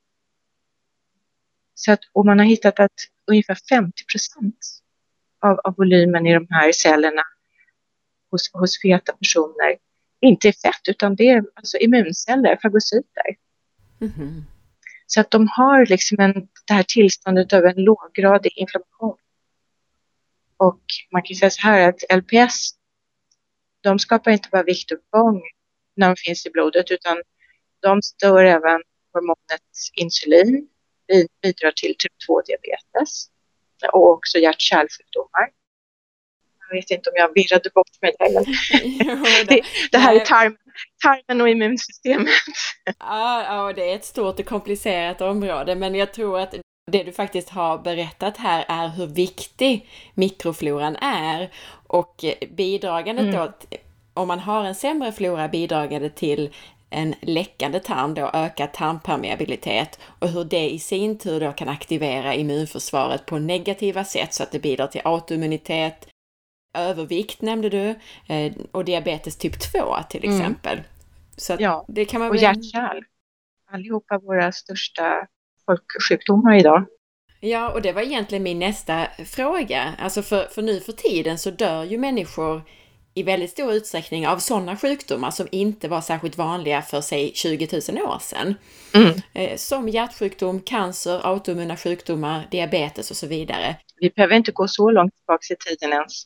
Så 1.75 1.93
att, 1.93 2.01
och 2.13 2.27
man 2.27 2.39
har 2.39 2.47
hittat 2.47 2.81
att 2.81 2.95
ungefär 3.27 3.59
50 3.69 4.05
procent 4.13 4.59
av, 5.47 5.61
av 5.65 5.75
volymen 5.77 6.27
i 6.27 6.35
de 6.35 6.47
här 6.51 6.73
cellerna 6.73 7.23
hos, 8.31 8.51
hos 8.53 8.83
feta 8.83 9.13
personer 9.13 9.79
inte 10.21 10.49
är 10.49 10.53
fett 10.53 10.89
utan 10.89 11.17
det 11.17 11.29
är 11.29 11.45
alltså 11.55 11.79
immunceller, 11.79 12.59
fagocyter. 12.63 13.37
Mm 14.01 14.13
-hmm. 14.13 14.43
Så 15.07 15.21
att 15.21 15.31
de 15.31 15.49
har 15.49 15.87
liksom 15.87 16.21
en, 16.21 16.49
det 16.67 16.75
här 16.75 16.83
tillståndet 16.83 17.53
av 17.53 17.65
en 17.65 17.85
låggradig 17.85 18.53
inflammation. 18.57 19.17
Och 20.57 20.81
man 21.13 21.23
kan 21.23 21.37
säga 21.37 21.51
så 21.51 21.63
här 21.63 21.89
att 21.89 22.03
LPS, 22.17 22.71
de 23.81 23.99
skapar 23.99 24.31
inte 24.31 24.49
bara 24.53 24.63
viktuppgång 24.63 25.43
när 25.97 26.07
de 26.07 26.17
finns 26.17 26.47
i 26.47 26.51
blodet 26.51 26.91
utan 26.91 27.23
de 27.81 28.03
stör 28.03 28.45
även 28.45 28.83
hormonet 29.13 29.63
insulin, 29.95 30.69
bidrar 31.43 31.73
till 31.73 31.95
typ 31.99 32.13
2-diabetes 32.29 33.29
och 33.93 34.11
också 34.11 34.39
hjärt-kärlsjukdomar. 34.39 35.51
Jag 36.69 36.77
vet 36.77 36.91
inte 36.91 37.11
om 37.11 37.15
jag 37.17 37.35
virrade 37.35 37.71
bort 37.75 38.03
mig 38.03 38.15
där, 38.19 39.45
det, 39.49 39.63
det, 39.93 39.99
här 39.99 40.15
är 40.15 40.21
tarm, 40.21 40.57
tarmen 41.03 41.41
och 41.41 41.49
immunsystemet. 41.49 42.29
Ja, 42.99 43.45
ja, 43.45 43.73
det 43.73 43.91
är 43.91 43.97
ett 43.97 44.05
stort 44.05 44.41
och 44.41 44.47
komplicerat 44.47 45.21
område, 45.21 45.75
men 45.75 45.95
jag 45.95 46.13
tror 46.13 46.41
att 46.41 46.55
det 46.93 47.03
du 47.03 47.13
faktiskt 47.13 47.51
har 47.51 47.79
berättat 47.79 48.37
här 48.37 48.65
är 48.69 48.89
hur 48.89 49.07
viktig 49.07 49.89
mikrofloran 50.15 50.97
är 50.97 51.53
och 51.87 52.25
bidragande 52.51 53.23
mm. 53.23 53.35
då, 53.35 53.53
om 54.15 54.29
man 54.29 54.39
har 54.39 54.65
en 54.65 54.75
sämre 54.75 55.13
flora 55.13 55.49
bidragande 55.49 56.11
till 56.11 56.55
en 56.91 57.15
läckande 57.23 57.81
tarm 57.81 58.15
då 58.15 58.31
ökad 58.35 58.73
tarmpermeabilitet 58.73 60.01
och 60.19 60.29
hur 60.29 60.45
det 60.45 60.71
i 60.71 60.79
sin 60.79 61.19
tur 61.19 61.41
då 61.41 61.53
kan 61.53 61.69
aktivera 61.69 62.35
immunförsvaret 62.35 63.27
på 63.27 63.39
negativa 63.39 64.05
sätt 64.05 64.35
så 64.35 64.43
att 64.43 64.53
det 64.53 64.59
bidrar 64.59 64.87
till 64.87 65.01
autoimmunitet, 65.05 66.09
övervikt 66.75 67.43
nämnde 67.43 67.69
du 67.69 67.95
eh, 68.29 68.53
och 68.73 68.85
diabetes 68.85 69.37
typ 69.37 69.73
2 69.73 69.97
till 70.11 70.25
mm. 70.25 70.37
exempel. 70.37 70.79
Mm. 70.79 70.85
Så 71.37 71.57
ja, 71.59 71.85
det 71.89 72.05
kan 72.05 72.21
man 72.21 72.31
och 72.31 72.37
hjärt-kärl. 72.37 73.05
Allihopa 73.71 74.19
våra 74.19 74.53
största 74.53 75.27
folksjukdomar 75.67 76.55
idag. 76.55 76.87
Ja, 77.41 77.73
och 77.73 77.83
det 77.83 77.93
var 77.93 78.03
egentligen 78.03 78.43
min 78.43 78.59
nästa 78.59 79.07
fråga. 79.25 79.95
Alltså 79.99 80.23
för, 80.23 80.45
för 80.45 80.63
nu 80.63 80.81
för 80.81 80.93
tiden 80.93 81.39
så 81.39 81.51
dör 81.51 81.85
ju 81.85 81.99
människor 81.99 82.63
i 83.17 83.23
väldigt 83.23 83.51
stor 83.51 83.73
utsträckning 83.73 84.29
av 84.29 84.39
sådana 84.39 84.77
sjukdomar 84.77 85.31
som 85.31 85.49
inte 85.51 85.89
var 85.89 86.01
särskilt 86.01 86.39
vanliga 86.39 86.83
för 86.83 87.01
sig 87.01 87.33
20 87.35 87.69
000 87.89 88.07
år 88.07 88.19
sedan. 88.19 88.55
Mm. 88.95 89.21
Eh, 89.33 89.57
som 89.57 89.89
hjärtsjukdom, 89.89 90.61
cancer, 90.61 91.21
autoimmuna 91.27 91.77
sjukdomar, 91.77 92.47
diabetes 92.51 93.11
och 93.11 93.17
så 93.17 93.27
vidare. 93.27 93.77
Vi 93.97 94.11
behöver 94.11 94.37
inte 94.37 94.53
gå 94.53 94.69
så 94.69 94.91
långt 94.91 95.15
tillbaka 95.15 95.55
i 95.55 95.57
tiden 95.57 95.93
ens. 95.93 96.25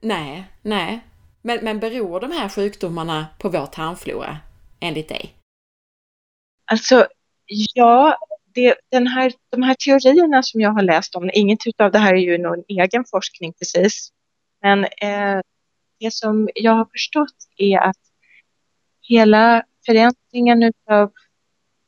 Nej, 0.00 0.44
nej. 0.62 1.00
Men, 1.42 1.58
men 1.62 1.80
beror 1.80 2.20
de 2.20 2.32
här 2.32 2.48
sjukdomarna 2.48 3.26
på 3.38 3.48
vår 3.48 3.66
tarmflora, 3.66 4.38
enligt 4.80 5.08
dig? 5.08 5.34
Alltså, 6.64 7.06
ja, 7.74 8.18
det, 8.54 8.74
den 8.90 9.06
här, 9.06 9.32
de 9.50 9.62
här 9.62 9.74
teorierna 9.74 10.42
som 10.42 10.60
jag 10.60 10.70
har 10.70 10.82
läst 10.82 11.14
om, 11.14 11.30
inget 11.34 11.58
av 11.78 11.90
det 11.90 11.98
här 11.98 12.14
är 12.14 12.20
ju 12.20 12.38
någon 12.38 12.64
egen 12.68 13.04
forskning 13.10 13.52
precis, 13.52 14.12
men 14.62 14.84
eh, 14.84 15.40
det 16.02 16.10
som 16.10 16.48
jag 16.54 16.72
har 16.72 16.84
förstått 16.84 17.36
är 17.56 17.78
att 17.78 17.96
hela 19.00 19.64
förändringen 19.86 20.72
av 20.90 21.12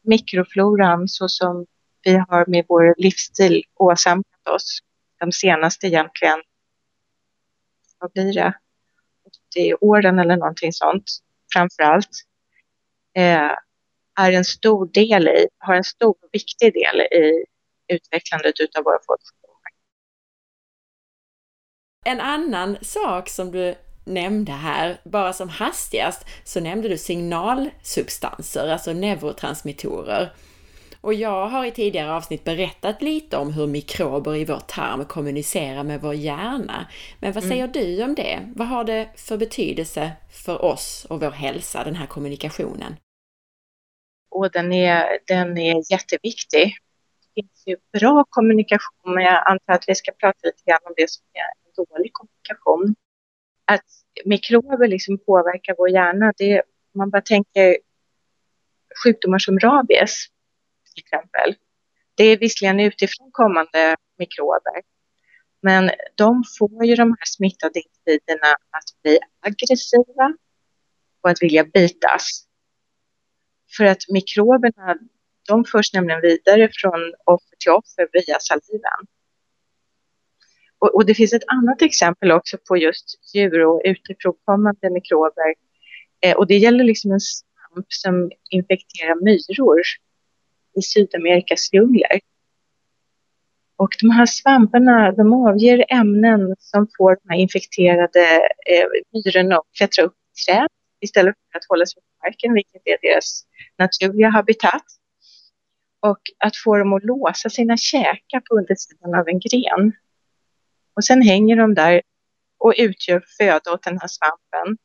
mikrofloran 0.02 1.08
så 1.08 1.28
som 1.28 1.66
vi 2.02 2.16
har 2.28 2.46
med 2.46 2.64
vår 2.68 2.94
livsstil 2.98 3.64
åsamkat 3.74 4.48
oss 4.48 4.78
de 5.20 5.32
senaste 5.32 5.86
egentligen, 5.86 6.42
vad 7.98 8.12
blir 8.12 8.32
det, 8.32 8.54
80 9.52 9.74
åren 9.80 10.18
eller 10.18 10.36
någonting 10.36 10.72
sånt 10.72 11.04
framför 11.52 11.82
allt, 11.82 12.10
eh, 13.16 13.50
är 14.20 14.32
en 14.32 14.44
stor 14.44 14.86
del 14.86 15.28
i, 15.28 15.48
har 15.58 15.74
en 15.74 15.84
stor 15.84 16.10
och 16.10 16.28
viktig 16.32 16.72
del 16.72 17.00
i 17.00 17.44
utvecklandet 17.88 18.54
av 18.78 18.84
våra 18.84 18.98
folksjukdomar. 19.06 19.70
En 22.04 22.20
annan 22.20 22.76
sak 22.82 23.28
som 23.28 23.50
du 23.50 23.74
nämnde 24.04 24.52
här, 24.52 24.96
bara 25.04 25.32
som 25.32 25.48
hastigast, 25.48 26.26
så 26.44 26.60
nämnde 26.60 26.88
du 26.88 26.98
signalsubstanser, 26.98 28.68
alltså 28.68 28.92
neurotransmittorer. 28.92 30.32
Och 31.00 31.14
jag 31.14 31.46
har 31.46 31.64
i 31.64 31.70
tidigare 31.70 32.12
avsnitt 32.12 32.44
berättat 32.44 33.02
lite 33.02 33.36
om 33.36 33.52
hur 33.52 33.66
mikrober 33.66 34.36
i 34.36 34.44
vår 34.44 34.60
tarm 34.66 35.04
kommunicerar 35.04 35.82
med 35.84 36.00
vår 36.00 36.14
hjärna. 36.14 36.86
Men 37.20 37.32
vad 37.32 37.44
säger 37.44 37.64
mm. 37.64 37.72
du 37.72 38.04
om 38.04 38.14
det? 38.14 38.52
Vad 38.54 38.68
har 38.68 38.84
det 38.84 39.08
för 39.16 39.36
betydelse 39.36 40.12
för 40.30 40.64
oss 40.64 41.06
och 41.10 41.20
vår 41.20 41.30
hälsa, 41.30 41.84
den 41.84 41.94
här 41.94 42.06
kommunikationen? 42.06 42.96
Och 44.30 44.50
den 44.50 44.72
är, 44.72 45.18
den 45.26 45.58
är 45.58 45.92
jätteviktig. 45.92 46.76
Det 47.34 47.42
finns 47.42 47.62
ju 47.66 47.76
bra 47.98 48.24
kommunikation, 48.30 49.14
men 49.14 49.24
jag 49.24 49.50
antar 49.50 49.72
att 49.74 49.84
vi 49.88 49.94
ska 49.94 50.12
prata 50.12 50.38
lite 50.42 50.62
grann 50.66 50.80
om 50.84 50.94
det 50.96 51.10
som 51.10 51.24
är 51.32 51.84
dålig 51.84 52.12
kommunikation 52.12 52.94
att 53.64 53.84
mikrober 54.24 54.88
liksom 54.88 55.18
påverkar 55.18 55.74
vår 55.78 55.90
hjärna, 55.90 56.32
det, 56.36 56.62
man 56.94 57.10
bara 57.10 57.22
tänker 57.22 57.76
sjukdomar 59.04 59.38
som 59.38 59.58
rabies 59.58 60.26
till 60.94 61.04
exempel. 61.04 61.54
Det 62.14 62.24
är 62.24 62.38
visserligen 62.38 62.80
utifrån 62.80 63.30
kommande 63.32 63.96
mikrober, 64.18 64.82
men 65.62 65.90
de 66.14 66.44
får 66.58 66.84
ju 66.84 66.94
de 66.94 67.08
här 67.08 67.26
smittade 67.26 67.80
individerna 67.80 68.52
att 68.52 69.02
bli 69.02 69.18
aggressiva 69.40 70.36
och 71.20 71.30
att 71.30 71.42
vilja 71.42 71.64
bitas. 71.64 72.46
För 73.76 73.84
att 73.84 74.08
mikroberna, 74.08 74.98
de 75.48 75.64
förs 75.64 75.92
nämligen 75.92 76.20
vidare 76.20 76.70
från 76.72 77.14
offer 77.24 77.56
till 77.58 77.72
offer 77.72 78.08
via 78.12 78.38
saliven. 78.40 79.13
Och, 80.84 80.94
och, 80.94 81.06
det 81.06 81.14
finns 81.14 81.32
ett 81.32 81.42
annat 81.46 81.82
exempel 81.82 82.32
också 82.32 82.58
på 82.68 82.76
just 82.76 83.34
djur 83.34 83.66
och 83.66 83.82
utifrånkommande 83.84 84.90
mikrober. 84.90 85.54
Eh, 86.20 86.36
och 86.36 86.46
det 86.46 86.56
gäller 86.56 86.84
liksom 86.84 87.12
en 87.12 87.20
svamp 87.20 87.86
som 87.88 88.30
infekterar 88.50 89.24
myror 89.24 89.80
i 90.76 90.82
Sydamerikas 90.82 91.72
djungler. 91.72 92.20
Och 93.76 93.88
de 94.00 94.10
här 94.10 94.26
svamparna 94.26 95.12
de 95.12 95.32
avger 95.32 95.84
ämnen 95.88 96.54
som 96.58 96.88
får 96.98 97.16
de 97.22 97.28
här 97.28 97.38
infekterade 97.38 98.48
eh, 98.70 98.86
myrorna 99.12 99.56
att 99.56 99.64
klättra 99.78 100.04
upp 100.04 100.14
i 100.14 100.44
träd 100.46 100.68
istället 101.00 101.34
för 101.52 101.58
att 101.58 101.64
hålla 101.68 101.86
sig 101.86 102.02
på 102.02 102.26
marken, 102.26 102.54
vilket 102.54 102.82
är 102.84 102.96
deras 103.02 103.44
naturliga 103.78 104.28
habitat. 104.28 104.84
Och 106.00 106.20
att 106.38 106.56
få 106.56 106.76
dem 106.76 106.92
att 106.92 107.04
låsa 107.04 107.50
sina 107.50 107.76
käkar 107.76 108.40
på 108.40 108.58
undersidan 108.58 109.14
av 109.14 109.28
en 109.28 109.40
gren 109.40 109.92
och 110.96 111.04
sen 111.04 111.22
hänger 111.22 111.56
de 111.56 111.74
där 111.74 112.02
och 112.58 112.74
utgör 112.76 113.24
föda 113.38 113.72
åt 113.72 113.82
den 113.82 113.98
här 114.00 114.08
svampen 114.08 114.78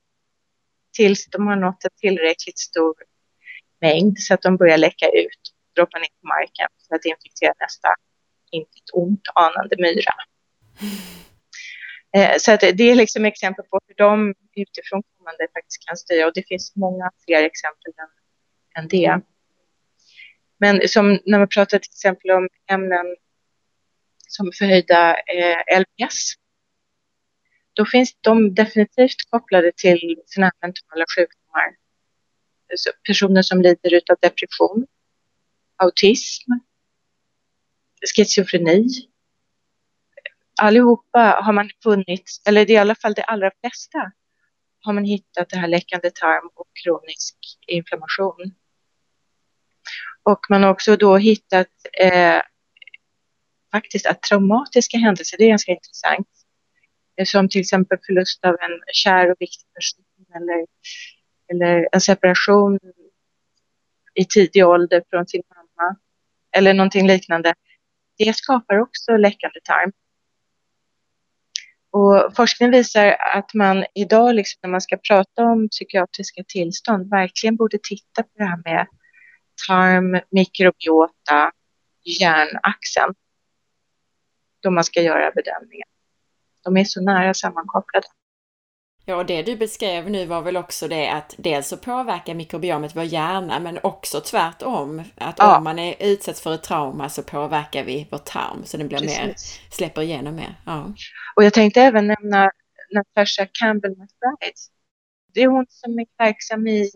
tills 0.93 1.29
de 1.29 1.47
har 1.47 1.55
nått 1.55 1.83
en 1.83 1.89
tillräckligt 1.97 2.59
stor 2.59 2.95
mängd 3.81 4.19
så 4.19 4.33
att 4.33 4.41
de 4.41 4.57
börjar 4.57 4.77
läcka 4.77 5.05
ut 5.05 5.41
och 5.67 5.75
droppa 5.75 5.99
ner 5.99 6.07
på 6.21 6.27
marken 6.27 6.67
för 6.87 6.95
att 6.95 7.05
infektera 7.05 7.53
nästa 7.59 7.89
inte 8.51 8.71
ett 8.77 8.93
ont 8.93 9.21
anande 9.35 9.75
myra. 9.79 10.13
Eh, 12.15 12.37
så 12.37 12.51
att 12.51 12.59
det 12.59 12.83
är 12.83 12.95
liksom 12.95 13.25
exempel 13.25 13.65
på 13.65 13.79
hur 13.87 13.95
de 13.95 14.33
utifrån 14.55 15.03
kommande 15.17 15.47
faktiskt 15.53 15.87
kan 15.87 15.97
styra 15.97 16.27
och 16.27 16.33
det 16.33 16.47
finns 16.47 16.75
många 16.75 17.11
fler 17.25 17.43
exempel 17.43 17.93
än, 17.97 18.83
än 18.83 18.87
det. 18.87 19.21
Men 20.57 20.87
som 20.87 21.19
när 21.25 21.39
man 21.39 21.47
pratar 21.47 21.79
till 21.79 21.91
exempel 21.91 22.31
om 22.31 22.47
ämnen 22.71 23.15
som 24.29 24.51
förhöjda 24.57 25.15
eh, 25.15 25.79
LPS. 25.79 26.33
Då 27.73 27.85
finns 27.85 28.13
de 28.21 28.53
definitivt 28.53 29.29
kopplade 29.29 29.71
till 29.75 30.21
sina 30.25 30.51
mentala 30.61 31.05
sjukdomar. 31.15 31.75
Så 32.75 32.91
personer 33.07 33.41
som 33.41 33.61
lider 33.61 34.01
av 34.11 34.17
depression, 34.21 34.87
autism, 35.75 36.51
schizofreni. 38.15 38.87
Allihopa 40.61 41.39
har 41.43 41.53
man 41.53 41.69
funnit, 41.83 42.41
eller 42.45 42.71
i 42.71 42.77
alla 42.77 42.95
fall 42.95 43.13
de 43.13 43.23
allra 43.27 43.51
flesta, 43.61 44.11
har 44.81 44.93
man 44.93 45.03
hittat 45.03 45.49
det 45.49 45.57
här 45.57 45.67
läckande 45.67 46.11
tarm 46.11 46.49
och 46.55 46.67
kronisk 46.83 47.35
inflammation. 47.67 48.55
Och 50.23 50.39
man 50.49 50.63
har 50.63 50.69
också 50.69 50.95
då 50.95 51.17
hittat 51.17 51.67
eh, 51.99 52.41
faktiskt 53.71 54.05
att 54.05 54.21
traumatiska 54.21 54.97
händelser, 54.97 55.37
det 55.37 55.43
är 55.43 55.49
ganska 55.49 55.71
intressant. 55.71 56.27
Som 57.25 57.49
till 57.49 57.61
exempel 57.61 57.97
förlust 58.05 58.45
av 58.45 58.53
en 58.53 58.81
kär 58.93 59.31
och 59.31 59.35
viktig 59.39 59.73
person 59.73 60.05
eller, 60.35 60.65
eller 61.51 61.89
en 61.91 62.01
separation 62.01 62.79
i 64.13 64.25
tidig 64.25 64.67
ålder 64.67 65.03
från 65.09 65.27
sin 65.27 65.43
mamma 65.55 65.95
eller 66.51 66.73
någonting 66.73 67.07
liknande. 67.07 67.53
Det 68.17 68.35
skapar 68.35 68.79
också 68.79 69.17
läckande 69.17 69.59
tarm. 69.63 69.91
Och 71.91 72.35
forskning 72.35 72.71
visar 72.71 73.15
att 73.35 73.53
man 73.53 73.85
idag, 73.95 74.35
liksom 74.35 74.59
när 74.63 74.69
man 74.69 74.81
ska 74.81 74.97
prata 74.97 75.43
om 75.43 75.69
psykiatriska 75.69 76.43
tillstånd, 76.47 77.09
verkligen 77.09 77.55
borde 77.55 77.77
titta 77.83 78.23
på 78.23 78.29
det 78.35 78.45
här 78.45 78.61
med 78.65 78.87
tarm, 79.67 80.21
mikrobiota, 80.31 81.51
hjärnaxeln 82.03 83.13
då 84.59 84.71
man 84.71 84.83
ska 84.83 85.01
göra 85.01 85.31
bedömningen. 85.31 85.87
De 86.63 86.77
är 86.77 86.83
så 86.83 87.01
nära 87.01 87.33
sammankopplade. 87.33 88.07
Ja, 89.09 89.15
och 89.15 89.25
det 89.25 89.41
du 89.41 89.55
beskrev 89.55 90.09
nu 90.09 90.25
var 90.25 90.41
väl 90.41 90.57
också 90.57 90.87
det 90.87 91.09
att 91.09 91.35
dels 91.37 91.67
så 91.67 91.77
påverkar 91.77 92.33
mikrobiomet 92.33 92.95
vår 92.95 93.03
hjärna, 93.03 93.59
men 93.59 93.79
också 93.83 94.21
tvärtom. 94.21 95.03
Att 95.15 95.35
ja. 95.37 95.57
om 95.57 95.63
man 95.63 95.79
är 95.79 95.95
utsatt 95.99 96.39
för 96.39 96.53
ett 96.53 96.63
trauma 96.63 97.09
så 97.09 97.23
påverkar 97.23 97.83
vi 97.83 98.07
vår 98.11 98.17
tarm 98.17 98.63
så 98.65 98.77
den 98.77 98.87
blir 98.87 98.97
Precis. 98.97 99.19
mer, 99.19 99.35
släpper 99.71 100.01
igenom 100.01 100.35
mer. 100.35 100.55
Ja. 100.65 100.93
Och 101.35 101.43
jag 101.43 101.53
tänkte 101.53 101.81
även 101.81 102.07
nämna 102.07 102.51
Natasha 102.91 103.47
Campbell 103.53 103.91
McBride. 103.91 104.57
Det 105.33 105.41
är 105.41 105.47
hon 105.47 105.65
som 105.69 105.99
är 105.99 106.05
verksam 106.17 106.67
i 106.67 106.91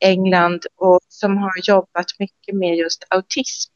England 0.00 0.66
och 0.76 1.00
som 1.08 1.36
har 1.36 1.52
jobbat 1.62 2.06
mycket 2.18 2.54
med 2.54 2.76
just 2.76 3.04
autism. 3.10 3.72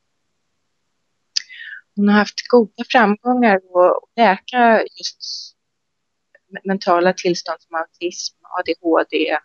Hon 2.01 2.09
har 2.09 2.19
haft 2.19 2.49
goda 2.49 2.85
framgångar 2.93 3.57
att 3.57 4.03
läka 4.17 4.83
just 4.83 5.57
mentala 6.65 7.13
tillstånd 7.13 7.61
som 7.61 7.75
autism, 7.75 8.37
ADHD, 8.43 9.39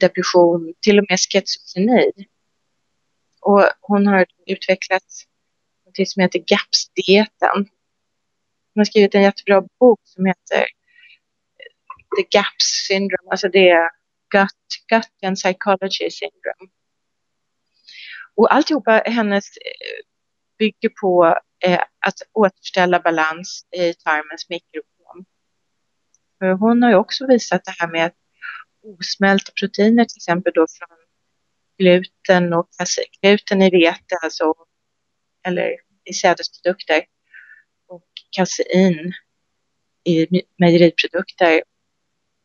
depression, 0.00 0.74
till 0.80 0.98
och 0.98 1.04
med 1.08 1.18
schizofreni. 1.20 2.12
Och 3.40 3.64
hon 3.80 4.06
har 4.06 4.26
utvecklat 4.46 5.02
något 5.86 6.08
som 6.08 6.20
heter 6.22 6.38
GAPS-dieten. 6.38 7.68
Hon 8.74 8.80
har 8.80 8.84
skrivit 8.84 9.14
en 9.14 9.22
jättebra 9.22 9.62
bok 9.80 10.00
som 10.04 10.26
heter 10.26 10.60
eh, 10.60 12.16
The 12.16 12.38
GAPS 12.38 12.86
syndrome, 12.88 13.30
alltså 13.30 13.48
det 13.48 13.70
är 13.70 13.90
gut, 14.30 14.68
gut 14.88 15.24
and 15.26 15.36
psychology 15.36 16.10
syndrome. 16.10 16.72
Och 18.34 18.54
alltihopa 18.54 19.02
hennes 19.06 19.56
eh, 19.56 20.04
bygger 20.58 20.88
på 21.00 21.40
eh, 21.60 21.80
att 22.00 22.22
återställa 22.32 23.00
balans 23.00 23.66
i 23.70 23.94
tarmens 23.94 24.48
mikrobiom. 24.48 25.24
För 26.38 26.52
hon 26.52 26.82
har 26.82 26.90
ju 26.90 26.96
också 26.96 27.26
visat 27.26 27.64
det 27.64 27.74
här 27.78 27.88
med 27.88 28.12
osmälta 28.82 29.52
proteiner, 29.60 30.04
till 30.04 30.18
exempel 30.18 30.52
då 30.54 30.66
från 30.78 30.98
gluten 31.78 32.52
och 32.52 32.68
gluten 33.20 33.62
i 33.62 33.70
vete, 33.70 34.16
alltså, 34.22 34.54
eller 35.46 35.76
i 36.04 36.12
sädesprodukter 36.12 37.04
och 37.86 38.08
kasein 38.30 39.12
i 40.04 40.42
mejeriprodukter. 40.56 41.62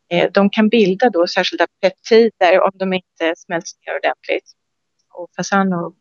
Eh, 0.09 0.31
de 0.31 0.49
kan 0.49 0.69
bilda 0.69 1.09
då 1.09 1.27
särskilda 1.27 1.67
peptider 1.81 2.61
om 2.61 2.71
de 2.73 2.93
inte 2.93 3.33
smälts 3.37 3.75
ner 3.87 3.95
ordentligt. 3.95 4.51
Och 5.13 5.29
Fasano 5.35 5.95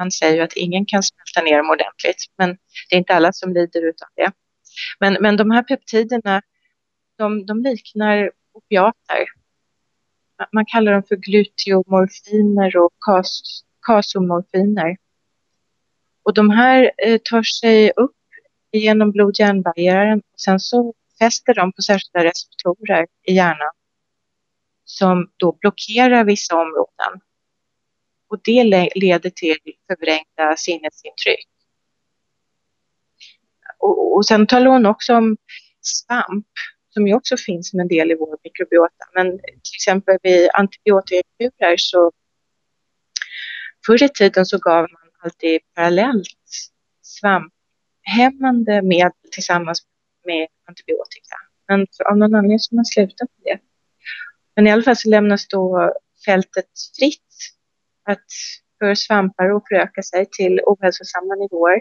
han 0.00 0.10
säger 0.10 0.34
ju 0.34 0.40
att 0.40 0.56
ingen 0.56 0.86
kan 0.86 1.02
smälta 1.02 1.42
ner 1.42 1.56
dem 1.56 1.70
ordentligt, 1.70 2.24
men 2.38 2.48
det 2.88 2.96
är 2.96 2.98
inte 2.98 3.14
alla 3.14 3.32
som 3.32 3.54
lider 3.54 3.88
av 3.88 4.08
det. 4.16 4.32
Men, 5.00 5.16
men 5.20 5.36
de 5.36 5.50
här 5.50 5.62
peptiderna, 5.62 6.42
de, 7.18 7.46
de 7.46 7.62
liknar 7.62 8.30
opiater. 8.52 9.24
Man 10.52 10.66
kallar 10.66 10.92
dem 10.92 11.02
för 11.08 11.16
gluteomorfiner 11.16 12.76
och 12.76 12.92
kas, 12.98 13.42
kasomorfiner. 13.86 14.96
Och 16.22 16.34
de 16.34 16.50
här 16.50 16.92
eh, 17.06 17.18
tar 17.24 17.42
sig 17.42 17.92
upp 17.96 18.16
genom 18.72 19.12
blod-hjärnbarriären 19.12 20.18
och 20.32 20.40
sen 20.40 20.60
så 20.60 20.94
fäster 21.18 21.54
de 21.54 21.72
på 21.72 21.82
särskilda 21.82 22.24
receptorer 22.24 23.06
i 23.22 23.32
hjärnan 23.32 23.72
som 24.84 25.30
då 25.36 25.56
blockerar 25.60 26.24
vissa 26.24 26.56
områden 26.56 27.20
och 28.30 28.40
det 28.44 28.90
leder 28.94 29.30
till 29.30 29.58
förvrängda 29.86 30.56
sinnesintryck. 30.56 31.48
Och, 33.78 34.16
och 34.16 34.26
sen 34.26 34.46
talar 34.46 34.70
hon 34.70 34.86
också 34.86 35.14
om 35.14 35.36
svamp 35.80 36.46
som 36.94 37.06
ju 37.06 37.14
också 37.14 37.36
finns 37.36 37.70
som 37.70 37.80
en 37.80 37.88
del 37.88 38.10
i 38.10 38.14
vår 38.14 38.38
mikrobiota. 38.44 39.04
Men 39.14 39.38
till 39.38 39.76
exempel 39.76 40.18
vid 40.22 40.50
antibiotikakurer 40.52 41.76
så 41.76 42.12
förr 43.86 44.02
i 44.02 44.08
tiden 44.08 44.46
så 44.46 44.58
gav 44.58 44.80
man 44.80 45.10
alltid 45.18 45.60
parallellt 45.74 46.26
svamphämmande 47.02 48.82
medel 48.82 49.12
tillsammans 49.32 49.82
med 50.24 50.48
antibiotika. 50.68 51.36
Men 51.68 51.86
av 52.10 52.16
någon 52.16 52.34
anledning 52.34 52.58
så 52.58 52.72
har 52.72 52.76
man 52.76 52.84
slutat 52.84 53.28
med 53.36 53.56
det. 53.56 53.60
Men 54.56 54.66
i 54.66 54.70
alla 54.70 54.82
fall 54.82 54.96
så 54.96 55.08
lämnas 55.08 55.48
då 55.48 55.94
fältet 56.24 56.70
fritt 56.98 57.30
att 58.02 58.26
för 58.78 58.94
svampar 58.94 59.56
att 59.56 59.68
föröka 59.68 60.02
sig 60.02 60.26
till 60.30 60.60
ohälsosamma 60.66 61.34
nivåer. 61.34 61.80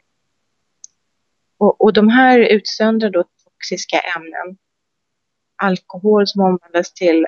Och, 1.58 1.82
och 1.82 1.94
de 1.94 2.10
här 2.10 2.40
utsöndrar 2.40 3.10
då 3.10 3.24
toxiska 3.44 4.00
ämnen. 4.00 4.58
Alkohol 5.56 6.28
som 6.28 6.42
omvandlas 6.42 6.94
till 6.94 7.26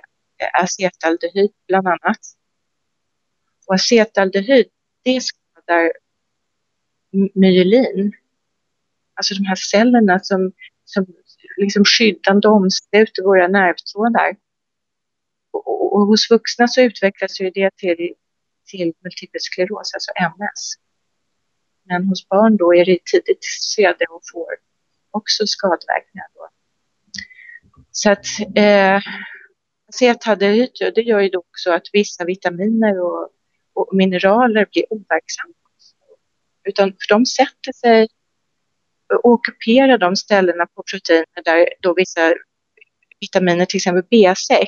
acetaldehyd 0.53 1.51
bland 1.67 1.87
annat. 1.87 2.19
Och 3.67 3.75
acetaldehyd, 3.75 4.65
det 5.03 5.21
skadar 5.21 5.91
myelin. 7.33 8.13
Alltså 9.13 9.33
de 9.33 9.45
här 9.45 9.55
cellerna 9.55 10.19
som, 10.19 10.51
som 10.85 11.05
liksom 11.57 11.83
skyddande 11.85 12.47
omsluter 12.47 13.23
våra 13.23 13.47
nervtrådar. 13.47 14.35
Och, 15.51 15.67
och, 15.67 15.95
och, 15.95 16.07
hos 16.07 16.31
vuxna 16.31 16.67
så 16.67 16.81
utvecklas 16.81 17.41
ju 17.41 17.49
det 17.49 17.69
till 17.75 18.13
till 18.65 18.93
multipel 19.03 19.41
skleros, 19.41 19.93
alltså 19.93 20.11
MS. 20.15 20.73
Men 21.83 22.07
hos 22.07 22.27
barn 22.27 22.57
då 22.57 22.75
är 22.75 22.85
det 22.85 22.91
i 22.91 22.99
tidigt 23.11 23.45
skede 23.75 24.05
och 24.09 24.21
får 24.33 24.55
också 25.11 25.47
skadeverkningar. 25.47 26.27
Då. 26.33 26.49
Så 27.91 28.11
att 28.11 28.25
eh, 28.55 29.01
acetaldehyd, 29.89 30.71
det 30.95 31.01
gör 31.01 31.19
ju 31.19 31.29
då 31.29 31.39
också 31.39 31.71
att 31.71 31.87
vissa 31.93 32.25
vitaminer 32.25 33.01
och, 33.01 33.29
och 33.73 33.89
mineraler 33.91 34.67
blir 34.71 34.93
overksamma. 34.93 35.53
Utan 36.63 36.89
för 36.89 37.13
de 37.13 37.25
sätter 37.25 37.71
sig 37.71 38.07
och 39.13 39.25
ockuperar 39.25 39.97
de 39.97 40.15
ställena 40.15 40.65
på 40.65 40.83
proteiner 40.91 41.43
där 41.45 41.69
då 41.79 41.93
vissa 41.93 42.33
vitaminer, 43.19 43.65
till 43.65 43.77
exempel 43.77 44.03
B6, 44.11 44.61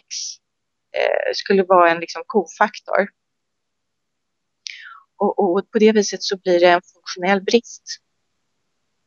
eh, 0.97 1.33
skulle 1.33 1.63
vara 1.63 1.91
en 1.91 1.99
liksom, 1.99 2.23
kofaktor. 2.25 3.07
Och, 5.17 5.39
och, 5.39 5.71
på 5.71 5.79
det 5.79 5.91
viset 5.91 6.23
så 6.23 6.37
blir 6.37 6.59
det 6.59 6.67
en 6.67 6.81
funktionell 6.93 7.41
brist. 7.41 7.83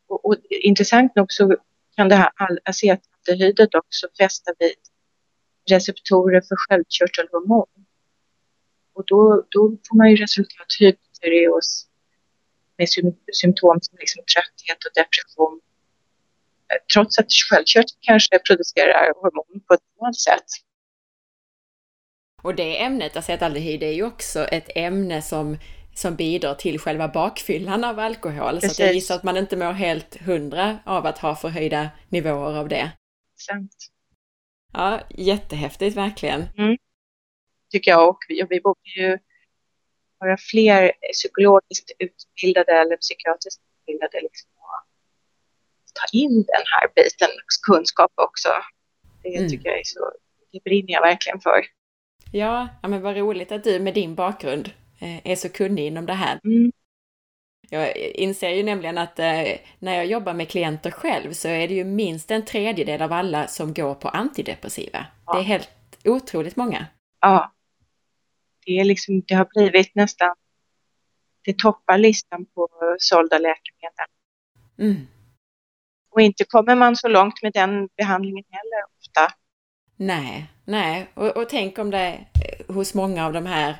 Och, 0.08 0.26
och 0.26 0.36
intressant 0.50 1.16
nog 1.16 1.32
så 1.32 1.56
kan 1.96 2.08
det 2.08 2.14
här 2.14 2.30
acetaldehydet 2.64 3.74
också 3.74 4.06
fästa 4.18 4.52
vid 4.58 4.74
receptorer 5.70 6.40
för 6.40 6.56
sköldkörtelhormon. 6.56 7.66
Och 8.92 9.04
då, 9.06 9.44
då 9.50 9.76
får 9.88 9.96
man 9.96 10.10
ju 10.10 10.16
resultat 10.16 10.66
hypotyreos 10.80 11.86
med 12.78 12.88
symptom 13.32 13.78
som 13.82 13.98
liksom 13.98 14.22
trötthet 14.34 14.84
och 14.84 14.92
depression. 14.94 15.60
Eh, 16.72 16.78
trots 16.94 17.18
att 17.18 17.32
sköldkörteln 17.32 17.98
kanske 18.00 18.38
producerar 18.38 19.12
hormon 19.20 19.60
på 19.68 19.74
ett 19.74 19.80
annat 20.00 20.16
sätt. 20.16 20.46
Och 22.42 22.54
det 22.54 22.82
ämnet, 22.82 23.16
acetaldehyd, 23.16 23.82
är 23.82 23.92
ju 23.92 24.02
också 24.02 24.44
ett 24.44 24.70
ämne 24.74 25.22
som 25.22 25.58
som 25.98 26.16
bidrar 26.16 26.54
till 26.54 26.78
själva 26.78 27.08
bakfyllan 27.08 27.84
av 27.84 27.98
alkohol. 27.98 28.54
Precis. 28.54 28.76
Så 28.76 28.82
jag 28.82 28.94
gissar 28.94 29.14
att 29.14 29.22
man 29.22 29.36
inte 29.36 29.56
mår 29.56 29.72
helt 29.72 30.22
hundra 30.22 30.78
av 30.84 31.06
att 31.06 31.18
ha 31.18 31.36
förhöjda 31.36 31.88
nivåer 32.08 32.58
av 32.58 32.68
det. 32.68 32.90
Sant. 33.36 33.76
Ja, 34.72 35.00
jättehäftigt 35.10 35.96
verkligen. 35.96 36.44
Mm. 36.58 36.76
Tycker 37.70 37.90
jag 37.90 38.08
och 38.08 38.18
vi, 38.28 38.46
vi 38.50 38.60
borde 38.60 38.90
ju 38.96 39.18
vara 40.18 40.36
fler 40.36 40.92
psykologiskt 41.12 41.90
utbildade 41.98 42.72
eller 42.72 42.96
psykiatriskt 42.96 43.62
utbildade 43.80 44.20
liksom, 44.22 44.50
ta 45.94 46.18
in 46.18 46.36
den 46.36 46.64
här 46.72 46.88
biten 46.94 47.28
kunskap 47.66 48.12
också. 48.14 48.48
Det 49.22 49.36
mm. 49.36 49.48
tycker 49.48 49.68
jag 49.68 49.78
är 49.78 49.84
så, 49.84 50.12
det 50.52 50.64
brinner 50.64 50.92
jag 50.92 51.02
verkligen 51.02 51.40
för. 51.40 51.66
Ja, 52.32 52.68
ja 52.82 52.88
men 52.88 53.02
vad 53.02 53.16
roligt 53.16 53.52
att 53.52 53.64
du 53.64 53.80
med 53.80 53.94
din 53.94 54.14
bakgrund 54.14 54.70
är 55.00 55.36
så 55.36 55.48
kunnig 55.48 55.86
inom 55.86 56.06
det 56.06 56.12
här. 56.12 56.40
Mm. 56.44 56.72
Jag 57.70 57.96
inser 57.96 58.50
ju 58.50 58.62
nämligen 58.62 58.98
att 58.98 59.18
eh, 59.18 59.42
när 59.78 59.94
jag 59.94 60.06
jobbar 60.06 60.34
med 60.34 60.48
klienter 60.48 60.90
själv 60.90 61.32
så 61.32 61.48
är 61.48 61.68
det 61.68 61.74
ju 61.74 61.84
minst 61.84 62.30
en 62.30 62.44
tredjedel 62.44 63.02
av 63.02 63.12
alla 63.12 63.46
som 63.46 63.74
går 63.74 63.94
på 63.94 64.08
antidepressiva. 64.08 65.06
Ja. 65.26 65.32
Det 65.32 65.38
är 65.38 65.44
helt 65.44 65.70
otroligt 66.04 66.56
många. 66.56 66.86
Ja. 67.20 67.52
Det, 68.66 68.80
är 68.80 68.84
liksom, 68.84 69.22
det 69.26 69.34
har 69.34 69.48
blivit 69.54 69.94
nästan, 69.94 70.34
det 71.44 71.58
toppar 71.58 71.98
listan 71.98 72.46
på 72.54 72.68
sålda 72.98 73.38
läkemedel. 73.38 74.06
Mm. 74.78 75.06
Och 76.10 76.20
inte 76.20 76.44
kommer 76.44 76.74
man 76.74 76.96
så 76.96 77.08
långt 77.08 77.42
med 77.42 77.52
den 77.52 77.88
behandlingen 77.96 78.44
heller 78.50 78.84
ofta. 78.98 79.34
Nej, 79.96 80.46
nej. 80.64 81.06
Och, 81.14 81.36
och 81.36 81.48
tänk 81.48 81.78
om 81.78 81.90
det 81.90 82.26
hos 82.68 82.94
många 82.94 83.26
av 83.26 83.32
de 83.32 83.46
här 83.46 83.76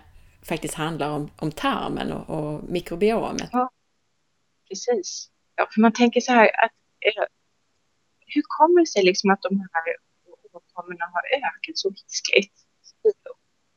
faktiskt 0.49 0.75
handlar 0.75 1.11
om, 1.11 1.31
om 1.37 1.53
tarmen 1.53 2.13
och, 2.13 2.31
och 2.31 2.65
mikrobiomet. 2.65 3.49
Ja, 3.53 3.71
precis. 4.69 5.31
Ja, 5.57 5.69
för 5.75 5.81
man 5.81 5.93
tänker 5.93 6.21
så 6.21 6.33
här 6.33 6.65
att 6.65 6.73
eh, 7.01 7.25
hur 8.27 8.43
kommer 8.47 8.81
det 8.81 8.87
sig 8.87 9.05
liksom 9.05 9.31
att 9.31 9.43
de 9.43 9.61
här 9.61 9.97
åkommorna 10.53 11.05
har 11.13 11.23
ökat 11.37 11.79
så 11.79 11.91
hiskligt? 11.91 12.53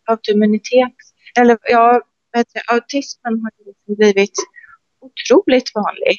Autoimmunitet, 0.05 0.95
eller 1.39 1.57
ja, 1.63 2.01
autismen 2.67 3.41
har 3.41 3.51
liksom 3.65 3.95
blivit 3.95 4.36
otroligt 4.99 5.72
vanlig. 5.76 6.17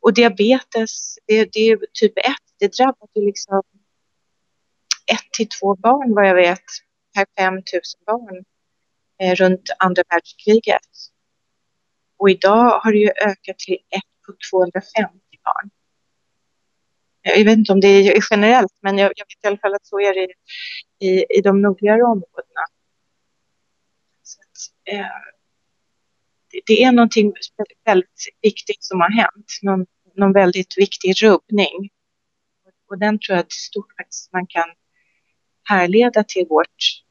Och 0.00 0.14
diabetes, 0.14 1.18
det, 1.26 1.52
det 1.52 1.60
är 1.60 1.78
typ 1.92 2.18
1, 2.18 2.24
det 2.58 2.76
drabbar 2.76 3.08
ju 3.14 3.26
liksom 3.26 3.62
1 5.12 5.18
till 5.32 5.48
2 5.48 5.76
barn 5.76 6.14
vad 6.14 6.28
jag 6.28 6.34
vet 6.34 6.64
per 7.14 7.26
5 7.38 7.54
000 7.54 7.62
barn 8.06 8.44
Eh, 9.18 9.34
runt 9.34 9.70
andra 9.78 10.02
världskriget. 10.10 10.88
Och 12.16 12.30
idag 12.30 12.80
har 12.80 12.92
det 12.92 12.98
ju 12.98 13.10
ökat 13.10 13.58
till 13.58 13.74
1 13.74 14.02
på 14.26 14.32
250 14.50 15.18
barn. 15.44 15.70
Jag 17.22 17.44
vet 17.44 17.58
inte 17.58 17.72
om 17.72 17.80
det 17.80 17.88
är 17.88 18.22
generellt, 18.30 18.72
men 18.80 18.98
jag, 18.98 19.12
jag 19.16 19.24
vet 19.24 19.44
i 19.44 19.46
alla 19.46 19.58
fall 19.58 19.74
att 19.74 19.86
så 19.86 20.00
är 20.00 20.14
det 20.14 20.28
i, 21.06 21.38
i 21.38 21.40
de 21.40 21.62
nordligare 21.62 22.02
områdena. 22.02 22.64
Så 24.22 24.40
att, 24.40 24.94
eh, 24.94 25.06
det, 26.50 26.60
det, 26.66 26.84
är 26.84 26.92
någonting 26.92 27.32
väldigt 27.84 28.28
viktigt 28.42 28.84
som 28.84 29.00
har 29.00 29.10
hänt. 29.10 29.52
Någon, 29.62 29.86
någon 30.14 30.32
väldigt 30.32 30.78
viktig 30.78 31.22
rubbning. 31.22 31.90
Och 32.90 32.98
den 32.98 33.18
tror 33.18 33.36
jag 33.36 33.48
till 33.48 33.60
stort 33.60 33.96
faktiskt 33.96 34.32
man 34.32 34.46
kan 34.46 34.68
härleda 35.62 36.24
till 36.24 36.46
vårt 36.48 37.03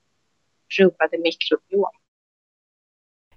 rubbade 0.79 1.17
mikrobiom. 1.17 1.91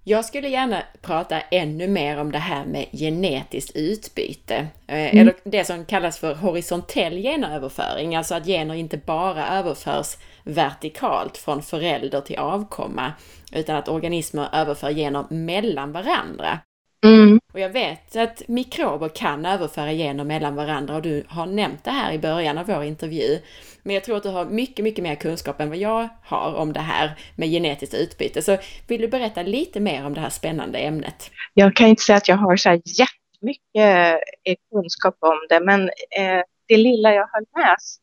Jag 0.09 0.25
skulle 0.25 0.49
gärna 0.49 0.83
prata 1.03 1.41
ännu 1.41 1.89
mer 1.89 2.21
om 2.21 2.33
det 2.33 2.39
här 2.39 2.65
med 2.67 2.87
genetiskt 2.93 3.77
utbyte, 3.77 4.55
eh, 4.87 5.15
mm. 5.15 5.19
eller 5.19 5.35
det 5.45 5.65
som 5.65 5.85
kallas 5.85 6.19
för 6.19 6.35
horisontell 6.35 7.17
genöverföring, 7.17 8.17
alltså 8.17 8.35
att 8.35 8.47
gener 8.47 8.75
inte 8.75 8.97
bara 8.97 9.49
överförs 9.49 10.17
vertikalt 10.45 11.37
från 11.39 11.63
förälder 11.63 12.21
till 12.21 12.39
avkomma, 12.39 13.13
utan 13.53 13.77
att 13.77 13.89
organismer 13.89 14.49
överför 14.53 14.93
gener 14.93 15.25
mellan 15.31 15.93
varandra. 15.93 16.59
Mm. 17.07 17.41
Och 17.53 17.61
jag 17.61 17.71
vet 17.71 18.17
att 18.17 18.49
mikrober 18.49 19.09
kan 19.09 19.47
överföra 19.47 19.93
gener 19.93 20.25
mellan 20.25 20.57
varandra 20.57 20.97
och 20.97 21.03
du 21.03 21.25
har 21.29 21.47
nämnt 21.47 21.85
det 21.85 21.91
här 21.91 22.13
i 22.13 22.19
början 22.19 22.59
av 22.59 22.67
vår 22.67 22.83
intervju. 22.83 23.39
Men 23.83 23.95
jag 23.95 24.05
tror 24.05 24.17
att 24.17 24.23
du 24.23 24.29
har 24.29 24.45
mycket, 24.45 24.85
mycket 24.85 25.03
mer 25.03 25.15
kunskap 25.15 25.61
än 25.61 25.69
vad 25.69 25.79
jag 25.79 26.09
har 26.23 26.55
om 26.55 26.73
det 26.73 26.81
här 26.81 27.19
med 27.37 27.49
genetiskt 27.49 27.95
utbyte. 27.95 28.43
Så 28.43 28.59
vill 28.89 29.01
du 29.01 29.09
berätta 29.09 29.43
lite 29.43 29.81
mer 29.81 30.07
om 30.07 30.15
det 30.15 30.21
här 30.21 30.31
spännande 30.31 30.79
ämnet? 30.79 31.31
Jag 31.55 31.77
kan 31.77 31.89
inte 31.89 32.03
säga 32.03 32.17
att 32.17 32.29
jag 32.29 32.37
har 32.37 32.57
så 32.57 32.69
här 32.69 32.83
jättemycket 32.85 34.23
eh, 34.45 34.57
kunskap 34.73 35.17
om 35.21 35.47
det, 35.49 35.61
men 35.61 35.83
eh, 35.89 36.43
det 36.69 36.77
lilla 36.77 37.15
jag 37.15 37.29
har 37.33 37.61
läst, 37.61 38.03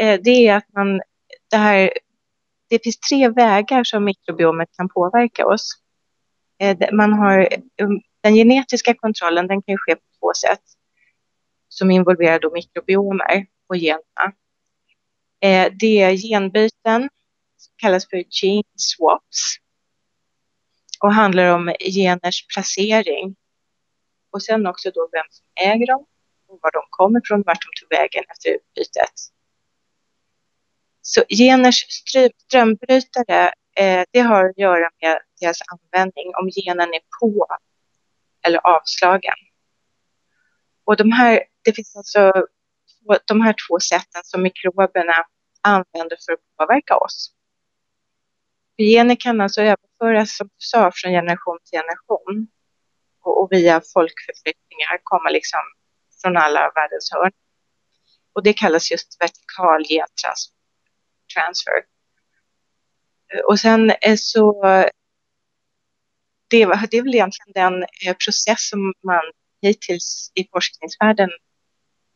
eh, 0.00 0.20
det 0.24 0.30
är 0.30 0.56
att 0.56 0.72
man, 0.74 1.00
det 1.50 1.56
här, 1.56 1.90
det 2.70 2.82
finns 2.82 3.00
tre 3.00 3.28
vägar 3.28 3.84
som 3.84 4.04
mikrobiomet 4.04 4.68
kan 4.76 4.88
påverka 4.88 5.46
oss. 5.46 5.80
Eh, 6.60 6.76
man 6.92 7.12
har 7.12 7.48
um, 7.82 8.02
den 8.20 8.34
genetiska 8.34 8.94
kontrollen, 8.94 9.46
den 9.46 9.62
kan 9.62 9.78
ske 9.78 9.96
på 9.96 10.02
två 10.20 10.32
sätt 10.34 10.62
som 11.68 11.90
involverar 11.90 12.38
då 12.38 12.50
mikrobiomer 12.52 13.46
och 13.66 13.76
generna. 13.76 14.32
Eh, 15.40 15.72
det 15.80 16.00
är 16.00 16.16
genbyten, 16.16 17.08
som 17.56 17.74
kallas 17.76 18.08
för 18.08 18.24
gene 18.30 18.64
swaps 18.76 19.56
och 21.00 21.14
handlar 21.14 21.54
om 21.54 21.74
geners 21.80 22.46
placering. 22.46 23.36
Och 24.30 24.42
sen 24.42 24.66
också 24.66 24.90
då 24.90 25.08
vem 25.12 25.26
som 25.30 25.46
äger 25.54 25.86
dem 25.86 26.06
och 26.48 26.58
var 26.62 26.70
de 26.72 26.82
kommer 26.90 27.20
ifrån, 27.20 27.42
vart 27.46 27.62
de 27.62 27.80
tog 27.80 27.98
vägen 27.98 28.24
efter 28.28 28.50
utbytet. 28.50 29.14
Så 31.02 31.24
geners 31.28 31.86
strömbrytare, 32.46 33.52
eh, 33.76 34.04
det 34.10 34.20
har 34.20 34.44
att 34.44 34.58
göra 34.58 34.90
med 35.02 35.20
deras 35.40 35.58
användning, 35.72 36.32
om 36.40 36.48
genen 36.48 36.94
är 36.94 37.00
på 37.20 37.46
eller 38.46 38.66
avslagen. 38.66 39.34
Och 40.84 40.96
de 40.96 41.12
här, 41.12 41.44
det 41.64 41.72
finns 41.72 41.96
alltså 41.96 42.32
de 43.26 43.40
här 43.40 43.54
två 43.68 43.80
sätten 43.80 44.22
som 44.24 44.42
mikroberna 44.42 45.24
använder 45.62 46.16
för 46.26 46.32
att 46.32 46.56
påverka 46.58 46.96
oss. 46.96 47.32
Gener 48.78 49.14
kan 49.14 49.40
alltså 49.40 49.62
överföras, 49.62 50.36
som 50.36 50.46
du 50.46 50.54
sa, 50.58 50.90
från 50.94 51.12
generation 51.12 51.58
till 51.64 51.78
generation 51.78 52.48
och, 53.22 53.42
och 53.42 53.52
via 53.52 53.82
folkförflyttningar 53.92 55.00
komma 55.02 55.30
liksom 55.30 55.60
från 56.22 56.36
alla 56.36 56.72
världens 56.74 57.12
hörn. 57.12 57.32
Och 58.32 58.42
det 58.42 58.52
kallas 58.52 58.90
just 58.90 59.20
vertikal 59.20 59.84
gentransfer. 59.84 61.84
Och 63.48 63.60
sen 63.60 63.92
så 64.16 64.64
det, 66.50 66.88
det 66.90 66.96
är 66.96 67.02
väl 67.02 67.14
egentligen 67.14 67.52
den 67.54 67.82
eh, 67.82 68.16
process 68.24 68.68
som 68.68 68.94
man 69.04 69.22
hittills 69.62 70.32
i 70.34 70.48
forskningsvärlden 70.52 71.30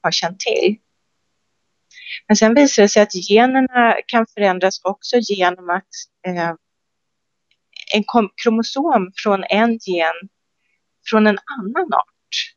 har 0.03 0.11
känt 0.11 0.41
till. 0.41 0.77
Men 2.29 2.37
sen 2.37 2.55
visar 2.55 2.83
det 2.83 2.89
sig 2.89 3.03
att 3.03 3.15
generna 3.31 3.97
kan 4.07 4.27
förändras 4.27 4.81
också 4.85 5.17
genom 5.17 5.71
att 5.71 5.89
eh, 6.27 6.53
en 7.95 8.05
kromosom 8.43 9.13
från 9.17 9.45
en 9.45 9.79
gen 9.83 10.29
från 11.11 11.27
en 11.27 11.39
annan 11.59 11.95
art 11.95 12.55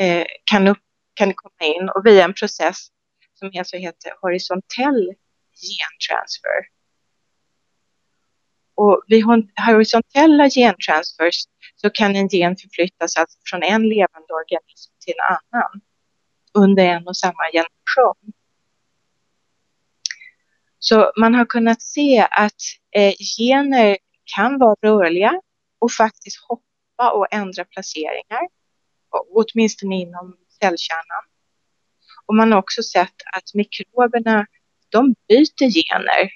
eh, 0.00 0.26
kan, 0.44 0.68
upp, 0.68 0.78
kan 1.14 1.34
komma 1.34 1.74
in 1.74 1.88
och 1.88 2.06
via 2.06 2.24
en 2.24 2.34
process 2.34 2.86
som 3.34 3.52
alltså 3.58 3.76
heter 3.76 4.12
horisontell 4.20 5.14
gentransfer. 5.54 6.75
Och 8.76 9.02
vid 9.06 9.24
horisontella 9.66 10.50
gentransfers 10.50 11.44
så 11.76 11.90
kan 11.90 12.16
en 12.16 12.28
gen 12.28 12.56
förflyttas 12.56 13.16
alltså 13.16 13.38
från 13.50 13.62
en 13.62 13.88
levande 13.88 14.34
organism 14.34 14.92
till 15.04 15.14
en 15.18 15.36
annan 15.36 15.80
under 16.54 16.84
en 16.84 17.08
och 17.08 17.16
samma 17.16 17.44
generation. 17.52 18.32
Så 20.78 21.12
man 21.16 21.34
har 21.34 21.44
kunnat 21.44 21.82
se 21.82 22.26
att 22.30 22.62
eh, 22.96 23.14
gener 23.38 23.98
kan 24.36 24.58
vara 24.58 24.76
rörliga 24.82 25.40
och 25.78 25.92
faktiskt 25.92 26.36
hoppa 26.48 27.10
och 27.12 27.26
ändra 27.30 27.64
placeringar, 27.64 28.48
åtminstone 29.10 29.96
inom 29.96 30.36
cellkärnan. 30.60 31.24
Och 32.26 32.34
man 32.34 32.52
har 32.52 32.58
också 32.58 32.82
sett 32.82 33.14
att 33.36 33.54
mikroberna, 33.54 34.46
de 34.88 35.14
byter 35.28 35.70
gener 35.70 36.30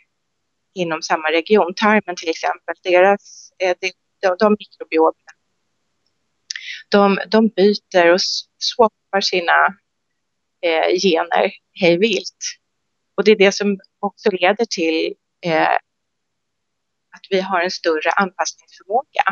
inom 0.75 1.03
samma 1.03 1.29
region. 1.29 1.75
Tarmen 1.75 2.17
till 2.17 2.29
exempel, 2.29 2.75
deras, 2.83 3.53
eh, 3.59 3.77
de, 3.81 3.93
de, 4.23 4.37
de 4.39 4.57
mikrobioterna, 4.59 5.33
de, 6.89 7.19
de 7.29 7.49
byter 7.49 8.13
och 8.13 8.21
swappar 8.59 9.21
sina 9.21 9.67
eh, 10.63 10.99
gener 11.03 11.53
hej 11.73 11.99
vilt. 11.99 12.45
Och 13.15 13.25
det 13.25 13.31
är 13.31 13.37
det 13.37 13.53
som 13.53 13.79
också 13.99 14.31
leder 14.31 14.65
till 14.65 15.15
eh, 15.47 15.75
att 17.11 17.27
vi 17.31 17.41
har 17.41 17.61
en 17.61 17.71
större 17.71 18.11
anpassningsförmåga. 18.11 19.25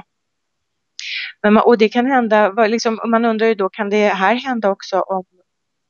Men 1.43 1.53
man, 1.55 1.63
och 1.63 1.79
det 1.79 1.89
kan 1.89 2.07
hända, 2.07 2.67
liksom, 2.67 3.01
man 3.05 3.25
undrar 3.25 3.47
ju 3.47 3.55
då, 3.55 3.69
kan 3.69 3.91
det 3.91 4.09
här 4.09 4.35
hända 4.35 4.71
också 4.71 5.01
om 5.01 5.25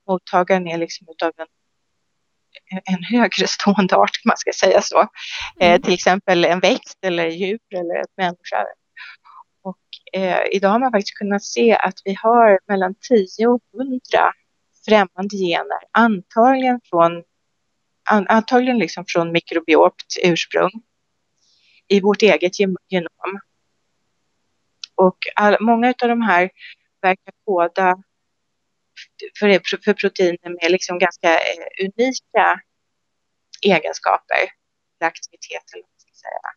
mottagaren 0.09 0.67
är 0.67 0.79
liksom 0.79 1.07
utav 1.11 1.33
en, 1.37 1.47
en 2.85 3.03
högre 3.05 3.47
stående 3.47 3.97
art, 3.97 4.25
man 4.25 4.37
ska 4.37 4.53
säga 4.53 4.83
så. 4.83 5.01
Eh, 5.61 5.69
mm. 5.69 5.83
till 5.83 5.95
exempel 5.95 6.45
en 6.45 6.61
växt 6.61 6.99
eller 7.03 7.27
djur 7.27 7.59
eller 7.75 8.01
ett 8.01 8.17
människa. 8.17 8.67
Och 9.63 10.21
eh, 10.21 10.41
idag 10.53 10.69
har 10.69 10.79
man 10.79 10.93
faktiskt 10.93 11.19
kunnat 11.19 11.45
se 11.45 11.77
att 11.77 11.95
vi 12.05 12.17
har 12.23 12.61
mellan 12.69 12.95
10 13.09 13.47
och 13.47 13.61
100 13.75 14.01
främmande 14.89 15.37
gener, 15.37 15.79
antagligen 15.93 16.81
från, 16.85 17.23
antagligen 18.05 18.79
liksom 18.79 19.05
från 19.09 19.33
mikrobiopt 19.33 20.17
ursprung 20.25 20.71
i 21.89 22.01
vårt 22.01 22.23
eget 22.23 22.61
genom. 22.89 23.41
Och 24.95 25.19
all, 25.35 25.57
många 25.61 25.95
av 26.03 26.09
de 26.09 26.23
här 26.23 26.51
verkar 27.03 27.33
koda 27.45 28.03
för, 29.39 29.61
för 29.85 29.93
proteiner 29.93 30.63
med 30.63 30.71
liksom 30.71 30.99
ganska 30.99 31.35
eh, 31.35 31.85
unika 31.85 32.61
egenskaper, 33.63 34.39
aktivitet 35.01 35.65
eller 35.73 35.83
vad 35.83 35.91
man 35.91 36.01
ska 36.01 36.13
säga. 36.13 36.51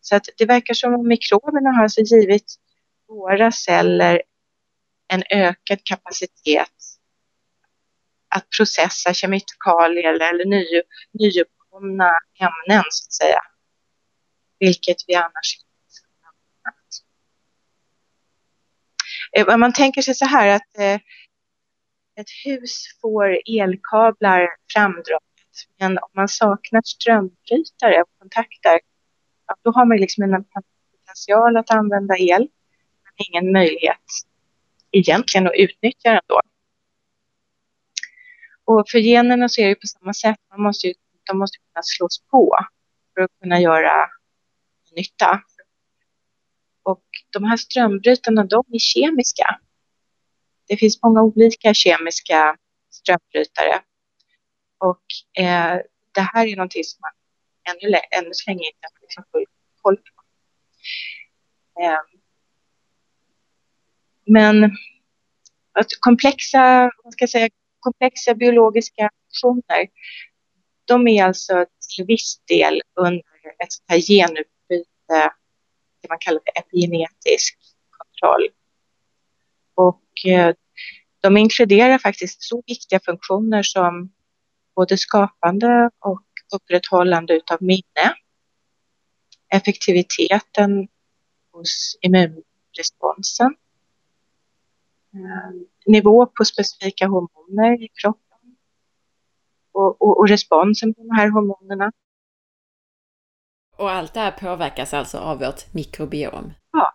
Så 0.00 0.16
att 0.16 0.28
det 0.38 0.46
verkar 0.46 0.74
som 0.74 0.94
om 0.94 1.08
mikroberna 1.08 1.70
har 1.70 1.82
alltså 1.82 2.00
givit 2.00 2.54
våra 3.08 3.52
celler 3.52 4.22
en 5.08 5.22
ökad 5.30 5.84
kapacitet 5.84 6.70
att 8.28 8.50
processa 8.56 9.14
kemikalier 9.14 10.20
eller 10.20 10.44
ny, 10.44 10.82
nyuppkomna 11.12 12.10
ämnen 12.40 12.84
så 12.90 13.06
att 13.06 13.12
säga. 13.12 13.40
vilket 14.58 14.96
vi 15.06 15.14
annars 15.14 15.56
inte 15.56 15.92
skulle 15.94 16.14
ha 16.22 16.32
kunnat. 19.46 19.60
Man 19.60 19.72
tänker 19.72 20.02
sig 20.02 20.14
så 20.14 20.24
här 20.24 20.48
att 20.56 20.78
eh, 20.78 21.00
ett 22.20 22.30
hus 22.44 22.84
får 23.00 23.38
elkablar 23.46 24.48
framdraget, 24.72 25.22
men 25.78 25.98
om 25.98 26.10
man 26.12 26.28
saknar 26.28 26.82
strömbrytare 26.84 28.02
och 28.02 28.08
kontakter, 28.18 28.80
då 29.62 29.70
har 29.70 29.84
man 29.84 29.96
liksom 29.96 30.24
en 30.24 30.44
potential 30.44 31.56
att 31.56 31.70
använda 31.70 32.18
el, 32.18 32.48
men 33.04 33.26
ingen 33.28 33.52
möjlighet 33.52 34.04
egentligen 34.90 35.46
att 35.46 35.54
utnyttja 35.56 36.12
den 36.12 36.20
då. 36.26 36.40
Och 38.64 38.84
för 38.90 38.98
generna 38.98 39.48
så 39.48 39.60
är 39.60 39.68
det 39.68 39.74
på 39.74 39.86
samma 39.86 40.14
sätt, 40.14 40.38
man 40.50 40.62
måste 40.62 40.86
ju, 40.86 40.94
de 41.26 41.38
måste 41.38 41.58
kunna 41.58 41.82
slås 41.82 42.18
på 42.30 42.58
för 43.14 43.22
att 43.22 43.30
kunna 43.42 43.60
göra 43.60 44.08
nytta. 44.96 45.42
Och 46.82 47.04
de 47.32 47.44
här 47.44 47.56
strömbrytarna, 47.56 48.44
de 48.44 48.64
är 48.72 48.78
kemiska. 48.78 49.60
Det 50.70 50.76
finns 50.76 51.02
många 51.02 51.22
olika 51.22 51.74
kemiska 51.74 52.56
strömbrytare. 52.90 53.82
Och 54.78 55.04
eh, 55.44 55.78
det 56.14 56.20
här 56.20 56.46
är 56.46 56.56
någonting 56.56 56.84
som 56.84 56.98
man 57.00 57.10
ännu, 57.74 57.96
ännu 58.10 58.30
så 58.32 58.50
länge 58.50 58.66
inte 58.66 58.78
har 58.82 59.00
liksom 59.00 59.24
full 59.32 59.44
koll 59.82 59.96
på. 59.96 60.22
Eh, 61.82 62.00
men 64.26 64.64
att 65.72 65.86
komplexa, 66.00 66.90
vad 67.04 67.12
ska 67.12 67.22
jag 67.22 67.30
säga, 67.30 67.48
komplexa 67.80 68.34
biologiska 68.34 69.10
funktioner, 69.24 69.88
de 70.84 71.08
är 71.08 71.24
alltså 71.24 71.66
till 71.96 72.04
viss 72.04 72.40
del 72.48 72.82
under 72.94 73.24
ett 73.62 73.72
sånt 73.72 73.84
här 73.88 74.00
genutbyte, 74.00 75.32
det 76.00 76.08
man 76.08 76.18
kallar 76.20 76.40
för 76.40 76.60
epigenetisk 76.60 77.58
kontroll. 77.90 78.48
Och 79.80 80.26
eh, 80.26 80.54
de 81.20 81.36
inkluderar 81.36 81.98
faktiskt 81.98 82.42
så 82.42 82.62
viktiga 82.66 83.00
funktioner 83.00 83.62
som 83.62 84.12
både 84.76 84.98
skapande 84.98 85.90
och 85.98 86.26
upprätthållande 86.54 87.34
utav 87.34 87.58
minne, 87.60 88.14
effektiviteten 89.48 90.88
hos 91.52 91.98
immunresponsen, 92.00 93.56
eh, 95.14 95.50
nivå 95.86 96.26
på 96.26 96.44
specifika 96.44 97.06
hormoner 97.06 97.82
i 97.84 97.88
kroppen 97.88 98.56
och, 99.72 100.02
och, 100.02 100.18
och 100.18 100.28
responsen 100.28 100.94
på 100.94 101.02
de 101.02 101.16
här 101.16 101.30
hormonerna. 101.30 101.92
Och 103.76 103.90
allt 103.90 104.14
det 104.14 104.20
här 104.20 104.32
påverkas 104.32 104.94
alltså 104.94 105.18
av 105.18 105.38
vårt 105.38 105.74
mikrobiom? 105.74 106.52
Ja. 106.72 106.94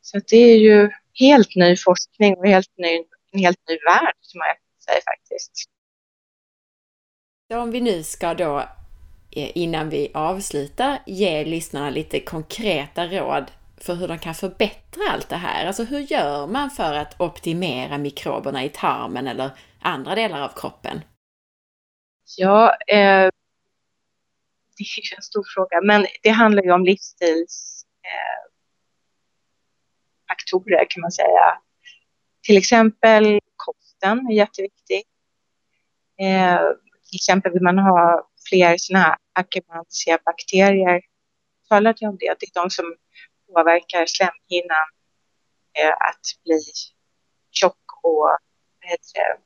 Så 0.00 0.20
det 0.28 0.36
är 0.36 0.58
ju 0.58 0.90
helt 1.14 1.56
ny 1.56 1.76
forskning 1.76 2.36
och 2.36 2.46
helt 2.46 2.78
ny, 2.78 3.04
en 3.32 3.40
helt 3.40 3.68
ny 3.68 3.74
värld 3.74 4.14
som 4.20 4.40
jag 4.40 4.56
säger 4.84 5.00
faktiskt. 5.00 5.52
Så 7.50 7.58
om 7.58 7.70
vi 7.70 7.80
nu 7.80 8.02
ska 8.02 8.34
då 8.34 8.58
eh, 9.30 9.50
innan 9.54 9.88
vi 9.88 10.10
avslutar 10.14 10.98
ge 11.06 11.44
lyssnarna 11.44 11.90
lite 11.90 12.20
konkreta 12.20 13.06
råd 13.06 13.50
för 13.76 13.94
hur 13.94 14.08
de 14.08 14.18
kan 14.18 14.34
förbättra 14.34 15.02
allt 15.10 15.28
det 15.28 15.36
här. 15.36 15.66
Alltså 15.66 15.84
hur 15.84 15.98
gör 15.98 16.46
man 16.46 16.70
för 16.70 16.94
att 16.94 17.20
optimera 17.20 17.98
mikroberna 17.98 18.64
i 18.64 18.68
tarmen 18.68 19.26
eller 19.26 19.50
andra 19.80 20.14
delar 20.14 20.40
av 20.40 20.52
kroppen? 20.56 21.00
Ja, 22.36 22.76
eh, 22.88 22.96
det 24.76 24.84
är 24.84 25.16
en 25.16 25.22
stor 25.22 25.44
fråga, 25.54 25.80
men 25.82 26.06
det 26.22 26.30
handlar 26.30 26.62
ju 26.62 26.72
om 26.72 26.84
livsstilsfaktorer 26.84 27.86
eh, 28.02 28.51
kan 30.60 31.00
man 31.00 31.12
säga. 31.12 31.58
Till 32.42 32.56
exempel 32.56 33.40
kosten 33.56 34.26
är 34.26 34.34
jätteviktig. 34.34 35.02
Eh, 36.20 36.60
till 37.10 37.16
exempel 37.16 37.52
vill 37.52 37.62
man 37.62 37.78
ha 37.78 38.28
fler 38.48 38.76
sådana 38.78 39.04
här 39.04 39.16
Akkermansia-bakterier. 39.32 41.00
Talade 41.68 41.96
jag 42.00 42.10
om 42.10 42.16
det? 42.20 42.36
Det 42.40 42.46
är 42.46 42.62
de 42.62 42.70
som 42.70 42.96
påverkar 43.54 44.06
slemhinnan 44.06 44.88
eh, 45.78 45.92
att 45.92 46.24
bli 46.44 46.60
tjock 47.50 47.84
och 48.02 48.38
heter, 48.80 49.36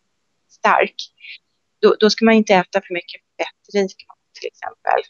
stark. 0.49 0.95
Då, 1.81 1.97
då, 2.01 2.11
ska 2.11 2.25
man 2.25 2.35
inte 2.35 2.55
äta 2.55 2.81
för 2.81 2.95
mycket 2.95 3.21
fettrik 3.37 4.07
mat 4.09 4.19
till 4.41 4.49
exempel. 4.49 5.01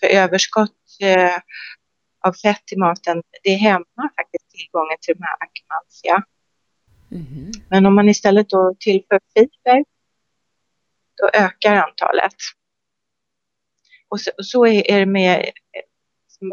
För 0.00 0.06
överskott 0.06 0.76
eh, 1.00 1.36
av 2.20 2.32
fett 2.32 2.72
i 2.72 2.76
maten, 2.76 3.22
det 3.42 3.54
hämmar 3.54 4.14
faktiskt 4.16 4.50
tillgången 4.50 4.96
till 5.00 5.14
de 5.14 5.22
här 5.22 5.36
akmansia. 5.40 6.22
Mm. 7.10 7.52
Men 7.70 7.86
om 7.86 7.94
man 7.94 8.08
istället 8.08 8.48
då 8.48 8.74
tillför 8.78 9.20
fiber, 9.34 9.84
då 11.16 11.30
ökar 11.32 11.76
antalet. 11.76 12.34
Och 14.08 14.20
så, 14.20 14.30
och 14.38 14.46
så 14.46 14.66
är 14.66 14.98
det 14.98 15.06
med 15.06 15.50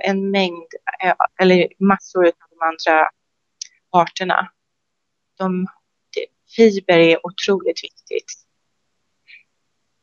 en 0.04 0.32
mängd, 0.32 0.68
eh, 1.04 1.14
eller 1.42 1.68
massor 1.80 2.26
av 2.26 2.34
de 2.50 2.66
andra 2.66 3.10
arterna. 3.90 4.52
De, 5.38 5.68
fiber 6.56 7.00
är 7.00 7.26
otroligt 7.26 7.84
viktigt. 7.84 8.32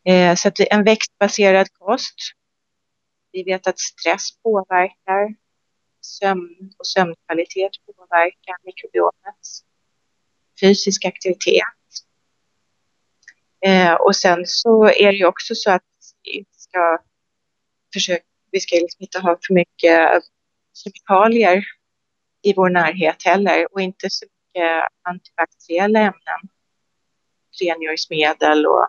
Eh, 0.05 0.35
så 0.35 0.49
att 0.49 0.61
en 0.61 0.85
växtbaserad 0.85 1.73
kost. 1.73 2.15
Vi 3.33 3.43
vet 3.43 3.67
att 3.67 3.79
stress 3.79 4.43
påverkar 4.43 5.35
sömn 6.05 6.73
och 6.79 6.87
sömnkvalitet 6.87 7.73
påverkar 7.87 8.57
mikrobiomets 8.65 9.65
Fysisk 10.61 11.05
aktivitet. 11.05 11.65
Eh, 13.67 13.95
och 13.95 14.17
sen 14.17 14.47
så 14.47 14.85
är 14.85 15.13
det 15.13 15.19
ju 15.19 15.27
också 15.27 15.55
så 15.55 15.71
att 15.71 15.83
vi 16.23 16.45
ska 16.53 16.99
försöka 17.93 18.25
vi 18.53 18.61
ska 18.61 18.77
liksom 18.77 19.03
inte 19.03 19.19
ha 19.19 19.39
för 19.47 19.55
mycket 19.55 20.23
kemikalier 20.75 21.65
i 22.43 22.55
vår 22.55 22.71
närhet 22.71 23.23
heller 23.25 23.67
och 23.73 23.81
inte 23.81 24.11
så 24.11 24.27
mycket 24.27 24.89
antibakteriella 25.03 26.01
ämnen. 26.01 26.41
Rengöringsmedel 27.61 28.67
och 28.67 28.89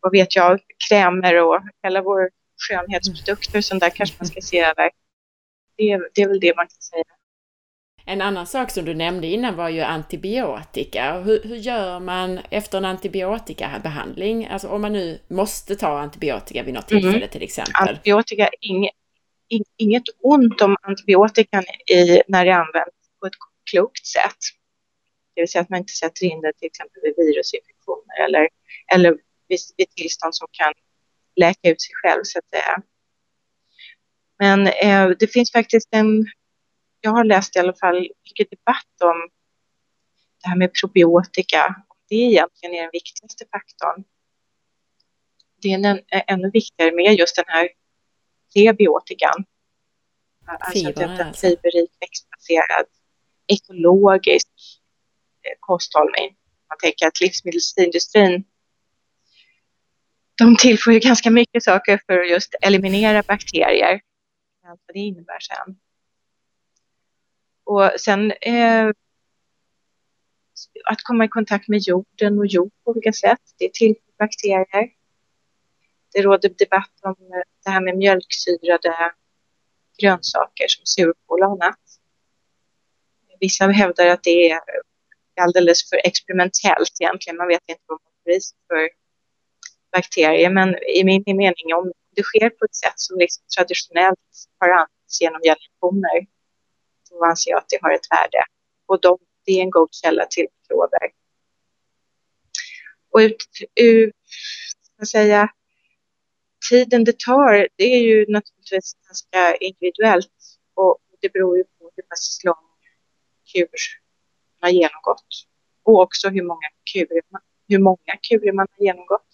vad 0.00 0.12
vet 0.12 0.36
jag, 0.36 0.60
krämer 0.88 1.42
och 1.42 1.62
hela 1.82 2.02
vår 2.02 2.30
skönhetsprodukter, 2.56 3.60
sånt 3.60 3.80
där 3.80 3.90
kanske 3.90 4.16
man 4.18 4.26
ska 4.26 4.40
se 4.40 4.60
över. 4.60 4.90
Det, 5.80 6.10
det 6.14 6.22
är 6.22 6.28
väl 6.28 6.40
det 6.40 6.56
man 6.56 6.66
kan 6.66 6.80
säga. 6.80 7.04
En 8.06 8.20
annan 8.20 8.46
sak 8.46 8.70
som 8.70 8.84
du 8.84 8.94
nämnde 8.94 9.26
innan 9.26 9.56
var 9.56 9.68
ju 9.68 9.80
antibiotika. 9.80 11.20
Hur, 11.20 11.42
hur 11.42 11.56
gör 11.56 12.00
man 12.00 12.38
efter 12.50 12.78
en 12.78 12.84
antibiotikabehandling? 12.84 14.46
Alltså 14.46 14.68
om 14.68 14.80
man 14.82 14.92
nu 14.92 15.18
måste 15.28 15.76
ta 15.76 15.98
antibiotika 15.98 16.62
vid 16.62 16.74
något 16.74 16.90
mm. 16.90 17.02
tillfälle 17.02 17.24
mm. 17.24 17.30
till 17.30 17.42
exempel. 17.42 17.88
Antibiotika, 17.88 18.50
inget, 18.60 18.94
inget 19.76 20.02
ont 20.22 20.60
om 20.60 20.76
antibiotikan 20.82 21.64
i, 21.90 22.22
när 22.28 22.44
det 22.44 22.54
används 22.54 22.96
på 23.20 23.26
ett 23.26 23.32
klokt 23.70 24.06
sätt. 24.06 24.40
Det 25.34 25.40
vill 25.40 25.48
säga 25.48 25.62
att 25.62 25.70
man 25.70 25.78
inte 25.78 25.92
sätter 25.92 26.26
in 26.26 26.40
det 26.40 26.52
till 26.52 26.66
exempel 26.66 27.02
vid 27.02 27.14
virusinfektioner 27.16 28.24
eller, 28.26 28.48
eller 28.94 29.10
vid, 29.48 29.58
vid 29.76 29.90
tillstånd 29.90 30.34
som 30.34 30.48
kan 30.50 30.72
läka 31.36 31.70
ut 31.70 31.80
sig 31.80 31.94
själv 32.02 32.20
så 32.24 32.38
att 32.38 32.48
säga. 32.48 32.82
Men 34.40 34.66
eh, 34.66 35.08
det 35.18 35.26
finns 35.26 35.52
faktiskt 35.52 35.88
en 35.90 36.26
jag 37.00 37.10
har 37.10 37.24
läst 37.24 37.56
i 37.56 37.58
alla 37.58 37.74
fall 37.74 38.08
mycket 38.24 38.50
debatt 38.50 39.02
om 39.04 39.30
det 40.42 40.48
här 40.48 40.56
med 40.56 40.74
probiotika. 40.80 41.74
Det 42.08 42.14
egentligen 42.14 42.74
är 42.74 42.82
den 42.82 42.90
viktigaste 42.92 43.44
faktorn. 43.52 44.04
Det 45.62 45.72
är 45.72 45.86
en, 45.86 46.00
ännu 46.26 46.50
viktigare 46.50 46.92
med 46.92 47.14
just 47.14 47.36
den 47.36 47.44
här 47.48 47.68
prebiotikan. 48.54 49.44
Alltså 50.46 50.88
att 50.88 50.98
är 50.98 51.20
en 51.20 51.34
fiberrik, 51.34 51.90
växtbaserad, 52.00 52.86
ekologisk 53.46 54.48
eh, 55.42 55.56
kosthållning. 55.60 56.36
Man 56.68 56.78
tänker 56.78 57.06
att 57.06 57.20
livsmedelsindustrin 57.20 58.44
de 60.38 60.56
tillför 60.56 60.92
ju 60.92 60.98
ganska 60.98 61.30
mycket 61.30 61.62
saker 61.62 62.00
för 62.06 62.20
att 62.20 62.30
just 62.30 62.54
eliminera 62.62 63.22
bakterier. 63.22 64.00
Allt 64.70 64.80
vad 64.86 64.94
det 64.94 65.00
innebär 65.00 65.38
sen. 65.40 65.76
Och 67.64 68.00
sen 68.00 68.32
eh, 68.32 68.88
att 70.84 71.02
komma 71.02 71.24
i 71.24 71.28
kontakt 71.28 71.68
med 71.68 71.80
jorden 71.80 72.38
och 72.38 72.46
jord 72.46 72.72
på 72.84 72.90
olika 72.90 73.12
sätt. 73.12 73.40
Det 73.58 73.64
är 73.64 73.68
till 73.68 73.94
för 73.94 74.12
bakterier. 74.18 74.92
Det 76.12 76.22
råder 76.22 76.48
debatt 76.48 76.92
om 77.02 77.10
eh, 77.10 77.42
det 77.64 77.70
här 77.70 77.80
med 77.80 77.96
mjölksyrade 77.96 79.12
grönsaker 80.00 80.68
som 80.68 80.86
surkål 80.86 81.42
och 81.42 81.52
annat. 81.52 81.78
Vissa 83.40 83.66
hävdar 83.66 84.06
att 84.06 84.22
det 84.22 84.50
är 84.50 84.60
alldeles 85.40 85.88
för 85.88 85.96
experimentellt 86.06 87.00
egentligen. 87.00 87.36
Man 87.36 87.48
vet 87.48 87.62
inte 87.68 87.82
vad 87.86 88.00
man 88.04 88.12
får 88.24 88.32
i 88.32 88.40
sig 88.40 88.58
för 88.68 88.88
bakterier. 89.92 90.50
Men 90.50 90.76
i 90.96 91.04
min 91.04 91.36
mening, 91.36 91.74
om, 91.74 91.92
det 92.16 92.22
sker 92.22 92.50
på 92.50 92.64
ett 92.64 92.74
sätt 92.74 92.96
som 92.96 93.18
liksom 93.18 93.44
traditionellt 93.56 94.18
har 94.58 94.68
använts 94.68 95.20
genom 95.20 95.40
generationer, 95.42 96.26
då 97.10 97.24
anser 97.24 97.50
jag 97.50 97.58
att 97.58 97.68
det 97.68 97.78
har 97.82 97.92
ett 97.92 98.10
värde. 98.10 98.44
Och 98.86 99.00
de, 99.00 99.18
det 99.44 99.52
är 99.52 99.62
en 99.62 99.70
god 99.70 99.94
källa 99.94 100.26
till 100.26 100.46
mikrober. 100.60 101.12
Och 103.10 103.18
ut, 103.18 103.36
ut 103.74 104.14
ska 104.96 105.06
säga, 105.06 105.48
tiden 106.70 107.04
det 107.04 107.18
tar, 107.18 107.68
det 107.76 107.84
är 107.84 108.00
ju 108.00 108.26
naturligtvis 108.28 108.94
ganska 109.06 109.56
individuellt 109.56 110.32
och 110.74 110.98
det 111.20 111.32
beror 111.32 111.56
ju 111.56 111.64
på 111.64 111.90
hur 111.96 112.02
pass 112.02 112.40
lång 112.44 112.70
kur 113.52 113.68
man 114.60 114.68
har 114.68 114.70
genomgått 114.70 115.26
och 115.82 116.00
också 116.00 116.28
hur 116.28 116.42
många 116.42 116.68
kurer 116.92 117.22
man, 117.28 117.42
hur 117.68 117.78
många 117.78 118.16
kurer 118.28 118.52
man 118.52 118.66
har 118.70 118.84
genomgått. 118.84 119.29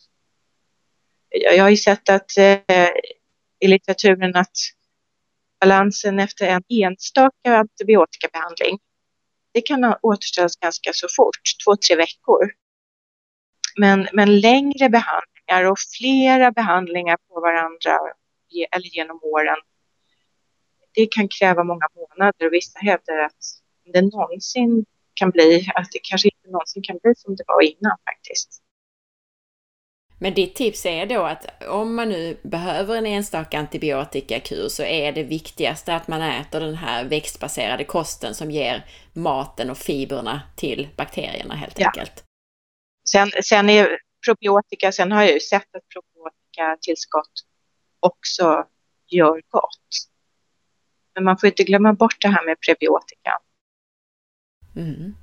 Jag, 1.31 1.62
har 1.62 1.70
ju 1.70 1.77
sett 1.77 2.09
att 2.09 2.37
eh, 2.39 2.91
i 3.61 3.68
litteraturen 3.68 4.37
att 4.37 4.57
balansen 5.61 6.18
efter 6.18 6.47
en 6.47 6.62
enstaka 6.68 7.57
antibiotikabehandling 7.57 8.79
det 9.57 9.61
kan 9.61 9.95
återställas 10.03 10.57
ganska 10.57 10.91
så 10.93 11.07
fort, 11.16 11.41
två, 11.64 11.77
tre 11.77 11.97
veckor. 11.97 12.51
Men, 13.77 14.09
men 14.12 14.41
längre 14.41 14.89
behandlingar 14.89 15.70
och 15.70 15.79
flera 15.99 16.51
behandlingar 16.51 17.16
på 17.29 17.41
varandra 17.41 17.99
eller 18.77 18.87
genom 18.87 19.20
åren, 19.22 19.57
det 20.95 21.07
kan 21.07 21.29
kräva 21.29 21.64
många 21.64 21.87
månader 21.95 22.47
och 22.47 22.53
vissa 22.53 22.79
hävdar 22.79 23.18
att 23.18 23.45
det 23.93 24.03
någonsin 24.03 24.85
kan 25.14 25.31
bli, 25.31 25.70
att 25.74 25.93
det 25.93 25.99
kanske 26.03 26.29
inte 26.29 26.51
någonsin 26.51 26.83
kan 26.83 26.99
bli 27.03 27.14
som 27.14 27.37
det 27.37 27.45
var 27.47 27.62
innan 27.62 27.97
faktiskt. 28.05 28.62
Men 30.18 30.34
ditt 30.34 30.54
tips 30.54 30.86
är 30.86 31.06
då 31.06 31.22
att 31.22 31.64
om 31.64 31.94
man 31.94 32.08
nu 32.08 32.40
behöver 32.42 32.96
en 32.96 33.06
enstaka 33.06 33.58
antibiotikakur 33.58 34.68
så 34.68 34.82
är 34.82 35.12
det 35.12 35.22
viktigaste 35.22 35.94
att 35.94 36.08
man 36.08 36.22
äter 36.22 36.60
den 36.60 36.74
här 36.74 37.04
växtbaserade 37.04 37.84
kosten 37.84 38.34
som 38.34 38.50
ger 38.50 38.86
maten 39.12 39.70
och 39.70 39.78
fibrerna 39.78 40.42
till 40.56 40.88
bakterierna 40.96 41.54
helt 41.54 41.78
ja. 41.78 41.86
enkelt. 41.86 42.24
Sen, 43.10 43.30
sen 43.44 43.70
är 43.70 43.98
probiotika, 44.26 44.92
sen 44.92 45.12
har 45.12 45.22
jag 45.22 45.32
ju 45.32 45.40
sett 45.40 45.74
att 45.74 45.82
probiotikatillskott 45.88 47.32
också 48.00 48.66
gör 49.06 49.42
gott. 49.48 49.88
Men 51.14 51.24
man 51.24 51.38
får 51.38 51.46
inte 51.46 51.64
glömma 51.64 51.92
bort 51.92 52.16
det 52.20 52.28
här 52.28 52.44
med 52.44 52.56
prebiotika. 52.60 53.38
Mm. 54.76 55.14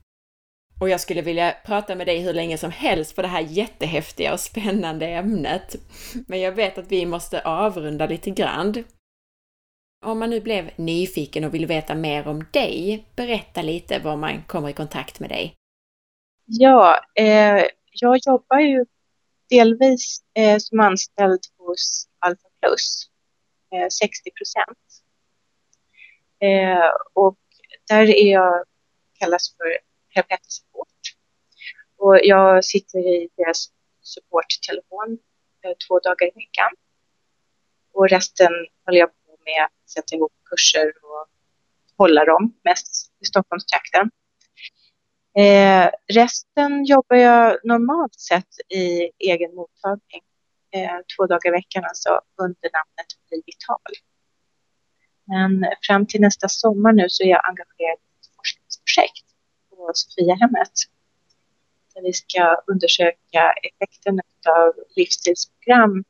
Och 0.84 0.90
jag 0.90 1.00
skulle 1.00 1.22
vilja 1.22 1.56
prata 1.66 1.96
med 1.96 2.08
dig 2.08 2.20
hur 2.20 2.34
länge 2.34 2.58
som 2.58 2.72
helst 2.72 3.16
på 3.16 3.22
det 3.22 3.28
här 3.28 3.42
jättehäftiga 3.42 4.34
och 4.34 4.40
spännande 4.40 5.08
ämnet. 5.08 5.76
Men 6.28 6.40
jag 6.40 6.52
vet 6.52 6.78
att 6.78 6.92
vi 6.92 7.06
måste 7.06 7.42
avrunda 7.42 8.06
lite 8.06 8.30
grann. 8.30 8.84
Om 10.06 10.20
man 10.20 10.30
nu 10.30 10.42
blev 10.42 10.72
nyfiken 10.76 11.44
och 11.44 11.54
vill 11.54 11.66
veta 11.66 11.96
mer 11.96 12.28
om 12.28 12.46
dig, 12.52 13.06
berätta 13.16 13.62
lite 13.62 14.00
var 14.00 14.16
man 14.16 14.44
kommer 14.44 14.70
i 14.70 14.74
kontakt 14.74 15.20
med 15.20 15.30
dig. 15.30 15.56
Ja, 16.46 17.06
eh, 17.16 17.64
jag 17.92 18.20
jobbar 18.26 18.60
ju 18.60 18.86
delvis 19.50 20.24
eh, 20.34 20.58
som 20.58 20.80
anställd 20.80 21.42
hos 21.58 22.08
Alfa 22.20 22.48
Plus, 22.62 23.10
eh, 23.76 23.88
60 23.90 24.32
procent. 24.32 24.80
Eh, 26.40 26.92
och 27.14 27.38
där 27.90 28.10
är 28.10 28.32
jag, 28.32 28.64
kallas 29.20 29.56
för 29.58 29.93
Helpet 30.16 30.46
Support. 30.46 30.88
Och 31.98 32.20
jag 32.24 32.66
sitter 32.66 33.00
i 33.00 33.30
deras 33.38 33.68
supporttelefon 34.02 35.18
eh, 35.64 35.72
två 35.88 36.00
dagar 36.00 36.28
i 36.28 36.32
veckan. 36.36 36.72
Och 37.94 38.10
resten 38.10 38.52
håller 38.86 39.00
jag 39.00 39.10
på 39.10 39.38
med 39.46 39.66
att 39.66 39.90
sätta 39.90 40.16
ihop 40.16 40.34
kurser 40.46 40.94
och 41.02 41.28
hålla 41.98 42.26
dem, 42.26 42.54
mest 42.64 43.12
i 43.20 43.26
Stockholmstrakten. 43.26 44.12
Eh, 45.38 45.90
resten 46.14 46.86
jobbar 46.86 47.18
jag 47.18 47.58
normalt 47.64 48.20
sett 48.20 48.60
i 48.70 49.12
egen 49.18 49.56
mottagning. 49.56 50.22
Eh, 50.72 50.98
två 51.18 51.26
dagar 51.26 51.48
i 51.48 51.52
veckan 51.52 51.84
alltså 51.84 52.22
under 52.38 52.70
namnet 52.78 53.08
Bli 53.30 53.44
Vital. 53.46 53.94
Men 55.26 55.66
fram 55.88 56.08
till 56.08 56.22
nästa 56.22 56.50
sommar 56.50 56.94
nu 56.94 57.10
så 57.10 57.24
är 57.24 57.28
jag 57.28 57.50
engagerad 57.50 57.98
i 57.98 58.20
ett 58.20 58.36
forskningsprojekt 58.36 59.33
på 59.86 59.92
Sofiahemmet. 59.94 60.72
Där 61.96 62.02
vi 62.02 62.14
ska 62.14 62.62
undersöka 62.68 63.54
effekten 63.68 64.20
av 64.48 64.74
livsstilsprogram 64.96 66.04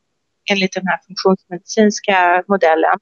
enligt 0.52 0.74
den 0.74 0.88
här 0.88 1.00
funktionsmedicinska 1.08 2.44
modellen. 2.48 3.00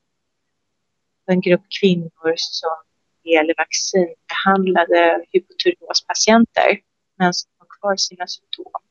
En 1.26 1.42
grupp 1.42 1.66
kvinnor 1.82 2.34
som 2.38 2.78
gäller 3.24 3.54
vaccinbehandlade 3.58 5.26
hypotyreospatienter 5.32 6.80
men 7.18 7.34
som 7.34 7.52
har 7.58 7.68
kvar 7.80 7.96
sina 7.98 8.28
symptom. 8.28 8.82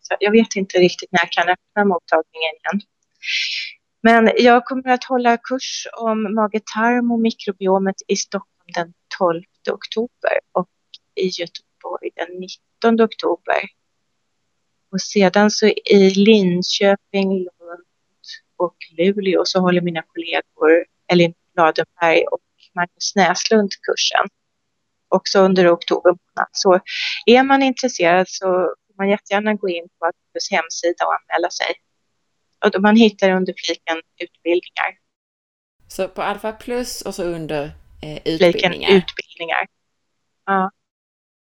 Så 0.00 0.16
jag 0.20 0.32
vet 0.32 0.56
inte 0.56 0.78
riktigt 0.78 1.12
när 1.12 1.20
jag 1.20 1.32
kan 1.32 1.48
öppna 1.48 1.84
mottagningen 1.84 2.54
igen. 2.60 2.80
Men 4.00 4.30
jag 4.36 4.64
kommer 4.64 4.88
att 4.88 5.04
hålla 5.04 5.36
kurs 5.36 5.86
om 5.96 6.34
mage-tarm 6.34 7.12
och 7.12 7.20
mikrobiomet 7.20 7.96
i 8.08 8.16
Stockholm 8.16 8.68
den 8.74 8.94
12 9.18 9.42
oktober 9.68 10.38
och 10.52 10.68
i 11.14 11.26
Göteborg 11.26 12.10
den 12.14 12.40
19 12.40 13.00
oktober. 13.00 13.60
Och 14.92 15.00
sedan 15.00 15.50
så 15.50 15.66
i 15.66 16.10
Linköping, 16.10 17.38
Lund 17.38 17.84
och 18.56 18.76
Luleå 18.98 19.44
så 19.44 19.60
håller 19.60 19.80
mina 19.80 20.02
kollegor 20.02 20.84
Elin 21.06 21.34
Ladenberg 21.56 22.24
och 22.24 22.40
Magnus 22.74 23.14
Näslund 23.16 23.70
kursen. 23.82 24.26
Också 25.08 25.38
under 25.38 25.74
oktober 25.74 26.10
månad. 26.10 26.48
Så 26.52 26.80
är 27.26 27.42
man 27.42 27.62
intresserad 27.62 28.28
så 28.28 28.46
får 28.86 28.94
man 28.98 29.08
jättegärna 29.08 29.54
gå 29.54 29.68
in 29.68 29.88
på 29.98 30.06
Alphabets 30.06 30.50
hemsida 30.50 31.04
och 31.06 31.14
anmäla 31.20 31.50
sig. 31.50 31.74
Och 32.64 32.82
man 32.82 32.96
hittar 32.96 33.30
under 33.30 33.54
fliken 33.56 34.02
utbildningar. 34.18 34.98
Så 35.88 36.08
på 36.08 36.22
Alfa 36.22 36.52
Plus 36.52 37.02
och 37.02 37.14
så 37.14 37.24
under 37.24 37.72
eh, 38.02 38.16
utbildningar? 38.24 38.90
Utbildningar. 38.90 39.66
Ja. 40.46 40.70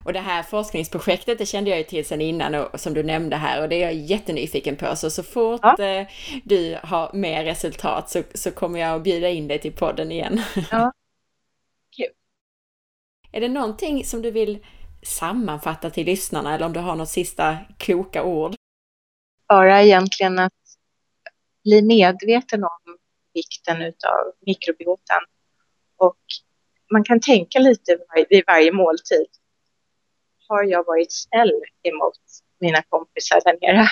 Och 0.06 0.14
det 0.14 0.20
här 0.20 0.44
forskningsprojektet, 0.44 1.38
det 1.38 1.46
kände 1.46 1.70
jag 1.70 1.80
ju 1.80 1.84
till 1.84 2.06
sedan 2.06 2.22
innan 2.22 2.56
och 2.56 2.80
som 2.80 2.94
du 2.94 3.04
nämnde 3.04 3.36
här 3.36 3.62
och 3.62 3.70
det 3.70 3.76
är 3.76 3.82
jag 3.82 3.94
jättenyfiken 3.94 4.76
på. 4.76 4.96
Så 4.96 5.10
så 5.10 5.24
fort 5.24 5.62
ja. 5.64 5.84
eh, 5.84 6.08
du 6.44 6.78
har 6.84 7.14
mer 7.14 7.44
resultat 7.44 8.10
så, 8.10 8.24
så 8.34 8.52
kommer 8.52 8.80
jag 8.80 8.96
att 8.96 9.04
bjuda 9.04 9.30
in 9.30 9.48
dig 9.48 9.60
till 9.60 9.74
podden 9.74 10.12
igen. 10.12 10.42
Ja, 10.72 10.92
är 13.32 13.42
det 13.42 13.50
någonting 13.50 14.06
som 14.06 14.22
du 14.22 14.32
vill 14.32 14.66
sammanfatta 15.04 15.90
till 15.90 16.06
lyssnarna 16.06 16.56
eller 16.56 16.66
om 16.66 16.74
du 16.74 16.80
har 16.80 16.96
något 16.96 17.10
sista 17.10 17.58
kloka 17.78 18.24
ord? 18.24 18.56
Bara 19.48 19.84
egentligen 19.84 20.40
att 20.40 20.54
bli 21.64 21.82
medveten 21.82 22.64
om 22.64 22.98
vikten 23.34 23.82
av 23.82 24.34
mikrobiotan. 24.46 25.22
Och 25.98 26.18
man 26.92 27.04
kan 27.04 27.20
tänka 27.20 27.60
lite 27.60 27.98
vid 28.30 28.44
varje 28.48 28.72
måltid. 28.72 29.28
Har 30.48 30.64
jag 30.64 30.86
varit 30.86 31.12
snäll 31.12 31.62
emot 31.84 32.20
mina 32.60 32.82
kompisar 32.90 33.42
där 33.46 33.58
nere 33.62 33.88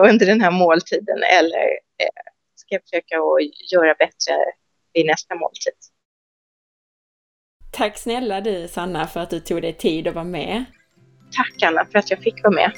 under 0.10 0.26
den 0.26 0.40
här 0.40 0.50
måltiden 0.50 1.22
eller 1.38 1.64
eh, 1.98 2.32
ska 2.54 2.74
jag 2.74 2.82
försöka 2.82 3.16
att 3.16 3.72
göra 3.72 3.94
bättre 3.94 4.34
vid 4.92 5.06
nästa 5.06 5.34
måltid? 5.34 5.74
Tack 7.70 7.98
snälla 7.98 8.40
du 8.40 8.68
Sanna 8.68 9.06
för 9.06 9.20
att 9.20 9.30
du 9.30 9.40
tog 9.40 9.62
dig 9.62 9.72
tid 9.72 10.08
att 10.08 10.14
vara 10.14 10.24
med. 10.24 10.64
Tack 11.36 11.62
Anna 11.62 11.86
för 11.86 11.98
att 11.98 12.10
jag 12.10 12.22
fick 12.22 12.42
vara 12.42 12.54
med. 12.54 12.72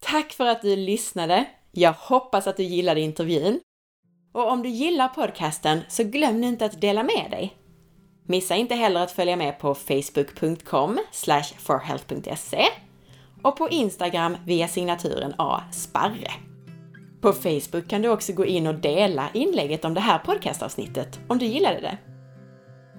Tack 0.00 0.32
för 0.32 0.46
att 0.46 0.62
du 0.62 0.76
lyssnade. 0.76 1.46
Jag 1.72 1.92
hoppas 1.92 2.46
att 2.46 2.56
du 2.56 2.62
gillade 2.62 3.00
intervjun. 3.00 3.60
Och 4.32 4.52
om 4.52 4.62
du 4.62 4.68
gillar 4.68 5.08
podcasten 5.08 5.80
så 5.88 6.04
glöm 6.04 6.40
nu 6.40 6.46
inte 6.46 6.64
att 6.64 6.80
dela 6.80 7.02
med 7.02 7.30
dig. 7.30 7.56
Missa 8.26 8.56
inte 8.56 8.74
heller 8.74 9.00
att 9.00 9.12
följa 9.12 9.36
med 9.36 9.58
på 9.58 9.74
facebook.com 9.74 10.98
forhealth.se 11.58 12.64
och 13.42 13.56
på 13.56 13.68
Instagram 13.68 14.36
via 14.46 14.68
signaturen 14.68 15.34
A. 15.38 15.60
Sparre. 15.72 16.30
På 17.20 17.32
Facebook 17.32 17.88
kan 17.88 18.02
du 18.02 18.08
också 18.08 18.32
gå 18.32 18.44
in 18.44 18.66
och 18.66 18.74
dela 18.74 19.28
inlägget 19.34 19.84
om 19.84 19.94
det 19.94 20.00
här 20.00 20.18
podcastavsnittet 20.18 21.20
om 21.28 21.38
du 21.38 21.46
gillade 21.46 21.80
det. 21.80 21.98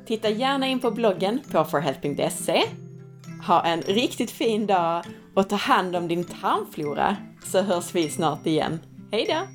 Titta 0.06 0.30
gärna 0.30 0.68
in 0.68 0.80
på 0.80 0.92
bloggen 0.92 1.40
på 1.52 1.66
forhealth.se. 1.66 2.64
Ha 3.48 3.66
en 3.66 3.82
riktigt 3.82 4.32
fin 4.32 4.68
dag 4.68 5.06
och 5.34 5.50
ta 5.50 5.56
hand 5.56 5.96
om 5.96 6.08
din 6.08 6.24
tarmflora 6.24 7.16
så 7.44 7.62
hörs 7.62 7.96
vi 7.96 8.10
snart 8.10 8.46
igen. 8.46 8.80
Hej 9.12 9.26
då! 9.30 9.48